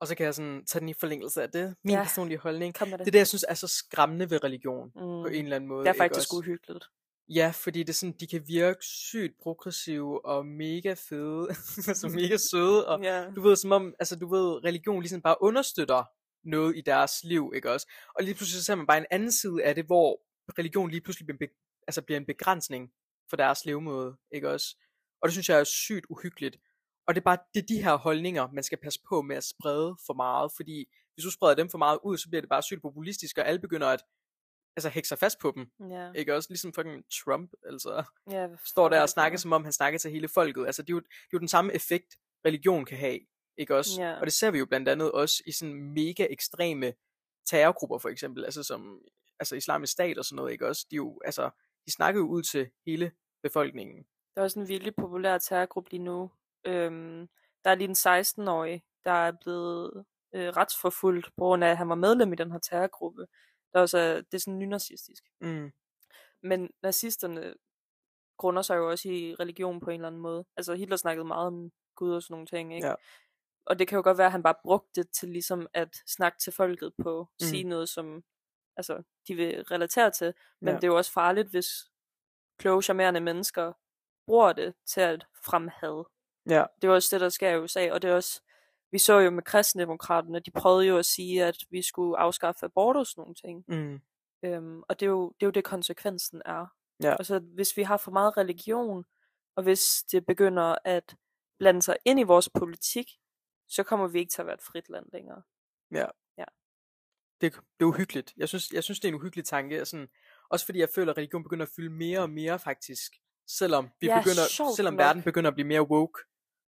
Og 0.00 0.06
så 0.06 0.14
kan 0.14 0.26
jeg 0.26 0.34
sådan 0.34 0.64
tage 0.66 0.80
den 0.80 0.88
i 0.88 0.94
forlængelse 0.94 1.42
af 1.42 1.50
det. 1.50 1.76
Min 1.84 1.94
Ja. 1.94 2.02
personlige 2.02 2.38
holdning. 2.38 2.74
Kom 2.74 2.88
det. 2.88 2.98
Det 2.98 3.06
er 3.06 3.10
det, 3.10 3.18
jeg 3.18 3.26
synes 3.26 3.44
er 3.48 3.54
så 3.54 3.66
skræmmende 3.68 4.30
ved 4.30 4.44
religion. 4.44 4.86
mm. 4.86 4.92
På 5.00 5.26
en 5.26 5.44
eller 5.44 5.56
anden 5.56 5.68
måde. 5.68 5.84
det 5.84 5.88
er 5.90 5.94
faktisk 5.94 6.18
også? 6.32 6.36
uhyggeligt. 6.38 6.84
Ja, 7.28 7.52
fordi 7.54 7.78
det 7.82 7.88
er 7.88 7.92
sådan, 7.94 8.14
de 8.20 8.26
kan 8.26 8.42
virke 8.46 8.84
sygt 8.84 9.34
progressive 9.42 10.24
og 10.26 10.46
mega 10.46 10.94
fede. 11.08 11.48
altså 11.90 12.08
mega 12.08 12.36
søde. 12.36 12.88
Og 12.88 13.02
Ja. 13.02 13.30
du 13.36 13.40
ved, 13.40 13.56
som 13.56 13.72
om, 13.72 13.94
altså 13.98 14.16
du 14.16 14.28
ved, 14.28 14.64
religion 14.64 15.00
ligesom 15.02 15.22
bare 15.22 15.36
understøtter 15.42 16.04
noget 16.48 16.76
i 16.76 16.80
deres 16.80 17.12
liv, 17.24 17.52
ikke 17.54 17.70
også? 17.72 17.86
Og 18.18 18.24
lige 18.24 18.34
pludselig 18.34 18.58
så 18.60 18.64
ser 18.64 18.74
man 18.74 18.86
bare 18.86 18.98
en 18.98 19.06
anden 19.10 19.32
side 19.32 19.64
af 19.64 19.74
det, 19.74 19.84
hvor 19.86 20.20
religion 20.58 20.90
lige 20.90 21.00
pludselig 21.00 21.26
bliver, 21.26 21.34
en 21.42 21.48
be- 21.48 21.54
altså 21.88 22.02
bliver 22.02 22.20
en 22.20 22.26
begrænsning 22.26 22.92
for 23.30 23.36
deres 23.36 23.64
levemåde, 23.64 24.16
ikke 24.34 24.50
også? 24.50 24.76
Og 25.22 25.26
det 25.28 25.32
synes 25.32 25.48
jeg 25.48 25.60
er 25.60 25.64
sygt 25.64 26.06
uhyggeligt. 26.10 26.56
Og 27.06 27.14
det 27.14 27.20
er 27.20 27.24
bare 27.24 27.38
det 27.54 27.62
er 27.62 27.66
de 27.66 27.82
her 27.82 27.94
holdninger, 27.94 28.48
man 28.52 28.64
skal 28.64 28.78
passe 28.82 29.00
på 29.08 29.22
med 29.22 29.36
at 29.36 29.44
sprede 29.44 29.96
for 30.06 30.14
meget, 30.14 30.52
fordi 30.56 30.86
hvis 31.14 31.24
du 31.24 31.30
spreder 31.30 31.54
dem 31.54 31.68
for 31.68 31.78
meget 31.78 31.98
ud, 32.04 32.16
så 32.18 32.28
bliver 32.28 32.40
det 32.42 32.48
bare 32.50 32.62
sygt 32.62 32.82
populistisk, 32.82 33.38
og 33.38 33.48
alle 33.48 33.60
begynder 33.60 33.86
at 33.86 34.02
altså, 34.76 34.88
hække 34.88 35.08
sig 35.08 35.18
fast 35.18 35.38
på 35.40 35.52
dem, 35.56 35.90
Ja. 35.90 36.12
ikke 36.12 36.34
også? 36.34 36.46
Ligesom 36.50 36.72
fucking 36.72 37.04
Trump, 37.24 37.50
altså 37.66 38.04
hvad 38.26 38.48
står 38.64 38.88
der 38.88 39.00
og 39.02 39.08
snakker, 39.08 39.38
som 39.38 39.52
om 39.52 39.64
han 39.64 39.72
snakker 39.72 39.98
til 39.98 40.10
hele 40.10 40.28
folket. 40.28 40.66
Altså, 40.66 40.82
det 40.82 40.90
er 40.90 40.94
jo, 40.94 41.00
det 41.00 41.06
er 41.10 41.28
jo 41.32 41.38
den 41.38 41.48
samme 41.48 41.72
effekt, 41.74 42.16
religion 42.46 42.84
kan 42.84 42.98
have, 42.98 43.18
ikke 43.58 43.76
også? 43.76 44.02
Ja. 44.02 44.20
Og 44.20 44.26
det 44.26 44.32
ser 44.32 44.50
vi 44.50 44.58
jo 44.58 44.66
blandt 44.66 44.88
andet 44.88 45.12
også 45.12 45.42
i 45.46 45.52
sådan 45.52 45.74
mega 45.74 46.26
ekstreme 46.30 46.92
terrorgrupper, 47.46 47.98
for 47.98 48.08
eksempel, 48.08 48.44
altså 48.44 48.62
som 48.62 49.02
altså 49.40 49.56
islamisk 49.56 49.92
stat 49.92 50.18
og 50.18 50.24
sådan 50.24 50.36
noget, 50.36 50.52
ikke 50.52 50.66
også? 50.66 50.86
De, 50.90 50.96
jo, 50.96 51.20
altså, 51.24 51.50
de 51.86 51.92
snakker 51.92 52.20
jo 52.20 52.26
ud 52.26 52.42
til 52.42 52.70
hele 52.86 53.12
befolkningen. 53.42 54.06
Der 54.34 54.40
er 54.40 54.44
også 54.44 54.60
en 54.60 54.68
virkelig 54.68 54.94
populær 54.94 55.38
terrorgruppe 55.38 55.90
lige 55.90 56.02
nu. 56.02 56.30
Øhm, 56.64 57.28
der 57.64 57.70
er 57.70 57.74
lige 57.74 57.88
en 57.88 58.46
16-årig, 58.46 58.84
der 59.04 59.12
er 59.12 59.32
blevet 59.40 60.04
øh, 60.34 60.48
retsforfulgt, 60.48 61.26
på 61.26 61.44
grund 61.44 61.64
af, 61.64 61.68
at 61.68 61.76
han 61.76 61.88
var 61.88 61.94
medlem 61.94 62.32
i 62.32 62.36
den 62.36 62.52
her 62.52 62.58
terrorgruppe. 62.58 63.26
Der 63.72 63.78
er 63.78 63.82
også, 63.82 63.98
øh, 63.98 64.16
det 64.16 64.34
er 64.34 64.38
sådan 64.38 64.58
nynazistisk. 64.58 65.24
Mm. 65.40 65.72
Men 66.42 66.70
nazisterne 66.82 67.54
grunder 68.38 68.62
sig 68.62 68.76
jo 68.76 68.90
også 68.90 69.08
i 69.08 69.34
religion 69.34 69.80
på 69.80 69.90
en 69.90 69.94
eller 69.94 70.06
anden 70.06 70.20
måde. 70.20 70.44
Altså 70.56 70.74
Hitler 70.74 70.96
snakkede 70.96 71.26
meget 71.26 71.46
om 71.46 71.72
Gud 71.94 72.12
og 72.14 72.22
sådan 72.22 72.32
nogle 72.34 72.46
ting, 72.46 72.74
ikke? 72.74 72.86
Ja. 72.86 72.94
Og 73.68 73.78
det 73.78 73.88
kan 73.88 73.96
jo 73.96 74.02
godt 74.02 74.18
være, 74.18 74.26
at 74.26 74.32
han 74.32 74.42
bare 74.42 74.54
brugte 74.62 75.00
det 75.02 75.10
til 75.10 75.28
ligesom 75.28 75.66
at 75.74 75.96
snakke 76.06 76.38
til 76.38 76.52
folket 76.52 76.92
på, 77.02 77.28
Mm. 77.40 77.46
sige 77.46 77.64
noget, 77.64 77.88
som 77.88 78.22
altså, 78.76 79.02
de 79.28 79.34
vil 79.34 79.62
relatere 79.64 80.10
til. 80.10 80.34
Men 80.60 80.68
Ja. 80.68 80.76
det 80.76 80.84
er 80.84 80.88
jo 80.88 80.96
også 80.96 81.12
farligt, 81.12 81.48
hvis 81.48 81.68
kloge, 82.58 82.82
charmerende 82.82 83.20
mennesker 83.20 83.72
bruger 84.26 84.52
det 84.52 84.74
til 84.86 85.00
at 85.00 85.26
fremme 85.44 85.70
had. 85.70 86.04
Ja. 86.48 86.64
Det 86.82 86.88
er 86.88 86.92
også 86.92 87.08
det, 87.12 87.20
der 87.20 87.28
sker 87.28 87.50
i 87.50 87.58
USA, 87.58 87.90
og 87.92 88.02
det 88.02 88.10
er 88.10 88.14
også, 88.14 88.40
vi 88.90 88.98
så 88.98 89.18
jo 89.18 89.30
med 89.30 89.42
kristendemokraterne, 89.42 90.40
de 90.40 90.50
prøvede 90.50 90.86
jo 90.86 90.98
at 90.98 91.06
sige, 91.06 91.44
at 91.44 91.56
vi 91.70 91.82
skulle 91.82 92.18
afskaffe 92.18 92.66
abort 92.66 92.96
og 92.96 93.06
sådan 93.06 93.20
nogle 93.22 93.34
ting. 93.34 93.64
Mm. 93.68 94.00
Øhm, 94.42 94.82
og 94.88 95.00
det 95.00 95.06
er, 95.06 95.10
jo, 95.10 95.28
det 95.28 95.42
er 95.42 95.46
jo 95.46 95.50
det, 95.50 95.64
konsekvensen 95.64 96.42
er. 96.44 96.66
Ja. 97.02 97.14
Og 97.14 97.26
så 97.26 97.38
hvis 97.38 97.76
vi 97.76 97.82
har 97.82 97.96
for 97.96 98.10
meget 98.10 98.36
religion, 98.36 99.04
og 99.56 99.62
hvis 99.62 100.04
det 100.12 100.26
begynder 100.26 100.76
at 100.84 101.16
blande 101.58 101.82
sig 101.82 101.96
ind 102.04 102.20
i 102.20 102.22
vores 102.22 102.48
politik, 102.58 103.10
så 103.68 103.82
kommer 103.82 104.08
vi 104.08 104.18
ikke 104.18 104.30
til 104.30 104.42
at 104.42 104.46
være 104.46 104.54
et 104.54 104.62
frit 104.62 104.88
land 104.88 105.06
længere. 105.12 105.42
det, 107.40 107.54
det 107.54 107.84
er 107.84 107.84
uhyggeligt. 107.84 108.32
Jeg 108.36 108.48
synes, 108.48 108.72
jeg 108.72 108.84
synes, 108.84 109.00
det 109.00 109.08
er 109.08 109.12
en 109.12 109.14
uhyggelig 109.20 109.44
tanke. 109.44 109.84
Sådan, 109.84 110.08
også 110.50 110.64
fordi 110.66 110.78
jeg 110.78 110.88
føler, 110.94 111.12
at 111.12 111.18
religion 111.18 111.42
begynder 111.42 111.66
at 111.66 111.72
fylde 111.76 111.90
mere 111.90 112.20
og 112.20 112.30
mere 112.30 112.58
faktisk. 112.58 113.12
Selvom, 113.46 113.88
vi 114.00 114.06
Ja, 114.06 114.20
begynder, 114.20 114.72
selvom 114.76 114.94
nok. 114.94 114.98
verden 114.98 115.22
begynder 115.22 115.48
at 115.50 115.54
blive 115.54 115.66
mere 115.66 115.82
woke, 115.82 116.22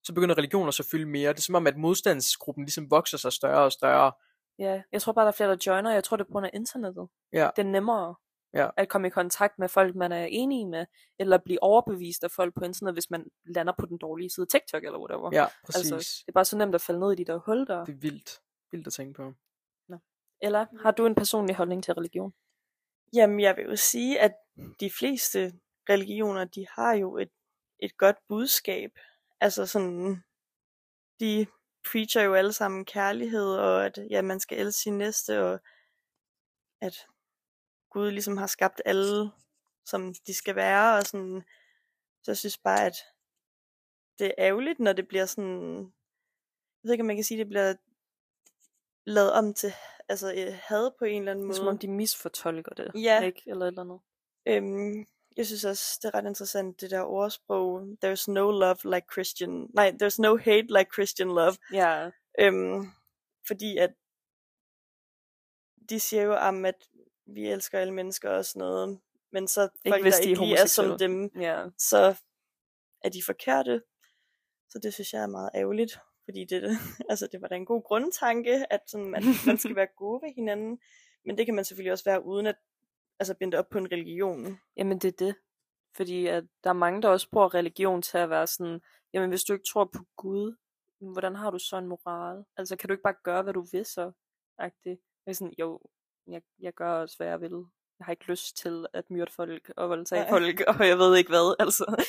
så 0.03 0.13
begynder 0.13 0.37
religioner 0.37 0.71
så 0.71 0.83
at 0.83 0.87
fylde 0.91 1.05
mere. 1.05 1.29
Det 1.29 1.37
er 1.37 1.41
som 1.41 1.55
om, 1.55 1.67
at 1.67 1.77
modstandsgruppen 1.77 2.65
ligesom 2.65 2.91
vokser 2.91 3.17
sig 3.17 3.33
større 3.33 3.63
og 3.63 3.71
større. 3.71 4.11
Ja, 4.59 4.81
jeg 4.91 5.01
tror 5.01 5.13
bare, 5.13 5.25
der 5.25 5.31
er 5.31 5.35
flere, 5.35 5.49
der 5.49 5.57
joiner. 5.67 5.91
Jeg 5.91 6.03
tror, 6.03 6.17
det 6.17 6.23
er 6.23 6.27
på 6.27 6.31
grund 6.31 6.45
af 6.45 6.51
internettet. 6.53 7.07
Ja. 7.33 7.49
Det 7.55 7.61
er 7.61 7.69
nemmere 7.69 8.15
Ja. 8.57 8.69
at 8.77 8.89
komme 8.89 9.07
i 9.07 9.11
kontakt 9.11 9.59
med 9.59 9.69
folk, 9.69 9.95
man 9.95 10.11
er 10.11 10.25
enige 10.25 10.67
med, 10.67 10.85
eller 11.19 11.37
blive 11.37 11.63
overbevist 11.63 12.23
af 12.23 12.31
folk 12.31 12.53
på 12.55 12.65
internet, 12.65 12.95
hvis 12.95 13.09
man 13.09 13.25
lander 13.45 13.73
på 13.79 13.85
den 13.85 13.97
dårlige 13.97 14.29
side. 14.29 14.45
TikTok 14.45 14.83
eller 14.83 14.99
whatever. 14.99 15.29
Ja, 15.33 15.45
præcis. 15.65 15.91
Altså, 15.91 16.23
det 16.25 16.31
er 16.31 16.33
bare 16.33 16.45
så 16.45 16.57
nemt 16.57 16.75
at 16.75 16.81
falde 16.81 16.99
ned 16.99 17.11
i 17.11 17.15
de 17.15 17.25
der 17.25 17.37
hul 17.45 17.67
der. 17.67 17.85
Det 17.85 17.93
er 17.93 17.97
vildt. 17.97 18.41
Vildt 18.71 18.87
at 18.87 18.93
tænke 18.93 19.13
på. 19.13 19.33
Eller 20.41 20.65
har 20.81 20.91
du 20.91 21.05
en 21.05 21.15
personlig 21.15 21.55
holdning 21.55 21.83
til 21.83 21.93
religion? 21.93 22.33
Jamen, 23.13 23.39
jeg 23.39 23.55
vil 23.55 23.65
jo 23.65 23.75
sige, 23.75 24.19
at 24.19 24.33
de 24.79 24.91
fleste 24.99 25.53
religioner, 25.89 26.45
de 26.45 26.65
har 26.75 26.93
jo 26.93 27.17
et, 27.17 27.31
et 27.79 27.97
godt 27.97 28.15
budskab. 28.27 28.91
Altså 29.41 29.65
sådan, 29.65 30.23
de 31.19 31.47
preacher 31.91 32.21
jo 32.21 32.33
alle 32.33 32.53
sammen 32.53 32.85
kærlighed, 32.85 33.55
og 33.55 33.85
at 33.85 33.99
ja, 34.09 34.21
man 34.21 34.39
skal 34.39 34.57
elske 34.57 34.81
sin 34.81 34.97
næste, 34.97 35.43
og 35.43 35.59
at 36.81 37.07
Gud 37.89 38.11
ligesom 38.11 38.37
har 38.37 38.47
skabt 38.47 38.81
alle, 38.85 39.31
som 39.85 40.13
de 40.27 40.33
skal 40.33 40.55
være, 40.55 40.97
og 40.97 41.03
sådan, 41.03 41.43
så 42.23 42.31
jeg 42.31 42.37
synes 42.37 42.57
bare, 42.57 42.85
at 42.85 42.95
det 44.19 44.27
er 44.27 44.31
ærgerligt, 44.37 44.79
når 44.79 44.93
det 44.93 45.07
bliver 45.07 45.25
sådan, 45.25 45.77
jeg 45.79 46.83
ved 46.83 46.91
ikke, 46.91 47.01
om 47.01 47.07
man 47.07 47.15
kan 47.17 47.23
sige, 47.25 47.37
det 47.37 47.47
bliver 47.47 47.73
lavet 49.05 49.31
om 49.31 49.53
til 49.53 49.73
altså, 50.09 50.33
øh, 50.33 50.59
had 50.63 50.91
på 50.99 51.05
en 51.05 51.21
eller 51.21 51.31
anden 51.31 51.45
måde. 51.45 51.57
som 51.57 51.67
om, 51.67 51.77
de 51.77 51.87
misfortolker 51.87 52.75
det, 52.75 52.91
Ja. 53.03 53.21
ikke? 53.21 53.43
Eller 53.47 53.65
et 53.65 53.67
eller 53.67 53.81
andet. 53.81 53.99
Øhm, 54.47 55.05
jeg 55.37 55.45
synes 55.45 55.65
også, 55.65 55.99
det 56.01 56.07
er 56.07 56.13
ret 56.17 56.25
interessant, 56.27 56.81
det 56.81 56.91
der 56.91 57.01
ordsprog, 57.03 57.81
there's 58.05 58.25
no 58.27 58.51
love 58.51 58.77
like 58.95 59.07
Christian, 59.11 59.67
nej, 59.73 59.93
there's 60.01 60.15
no 60.21 60.37
hate 60.37 60.67
like 60.77 60.89
Christian 60.93 61.27
love, 61.27 61.55
Ja, 61.73 62.09
øhm, 62.39 62.91
fordi 63.47 63.77
at 63.77 63.93
de 65.89 65.99
siger 65.99 66.23
jo 66.23 66.35
om, 66.35 66.65
at 66.65 66.89
vi 67.27 67.47
elsker 67.47 67.79
alle 67.79 67.93
mennesker 67.93 68.29
og 68.29 68.45
sådan 68.45 68.59
noget, 68.59 68.99
men 69.31 69.47
så 69.47 69.69
folk, 69.87 70.01
hvis 70.01 70.15
der 70.15 70.23
de 70.23 70.29
ikke 70.29 70.41
lige 70.41 70.57
er 70.57 70.65
som 70.65 70.97
dem, 70.97 71.31
ja. 71.39 71.65
så 71.77 72.15
er 73.03 73.09
de 73.09 73.23
forkerte. 73.25 73.81
Så 74.69 74.79
det 74.83 74.93
synes 74.93 75.13
jeg 75.13 75.23
er 75.23 75.27
meget 75.27 75.49
ærgerligt, 75.55 75.99
fordi 76.25 76.45
det, 76.45 76.63
altså, 77.09 77.27
det 77.31 77.41
var 77.41 77.47
da 77.47 77.55
en 77.55 77.65
god 77.65 77.83
grundtanke, 77.83 78.73
at 78.73 78.81
sådan, 78.87 79.09
man, 79.09 79.23
man 79.45 79.57
skal 79.57 79.75
være 79.81 79.87
gode 79.97 80.21
ved 80.21 80.33
hinanden, 80.35 80.79
men 81.25 81.37
det 81.37 81.45
kan 81.45 81.55
man 81.55 81.65
selvfølgelig 81.65 81.91
også 81.91 82.05
være 82.05 82.25
uden 82.25 82.47
at 82.47 82.55
altså, 83.19 83.33
binde 83.33 83.57
op 83.57 83.69
på 83.69 83.77
en 83.77 83.91
religion. 83.91 84.59
Jamen 84.77 84.99
det 84.99 85.07
er 85.07 85.25
det. 85.25 85.35
Fordi 85.95 86.27
at 86.27 86.43
der 86.63 86.69
er 86.69 86.73
mange, 86.73 87.01
der 87.01 87.09
også 87.09 87.29
bruger 87.31 87.53
religion 87.53 88.01
til 88.01 88.17
at 88.17 88.29
være 88.29 88.47
sådan, 88.47 88.81
jamen 89.13 89.29
hvis 89.29 89.43
du 89.43 89.53
ikke 89.53 89.65
tror 89.71 89.85
på 89.85 90.05
Gud, 90.15 90.55
hvordan 90.99 91.35
har 91.35 91.51
du 91.51 91.59
så 91.59 91.77
en 91.77 91.87
moral? 91.87 92.43
Altså 92.57 92.75
kan 92.75 92.87
du 92.87 92.93
ikke 92.93 93.03
bare 93.03 93.15
gøre, 93.23 93.43
hvad 93.43 93.53
du 93.53 93.65
vil 93.71 93.85
så? 93.85 94.11
Agtigt. 94.57 95.01
Jeg 95.25 95.31
er 95.31 95.33
sådan, 95.33 95.53
jo, 95.59 95.81
jeg, 96.27 96.41
jeg 96.59 96.73
gør 96.73 96.91
også, 96.91 97.17
hvad 97.17 97.27
jeg 97.27 97.41
vil. 97.41 97.65
Jeg 97.99 98.05
har 98.05 98.11
ikke 98.11 98.27
lyst 98.27 98.57
til 98.57 98.87
at 98.93 99.11
myrde 99.11 99.31
folk 99.31 99.71
og 99.77 99.89
voldtage 99.89 100.21
Nej. 100.21 100.29
folk, 100.29 100.61
og 100.67 100.87
jeg 100.87 100.97
ved 100.97 101.17
ikke 101.17 101.29
hvad, 101.29 101.55
altså. 101.59 102.05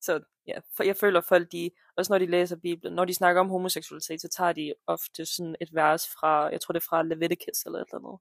Så 0.00 0.22
ja, 0.46 0.60
for 0.76 0.82
jeg 0.84 0.96
føler 0.96 1.20
folk, 1.20 1.52
de, 1.52 1.70
også 1.96 2.12
når 2.12 2.18
de 2.18 2.26
læser 2.26 2.56
Bibelen, 2.56 2.94
når 2.94 3.04
de 3.04 3.14
snakker 3.14 3.40
om 3.40 3.48
homoseksualitet, 3.48 4.20
så 4.20 4.28
tager 4.28 4.52
de 4.52 4.74
ofte 4.86 5.26
sådan 5.26 5.56
et 5.60 5.74
vers 5.74 6.08
fra, 6.08 6.42
jeg 6.46 6.60
tror 6.60 6.72
det 6.72 6.80
er 6.80 6.86
fra 6.88 7.02
Leviticus 7.02 7.62
eller 7.66 7.78
et 7.78 7.86
eller 7.92 8.08
andet, 8.08 8.20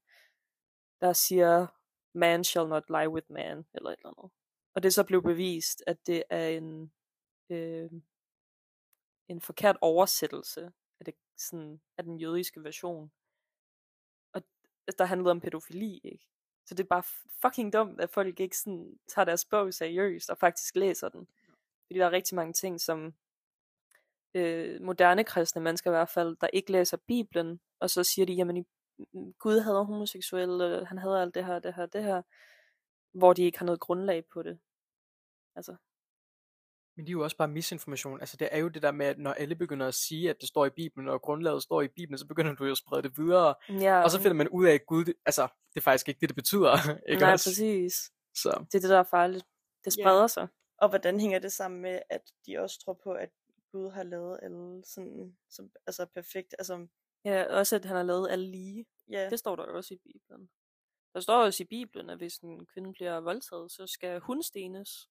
der 1.01 1.13
siger, 1.13 1.67
man 2.13 2.43
shall 2.43 2.69
not 2.69 2.83
lie 2.89 3.09
with 3.09 3.31
man, 3.31 3.65
eller 3.73 3.89
et 3.89 3.97
eller 3.97 4.13
andet. 4.17 4.31
Og 4.75 4.83
det 4.83 4.89
er 4.89 4.91
så 4.91 5.03
blevet 5.03 5.23
bevist, 5.23 5.83
at 5.87 6.07
det 6.07 6.23
er 6.29 6.47
en, 6.47 6.91
øh, 7.49 7.91
en 9.27 9.41
forkert 9.41 9.77
oversættelse 9.81 10.71
af, 10.99 11.05
det, 11.05 11.13
sådan, 11.37 11.81
af 11.97 12.03
den 12.03 12.17
jødiske 12.17 12.63
version. 12.63 13.11
Og 14.87 14.93
der 14.97 15.05
handlede 15.05 15.31
om 15.31 15.41
pædofili, 15.41 16.01
ikke? 16.03 16.27
Så 16.65 16.75
det 16.75 16.83
er 16.83 16.87
bare 16.87 17.03
fucking 17.41 17.73
dumt, 17.73 18.01
at 18.01 18.09
folk 18.09 18.39
ikke 18.39 18.57
sådan 18.57 18.99
tager 19.07 19.25
deres 19.25 19.45
bog 19.45 19.73
seriøst 19.73 20.29
og 20.29 20.37
faktisk 20.37 20.75
læser 20.75 21.09
den. 21.09 21.27
Fordi 21.87 21.99
der 21.99 22.05
er 22.05 22.11
rigtig 22.11 22.35
mange 22.35 22.53
ting, 22.53 22.81
som 22.81 23.13
øh, 24.33 24.81
moderne 24.81 25.23
kristne 25.23 25.61
mennesker 25.61 25.91
i 25.91 25.93
hvert 25.93 26.09
fald, 26.09 26.37
der 26.41 26.47
ikke 26.53 26.71
læser 26.71 26.97
Bibelen, 26.97 27.59
og 27.79 27.89
så 27.89 28.03
siger 28.03 28.25
de, 28.25 28.33
jamen 28.33 28.65
mm, 29.13 29.33
Gud 29.33 29.59
hader 29.59 29.83
homoseksuelle, 29.83 30.85
han 30.85 30.97
hader 30.97 31.21
alt 31.21 31.35
det 31.35 31.45
her, 31.45 31.59
det 31.59 31.73
her, 31.73 31.85
det 31.85 32.03
her, 32.03 32.21
hvor 33.11 33.33
de 33.33 33.43
ikke 33.43 33.59
har 33.59 33.65
noget 33.65 33.79
grundlag 33.79 34.25
på 34.25 34.43
det. 34.43 34.59
Altså, 35.55 35.75
Men 36.95 37.05
det 37.05 37.09
er 37.09 37.13
jo 37.13 37.23
også 37.23 37.37
bare 37.37 37.47
misinformation. 37.47 38.19
Altså 38.19 38.37
det 38.37 38.49
er 38.51 38.57
jo 38.57 38.67
det 38.67 38.81
der 38.81 38.91
med, 38.91 39.05
at 39.05 39.19
når 39.19 39.33
alle 39.33 39.55
begynder 39.55 39.87
at 39.87 39.93
sige, 39.93 40.29
at 40.29 40.37
det 40.41 40.47
står 40.49 40.65
i 40.65 40.69
Bibelen, 40.69 41.09
og 41.09 41.21
grundlaget 41.21 41.63
står 41.63 41.81
i 41.81 41.87
Bibelen, 41.87 42.17
så 42.17 42.27
begynder 42.27 42.53
du 42.55 42.65
jo 42.65 42.71
at 42.71 42.77
sprede 42.77 43.01
det 43.03 43.17
videre. 43.17 43.55
ja, 43.69 44.03
Og 44.03 44.11
så 44.11 44.17
finder 44.21 44.33
man 44.33 44.49
ud 44.49 44.65
af, 44.65 44.73
at 44.73 44.85
Gud, 44.85 45.05
det- 45.05 45.15
altså 45.25 45.41
det 45.73 45.79
er 45.79 45.81
faktisk 45.81 46.07
ikke 46.09 46.19
det, 46.21 46.29
det 46.29 46.35
betyder. 46.35 46.71
Ikke 47.09 47.21
nej, 47.21 47.31
også? 47.31 47.49
præcis. 47.49 48.11
Så 48.35 48.49
Det 48.71 48.75
er 48.75 48.79
det, 48.81 48.89
der 48.89 48.99
er 48.99 49.03
farligt. 49.03 49.45
Det 49.85 49.97
Ja. 49.97 50.03
spreder 50.03 50.27
sig. 50.27 50.47
Og 50.77 50.89
hvordan 50.89 51.19
hænger 51.19 51.39
det 51.39 51.51
sammen 51.51 51.81
med, 51.81 51.99
at 52.09 52.21
de 52.45 52.59
også 52.59 52.79
tror 52.85 52.99
på, 53.03 53.11
at 53.13 53.29
Gud 53.71 53.91
har 53.91 54.03
lavet 54.03 54.39
alle 54.43 54.83
sådan, 54.85 55.37
som, 55.49 55.71
altså 55.87 56.05
perfekt, 56.05 56.55
altså, 56.59 56.87
Ja, 57.25 57.43
også 57.59 57.75
at 57.75 57.85
han 57.85 57.95
har 57.95 58.03
lavet 58.03 58.29
alle 58.31 58.45
lige. 58.51 58.85
ja, 59.11 59.29
Det 59.29 59.39
står 59.39 59.55
der 59.55 59.63
også 59.63 59.93
i 59.93 59.97
Bibelen. 60.03 60.49
Der 61.13 61.19
står 61.19 61.43
også 61.43 61.63
i 61.63 61.65
Bibelen, 61.65 62.09
at 62.09 62.17
hvis 62.17 62.37
en 62.37 62.65
kvinde 62.65 62.93
bliver 62.93 63.19
voldtaget, 63.19 63.71
så 63.71 63.87
skal 63.87 64.19
hun 64.19 64.43
stenes. 64.43 65.09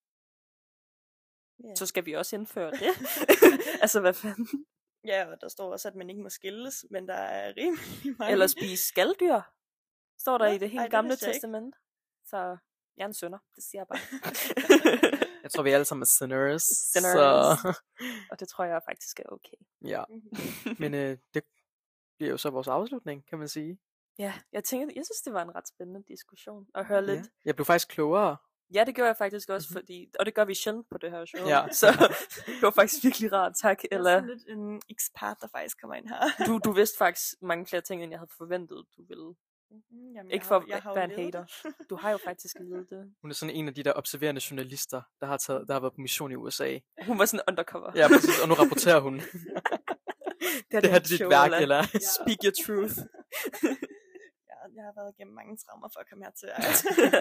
Ja. 1.65 1.75
Så 1.75 1.87
skal 1.87 2.07
vi 2.07 2.13
også 2.13 2.37
indføre 2.37 2.71
det. 2.71 2.83
altså, 3.83 4.01
hvad 4.01 4.15
fanden? 4.15 4.67
ja, 5.05 5.27
og 5.31 5.37
der 5.41 5.49
står 5.49 5.73
også, 5.73 5.89
at 5.89 5.95
man 5.95 6.11
ikke 6.11 6.23
må 6.23 6.29
skilles, 6.29 6.85
men 6.91 7.09
der 7.09 7.15
er 7.15 7.53
rimelig 7.57 8.17
mange. 8.19 8.33
Eller 8.33 8.47
spise 8.47 8.85
skalddyr. 8.89 9.41
Står 10.19 10.39
der 10.39 10.49
Nå, 10.49 10.53
i 10.55 10.59
det 10.59 10.71
helt 10.71 10.79
ej, 10.81 10.85
det 10.85 10.91
gamle 10.91 11.13
ikke. 11.13 11.25
testament. 11.25 11.75
Så 12.27 12.37
jeg 12.97 13.03
er 13.05 13.07
en 13.09 13.15
sønder, 13.15 13.39
det 13.57 13.65
siger 13.65 13.81
jeg 13.81 13.87
bare. 13.89 14.01
jeg 15.43 15.51
tror, 15.51 15.63
vi 15.63 15.71
alle 15.71 15.85
sammen 15.85 16.03
er 16.03 16.07
sinners. 16.07 16.63
Sinners. 16.63 17.13
Så 17.61 17.79
Og 18.31 18.41
det 18.41 18.49
tror 18.49 18.65
jeg 18.65 18.81
faktisk 18.89 19.21
er 19.21 19.25
okay. 19.29 19.57
ja, 19.85 20.05
Mhm. 20.09 20.77
men 20.79 20.95
øh, 20.95 21.19
det 21.35 21.43
bliver 22.19 22.31
jo 22.31 22.37
så 22.37 22.51
vores 22.51 22.69
afslutning, 22.69 23.27
kan 23.27 23.39
man 23.39 23.49
sige. 23.49 23.79
Ja, 24.19 24.35
jeg 24.53 24.65
tænker, 24.65 24.87
jeg 24.97 25.05
synes, 25.07 25.23
det 25.23 25.33
var 25.33 25.43
en 25.43 25.55
ret 25.55 25.69
spændende 25.69 26.03
diskussion 26.09 26.67
at 26.75 26.87
høre 26.87 27.07
lidt. 27.07 27.19
Ja. 27.19 27.25
Jeg 27.45 27.57
blev 27.57 27.65
faktisk 27.67 27.89
klogere. 27.89 28.37
Ja, 28.75 28.85
det 28.85 28.95
gør 28.95 29.07
jeg 29.07 29.17
faktisk 29.17 29.49
også, 29.51 29.69
Mhm. 29.71 29.81
fordi, 29.81 30.09
og 30.19 30.27
det 30.27 30.35
gør 30.35 30.45
vi 30.45 30.55
sjældent 30.55 30.87
på 30.91 30.99
det 30.99 31.11
her 31.11 31.25
show. 31.25 31.47
Ja. 31.49 31.69
Så 31.81 31.87
det 32.47 32.63
var 32.63 32.71
faktisk 32.71 33.05
virkelig 33.05 33.33
rart, 33.33 33.53
tak. 33.63 33.83
Jeg 33.91 33.99
er 34.01 34.27
lidt 34.27 34.49
en 34.49 34.81
ekspert, 34.91 35.37
der 35.41 35.49
faktisk 35.53 35.81
kommer 35.81 35.95
ind 35.95 36.09
her. 36.09 36.47
du, 36.47 36.59
du 36.65 36.73
vidste 36.73 36.99
faktisk 36.99 37.35
mange 37.43 37.67
flere 37.67 37.83
ting, 37.83 38.03
end 38.03 38.11
jeg 38.13 38.19
havde 38.19 38.31
forventet, 38.39 38.85
du 38.97 39.03
ville. 39.09 39.35
Mhm, 39.71 40.13
Jamen, 40.15 40.31
Ikke 40.33 40.47
for 40.47 40.57
at 40.57 40.97
være 40.97 41.05
en 41.05 41.11
hater. 41.11 41.45
Du 41.91 41.97
har 41.97 42.11
jo 42.11 42.19
faktisk 42.25 42.57
ledet 42.61 42.87
det. 42.91 43.13
Hun 43.23 43.31
er 43.31 43.35
sådan 43.35 43.55
en 43.55 43.69
af 43.69 43.75
de 43.75 43.83
der 43.83 43.93
observerende 43.93 44.41
journalister, 44.51 45.03
der 45.21 45.27
har, 45.27 45.37
taget, 45.37 45.65
der 45.69 45.73
har 45.73 45.81
været 45.81 45.93
på 45.93 46.01
mission 46.01 46.33
i 46.33 46.35
USA. 46.35 46.79
Hun 47.07 47.19
var 47.19 47.25
sådan 47.25 47.45
undercover. 47.49 47.93
Ja, 47.95 48.09
præcis, 48.09 48.41
og 48.43 48.49
nu 48.49 48.55
rapporterer 48.55 49.01
hun. 49.01 49.15
det, 49.15 49.25
det 50.83 50.91
her 50.91 50.95
er 50.95 50.99
dit 50.99 51.21
værk, 51.21 51.63
eller? 51.63 51.83
Speak 52.23 52.39
your 52.45 52.53
truth. 52.67 52.99
Jeg, 54.81 54.85
jeg 54.87 54.93
har 54.93 55.01
været 55.01 55.15
igennem 55.15 55.35
mange 55.35 55.57
traumer 55.57 55.89
for 55.93 56.01
at 56.01 56.09
komme 56.09 56.25
hertil. 56.25 56.49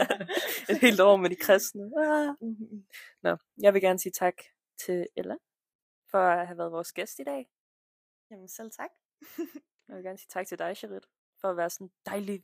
Et 0.71 0.77
helt 0.85 0.99
år 0.99 1.15
med 1.15 1.29
de 1.29 1.35
kristne. 1.35 1.83
Ah. 1.97 2.29
Mhm. 2.41 2.87
Nå, 3.23 3.37
jeg 3.61 3.73
vil 3.73 3.81
gerne 3.81 3.99
sige 3.99 4.11
tak 4.11 4.37
til 4.85 5.07
Ella, 5.17 5.35
for 6.11 6.17
at 6.17 6.47
have 6.47 6.57
været 6.57 6.71
vores 6.71 6.91
gæst 6.91 7.19
i 7.19 7.23
dag. 7.23 7.49
Jamen 8.31 8.49
selv 8.49 8.71
tak. 8.71 8.91
Jeg 9.87 9.95
vil 9.95 10.03
gerne 10.03 10.17
sige 10.17 10.29
tak 10.29 10.47
til 10.47 10.59
dig, 10.59 10.77
Charit, 10.77 11.05
for 11.41 11.49
at 11.49 11.57
være 11.57 11.69
sådan 11.69 11.87
en 11.87 11.91
dejlig 12.05 12.43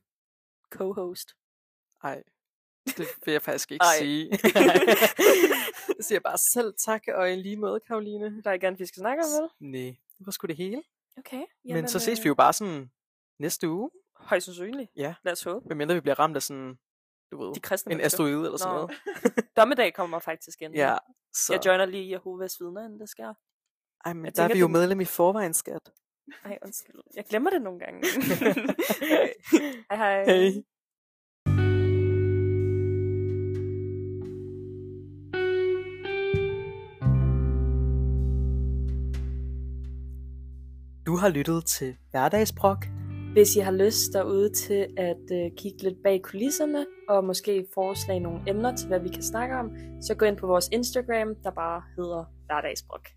co-host. 0.75 1.29
Ej, 2.03 2.23
det 2.85 3.07
vil 3.25 3.31
jeg 3.31 3.41
faktisk 3.41 3.71
ikke 3.71 3.83
Ej. 3.83 3.97
sige. 3.99 4.29
jeg 5.97 6.05
siger 6.07 6.19
bare 6.19 6.37
selv 6.53 6.73
tak, 6.85 7.03
og 7.07 7.33
i 7.33 7.35
lige 7.35 7.57
måde, 7.57 7.79
Karoline. 7.79 8.41
Der 8.43 8.49
er 8.49 8.53
ikke 8.53 8.67
andet, 8.67 8.79
vi 8.79 8.85
skal 8.85 8.99
snakke 8.99 9.23
om, 9.23 9.29
vel? 9.41 9.71
Nej, 9.71 9.95
det 10.17 10.25
var 10.25 10.31
sgu 10.31 10.47
det 10.47 10.55
hele. 10.55 10.83
Okay. 11.17 11.43
Men 11.63 11.87
så 11.87 11.99
ses 11.99 12.23
vi 12.23 12.27
jo 12.27 12.35
bare 12.35 12.53
sådan 12.53 12.91
næste 13.39 13.69
uge. 13.69 13.91
Højst 14.15 14.45
sandsynligt. 14.45 14.91
Ja. 14.95 15.15
Lad 15.23 15.31
os 15.33 15.43
håbe. 15.43 15.65
Medmindre 15.67 15.95
vi 15.95 16.01
bliver 16.01 16.19
ramt 16.19 16.35
af 16.35 16.41
sådan, 16.41 16.77
du 17.31 17.45
ved, 17.45 17.53
De 17.53 17.59
kristne 17.59 17.91
en 17.91 17.97
mennesker. 17.97 18.05
asteroide 18.05 18.45
eller 18.45 18.57
sådan 18.57 18.73
Nå. 18.75 18.79
noget. 18.81 18.97
Dommedag 19.57 19.93
kommer 19.93 20.19
faktisk 20.19 20.61
ind. 20.61 20.75
Ja, 20.75 20.97
så... 21.33 21.53
Jeg 21.53 21.65
joiner 21.65 21.85
lige 21.85 22.11
Jehovas 22.11 22.59
vidner, 22.61 22.85
inden 22.85 22.99
det 22.99 23.09
sker. 23.09 23.33
Ej, 24.05 24.13
men 24.13 24.25
Jeg 24.25 24.35
der 24.35 24.43
er 24.43 24.47
tænker, 24.47 24.55
vi 24.55 24.59
jo 24.59 24.65
det- 24.67 24.71
medlem 24.71 25.01
i 25.01 25.05
forvejen, 25.05 25.53
skat. 25.53 25.91
Ej, 26.45 26.57
undskyld. 26.65 26.95
Jeg 27.15 27.25
glemmer 27.29 27.49
det 27.49 27.61
nogle 27.61 27.79
gange. 27.79 28.01
hej 29.91 29.97
hej. 29.97 30.25
Hey. 30.25 30.51
Du 41.05 41.15
har 41.15 41.29
lyttet 41.29 41.65
til 41.65 41.97
Hverdagsbrok. 42.11 42.85
Hvis 43.35 43.55
I 43.55 43.59
har 43.59 43.71
lyst 43.71 44.13
derude 44.13 44.49
til 44.49 44.87
at 44.97 45.25
øh, 45.31 45.51
kigge 45.57 45.83
lidt 45.83 46.03
bag 46.03 46.21
kulisserne, 46.21 46.85
og 47.09 47.23
måske 47.23 47.65
foreslage 47.73 48.19
nogle 48.19 48.39
emner 48.47 48.75
til, 48.75 48.87
hvad 48.87 48.99
vi 48.99 49.09
kan 49.09 49.23
snakke 49.23 49.55
om, 49.55 49.71
så 50.01 50.15
gå 50.15 50.25
ind 50.25 50.37
på 50.37 50.47
vores 50.47 50.69
Instagram, 50.71 51.35
der 51.43 51.51
bare 51.51 51.81
hedder 51.97 52.23
Hverdagsbrok. 52.45 53.14